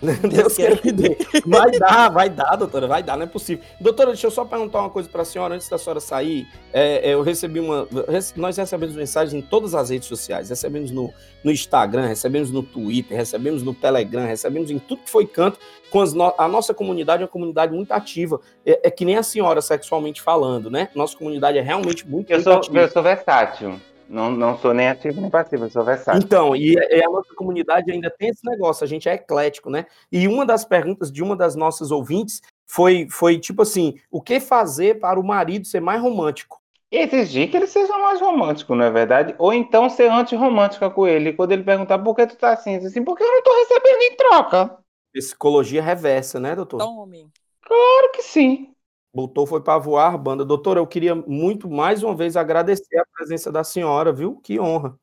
Deus 0.00 0.56
queira 0.56 0.76
que 0.76 0.92
dê. 0.92 1.16
Vai 1.44 1.70
dar, 1.72 2.08
vai 2.10 2.30
dar, 2.30 2.56
doutora, 2.56 2.86
vai 2.86 3.02
dar, 3.02 3.16
não 3.16 3.24
é 3.24 3.26
possível. 3.26 3.64
Doutora, 3.80 4.10
deixa 4.10 4.26
eu 4.26 4.30
só 4.30 4.44
perguntar 4.44 4.80
uma 4.80 4.90
coisa 4.90 5.08
para 5.08 5.22
a 5.22 5.24
senhora, 5.24 5.54
antes 5.54 5.68
da 5.68 5.76
senhora 5.76 6.00
sair. 6.00 6.46
É, 6.72 7.10
é, 7.10 7.14
eu 7.14 7.22
recebi 7.22 7.58
uma. 7.58 7.88
Nós 8.36 8.56
recebemos 8.56 8.94
mensagens 8.94 9.34
em 9.34 9.42
todas 9.44 9.74
as 9.74 9.90
redes 9.90 10.06
sociais, 10.06 10.50
recebemos 10.50 10.90
no, 10.90 11.12
no 11.42 11.50
Instagram, 11.50 12.06
recebemos 12.06 12.50
no 12.50 12.62
Twitter, 12.62 13.16
recebemos 13.16 13.62
no 13.62 13.74
Telegram, 13.74 14.26
recebemos 14.26 14.70
em 14.70 14.78
tudo 14.78 15.02
que 15.02 15.10
foi 15.10 15.26
canto. 15.26 15.58
Com 15.90 16.04
no, 16.04 16.34
a 16.36 16.46
nossa 16.46 16.72
comunidade 16.74 17.22
é 17.22 17.24
uma 17.24 17.30
comunidade 17.30 17.72
muito 17.72 17.92
ativa. 17.92 18.40
É, 18.64 18.88
é, 18.88 18.90
que 18.90 19.04
nem 19.04 19.16
a 19.16 19.22
senhora 19.22 19.60
sexualmente 19.60 20.22
falando, 20.22 20.70
né? 20.70 20.88
Nossa 20.94 21.16
comunidade 21.16 21.58
é 21.58 21.62
realmente 21.62 22.06
muito, 22.06 22.30
eu 22.30 22.36
muito 22.36 22.44
sou, 22.44 22.58
ativa. 22.58 22.78
Eu 22.78 22.88
sou 22.88 23.02
versátil. 23.02 23.80
Não, 24.08 24.30
não 24.30 24.58
sou 24.58 24.72
nem 24.72 24.88
ativo 24.88 25.20
nem 25.20 25.28
passivo, 25.28 25.68
sou 25.68 25.84
versátil. 25.84 26.22
Então, 26.22 26.56
e, 26.56 26.72
e 26.74 27.04
a 27.04 27.10
nossa 27.10 27.34
comunidade 27.34 27.92
ainda 27.92 28.10
tem 28.10 28.30
esse 28.30 28.44
negócio, 28.44 28.82
a 28.82 28.86
gente 28.86 29.08
é 29.08 29.14
eclético, 29.14 29.68
né? 29.68 29.84
E 30.10 30.26
uma 30.26 30.46
das 30.46 30.64
perguntas 30.64 31.12
de 31.12 31.22
uma 31.22 31.36
das 31.36 31.54
nossas 31.54 31.90
ouvintes 31.90 32.40
foi, 32.66 33.06
foi 33.10 33.38
tipo 33.38 33.62
assim: 33.62 33.94
o 34.10 34.22
que 34.22 34.40
fazer 34.40 34.98
para 34.98 35.20
o 35.20 35.24
marido 35.24 35.66
ser 35.66 35.80
mais 35.80 36.00
romântico? 36.00 36.58
Exigir 36.90 37.50
que 37.50 37.56
ele 37.58 37.66
seja 37.66 37.98
mais 37.98 38.18
romântico, 38.18 38.74
não 38.74 38.86
é 38.86 38.90
verdade? 38.90 39.34
Ou 39.38 39.52
então 39.52 39.90
ser 39.90 40.10
antirromântica 40.10 40.88
com 40.88 41.06
ele. 41.06 41.30
E 41.30 41.32
quando 41.34 41.52
ele 41.52 41.62
perguntar 41.62 41.98
por 41.98 42.14
que 42.14 42.26
tu 42.26 42.36
tá 42.36 42.54
assim, 42.54 42.76
assim, 42.76 43.04
porque 43.04 43.22
eu 43.22 43.30
não 43.30 43.42
tô 43.42 43.54
recebendo 43.58 44.02
em 44.02 44.16
troca. 44.16 44.78
Psicologia 45.12 45.82
reversa, 45.82 46.40
né, 46.40 46.56
doutor? 46.56 46.78
Tome. 46.78 47.30
Claro 47.60 48.12
que 48.14 48.22
sim. 48.22 48.72
Botou 49.18 49.48
foi 49.48 49.60
para 49.60 49.76
voar, 49.80 50.16
banda. 50.16 50.44
Doutora, 50.44 50.78
eu 50.78 50.86
queria 50.86 51.12
muito 51.12 51.68
mais 51.68 52.04
uma 52.04 52.14
vez 52.14 52.36
agradecer 52.36 52.98
a 52.98 53.04
presença 53.16 53.50
da 53.50 53.64
senhora, 53.64 54.12
viu? 54.12 54.36
Que 54.44 54.60
honra. 54.60 54.94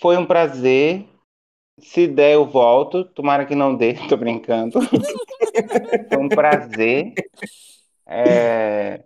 Foi 0.00 0.16
um 0.16 0.24
prazer. 0.24 1.06
Se 1.80 2.06
der, 2.08 2.34
eu 2.34 2.46
volto. 2.46 3.04
Tomara 3.04 3.46
que 3.46 3.54
não 3.54 3.76
dê, 3.76 3.94
tô 4.08 4.16
brincando. 4.16 4.80
Foi 6.10 6.18
um 6.18 6.28
prazer. 6.28 7.12
É, 8.06 9.04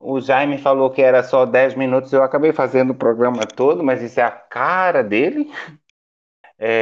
O 0.00 0.20
Jaime 0.20 0.58
falou 0.58 0.90
que 0.90 1.02
era 1.02 1.22
só 1.22 1.46
10 1.46 1.74
minutos, 1.76 2.12
eu 2.12 2.22
acabei 2.22 2.52
fazendo 2.52 2.90
o 2.90 2.94
programa 2.96 3.46
todo, 3.46 3.84
mas 3.84 4.02
isso 4.02 4.20
é 4.20 4.24
a 4.24 4.30
cara 4.30 5.02
dele. 5.02 5.50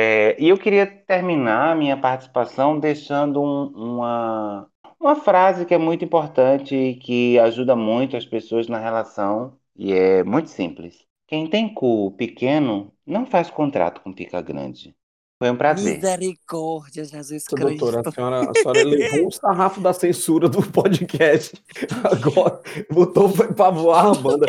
É, 0.02 0.36
E 0.38 0.48
eu 0.48 0.58
queria 0.58 0.86
terminar 0.86 1.72
a 1.72 1.74
minha 1.74 1.96
participação 1.96 2.78
deixando 2.78 3.42
um- 3.42 3.66
uma, 3.96 4.66
uma 5.00 5.16
frase 5.16 5.64
que 5.64 5.74
é 5.74 5.78
muito 5.78 6.04
importante 6.04 6.76
e 6.76 6.94
que 6.94 7.38
ajuda 7.38 7.74
muito 7.74 8.16
as 8.16 8.26
pessoas 8.26 8.68
na 8.68 8.78
relação, 8.78 9.56
e 9.74 9.92
é 9.92 10.22
muito 10.22 10.50
simples. 10.50 11.04
Quem 11.26 11.48
tem 11.48 11.72
cu 11.72 12.10
pequeno 12.12 12.92
não 13.06 13.24
faz 13.24 13.50
contrato 13.50 14.02
com 14.02 14.12
pica 14.12 14.42
grande. 14.42 14.94
Foi 15.38 15.50
um 15.50 15.56
prazer. 15.56 15.94
Misericórdia, 15.94 17.02
Jesus 17.02 17.44
Nossa, 17.50 17.64
doutora, 17.64 18.02
Cristo. 18.02 18.08
a 18.08 18.12
senhora, 18.12 18.50
a 18.50 18.54
senhora 18.54 18.84
levou 18.84 19.28
o 19.28 19.32
sarrafo 19.32 19.80
da 19.80 19.92
censura 19.94 20.50
do 20.50 20.62
podcast. 20.70 21.56
Agora, 22.04 22.60
botou 22.90 23.30
para 23.30 23.70
voar 23.70 24.10
a 24.10 24.14
banda. 24.14 24.46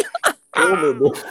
Oh, 0.57 0.75
meu 0.75 0.99
Deus. 0.99 1.23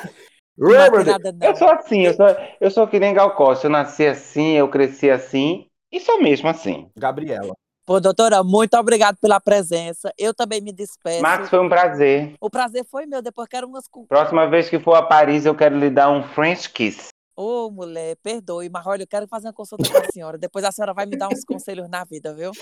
Robert, 0.59 1.05
nada, 1.05 1.33
não. 1.33 1.47
Eu 1.47 1.57
sou 1.57 1.69
assim, 1.69 2.07
eu 2.07 2.15
sou, 2.15 2.27
eu 2.59 2.71
sou 2.71 2.89
que 2.89 2.99
nem 2.99 3.13
Gal 3.13 3.35
Costa. 3.35 3.67
Eu 3.67 3.71
nasci 3.71 4.07
assim, 4.07 4.53
eu 4.53 4.69
cresci 4.69 5.11
assim, 5.11 5.67
e 5.93 6.01
sou 6.01 6.23
mesmo 6.23 6.49
assim. 6.49 6.91
Gabriela. 6.97 7.55
Pô, 7.91 7.99
doutora, 7.99 8.45
muito 8.45 8.75
obrigado 8.75 9.17
pela 9.21 9.41
presença. 9.41 10.13
Eu 10.17 10.33
também 10.33 10.61
me 10.61 10.73
despeço. 10.73 11.21
Max, 11.21 11.51
foi 11.51 11.59
um 11.59 11.69
prazer. 11.69 12.37
O 12.41 12.49
prazer 12.49 12.87
foi 12.89 13.05
meu, 13.05 13.21
depois 13.21 13.49
quero 13.49 13.67
umas. 13.67 13.83
Próxima 14.09 14.49
vez 14.49 14.71
que 14.71 14.79
for 14.79 14.95
a 14.95 15.03
Paris, 15.03 15.45
eu 15.45 15.57
quero 15.57 15.77
lhe 15.77 15.91
dar 15.91 16.09
um 16.09 16.23
French 16.23 16.71
kiss. 16.71 17.09
Ô, 17.35 17.69
mulher, 17.69 18.17
perdoe, 18.23 18.71
mas 18.71 18.87
olha, 18.87 19.03
eu 19.03 19.09
quero 19.09 19.27
fazer 19.27 19.49
uma 19.49 19.53
consulta 19.53 19.91
com 19.91 19.99
a 19.99 20.05
senhora. 20.05 20.39
Depois 20.39 20.65
a 20.65 20.71
senhora 20.71 20.95
vai 20.95 21.05
me 21.05 21.17
dar 21.17 21.27
uns 21.33 21.45
conselhos 21.45 21.89
na 21.91 22.05
vida, 22.05 22.33
viu? 22.33 22.53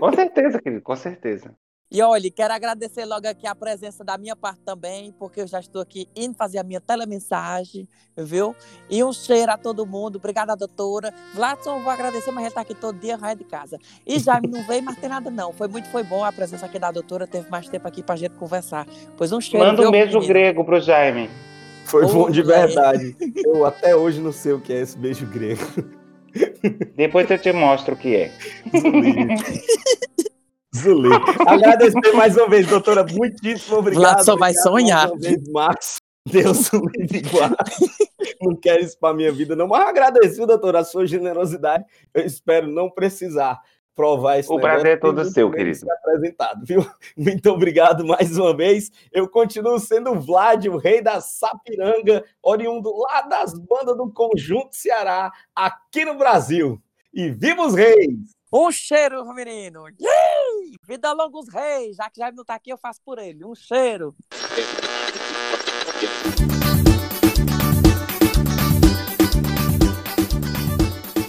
Com 0.00 0.12
certeza, 0.12 0.60
querido, 0.60 0.82
com 0.82 0.96
certeza. 0.96 1.54
E 1.92 2.00
olha, 2.02 2.30
quero 2.30 2.54
agradecer 2.54 3.04
logo 3.04 3.26
aqui 3.26 3.48
a 3.48 3.54
presença 3.54 4.04
da 4.04 4.16
minha 4.16 4.36
parte 4.36 4.60
também, 4.64 5.12
porque 5.18 5.40
eu 5.40 5.46
já 5.48 5.58
estou 5.58 5.82
aqui 5.82 6.08
indo 6.14 6.36
fazer 6.36 6.58
a 6.58 6.62
minha 6.62 6.80
telemensagem, 6.80 7.88
viu? 8.16 8.54
E 8.88 9.02
um 9.02 9.12
cheiro 9.12 9.50
a 9.50 9.56
todo 9.56 9.84
mundo. 9.84 10.16
Obrigada, 10.16 10.54
doutora. 10.54 11.12
Vladson, 11.34 11.78
eu 11.78 11.82
vou 11.82 11.90
agradecer, 11.90 12.30
mas 12.30 12.42
ele 12.42 12.48
está 12.48 12.60
aqui 12.60 12.76
todo 12.76 12.96
dia, 12.96 13.16
raio 13.16 13.36
de 13.36 13.42
casa. 13.42 13.76
E 14.06 14.20
Jaime 14.20 14.46
não 14.48 14.62
veio, 14.62 14.84
mas 14.84 14.98
tem 14.98 15.08
nada 15.08 15.32
não. 15.32 15.52
Foi 15.52 15.66
muito, 15.66 15.88
foi 15.88 16.04
bom 16.04 16.24
a 16.24 16.30
presença 16.30 16.64
aqui 16.66 16.78
da 16.78 16.92
doutora. 16.92 17.26
Teve 17.26 17.50
mais 17.50 17.68
tempo 17.68 17.88
aqui 17.88 18.04
pra 18.04 18.14
gente 18.14 18.36
conversar. 18.36 18.86
Pois 19.16 19.32
um 19.32 19.40
cheiro. 19.40 19.66
Manda 19.66 19.88
um 19.88 19.90
beijo 19.90 20.12
menino? 20.12 20.28
grego 20.28 20.64
pro 20.64 20.80
Jaime. 20.80 21.28
Foi 21.86 22.04
Ô, 22.04 22.08
bom 22.08 22.30
de 22.30 22.42
verdade. 22.42 23.16
Eu 23.44 23.66
até 23.66 23.96
hoje 23.96 24.20
não 24.20 24.30
sei 24.30 24.52
o 24.52 24.60
que 24.60 24.72
é 24.72 24.78
esse 24.78 24.96
beijo 24.96 25.26
grego. 25.26 25.66
Depois 26.94 27.28
eu 27.28 27.38
te 27.38 27.52
mostro 27.52 27.94
o 27.94 27.96
que 27.96 28.14
é. 28.14 28.32
Zuli. 30.76 31.10
Agradecer 31.46 32.12
mais 32.14 32.36
uma 32.36 32.48
vez, 32.48 32.66
doutora. 32.66 33.04
Muitíssimo 33.04 33.78
obrigado. 33.78 34.02
Vlad 34.02 34.24
só 34.24 34.36
vai 34.36 34.50
Obrigado 34.50 34.62
sonhar. 34.62 35.08
Mais 35.08 35.12
uma 35.12 35.28
vez, 35.28 35.48
Max. 35.48 35.96
Deus 36.26 36.72
o 36.72 36.82
livre. 36.86 37.22
Não 38.40 38.54
quero 38.56 38.82
isso 38.82 38.98
para 38.98 39.14
minha 39.14 39.32
vida, 39.32 39.56
não. 39.56 39.66
Mas 39.66 39.88
agradeço, 39.88 40.46
doutora, 40.46 40.80
a 40.80 40.84
sua 40.84 41.06
generosidade. 41.06 41.84
Eu 42.14 42.24
espero 42.24 42.66
não 42.68 42.90
precisar 42.90 43.58
provar 43.94 44.38
esse 44.38 44.50
O 44.50 44.56
negócio, 44.56 44.72
prazer 44.76 44.92
é 44.92 44.96
todo 44.96 45.24
seu, 45.26 45.50
querido. 45.50 45.86
apresentado, 45.90 46.64
viu? 46.64 46.86
Muito 47.16 47.50
obrigado 47.50 48.06
mais 48.06 48.38
uma 48.38 48.56
vez. 48.56 48.90
Eu 49.12 49.28
continuo 49.28 49.78
sendo 49.78 50.12
o 50.12 50.20
Vlad, 50.20 50.66
o 50.66 50.76
rei 50.76 51.02
da 51.02 51.20
Sapiranga, 51.20 52.24
oriundo 52.42 52.94
lá 52.96 53.22
das 53.22 53.52
bandas 53.58 53.96
do 53.96 54.10
Conjunto 54.10 54.74
Ceará, 54.76 55.30
aqui 55.54 56.04
no 56.04 56.16
Brasil. 56.16 56.80
E 57.12 57.28
viva 57.30 57.66
os 57.66 57.74
reis! 57.74 58.39
Um 58.52 58.72
cheiro, 58.72 59.24
menino. 59.32 59.86
Yay! 60.00 60.76
Vida 60.84 61.12
longa 61.12 61.38
os 61.38 61.48
reis. 61.48 61.96
Já 61.96 62.10
que 62.10 62.18
Jaime 62.18 62.36
não 62.36 62.44
tá 62.44 62.56
aqui, 62.56 62.70
eu 62.70 62.78
faço 62.78 63.00
por 63.04 63.18
ele. 63.18 63.44
Um 63.44 63.54
cheiro. 63.54 64.12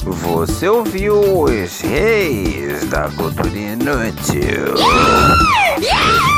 Você 0.03 0.67
ouviu 0.67 1.43
os 1.43 1.81
reis 1.81 2.89
da 2.89 3.03
cultura 3.11 3.49
inútil. 3.49 4.75
Yeah! 5.79 6.30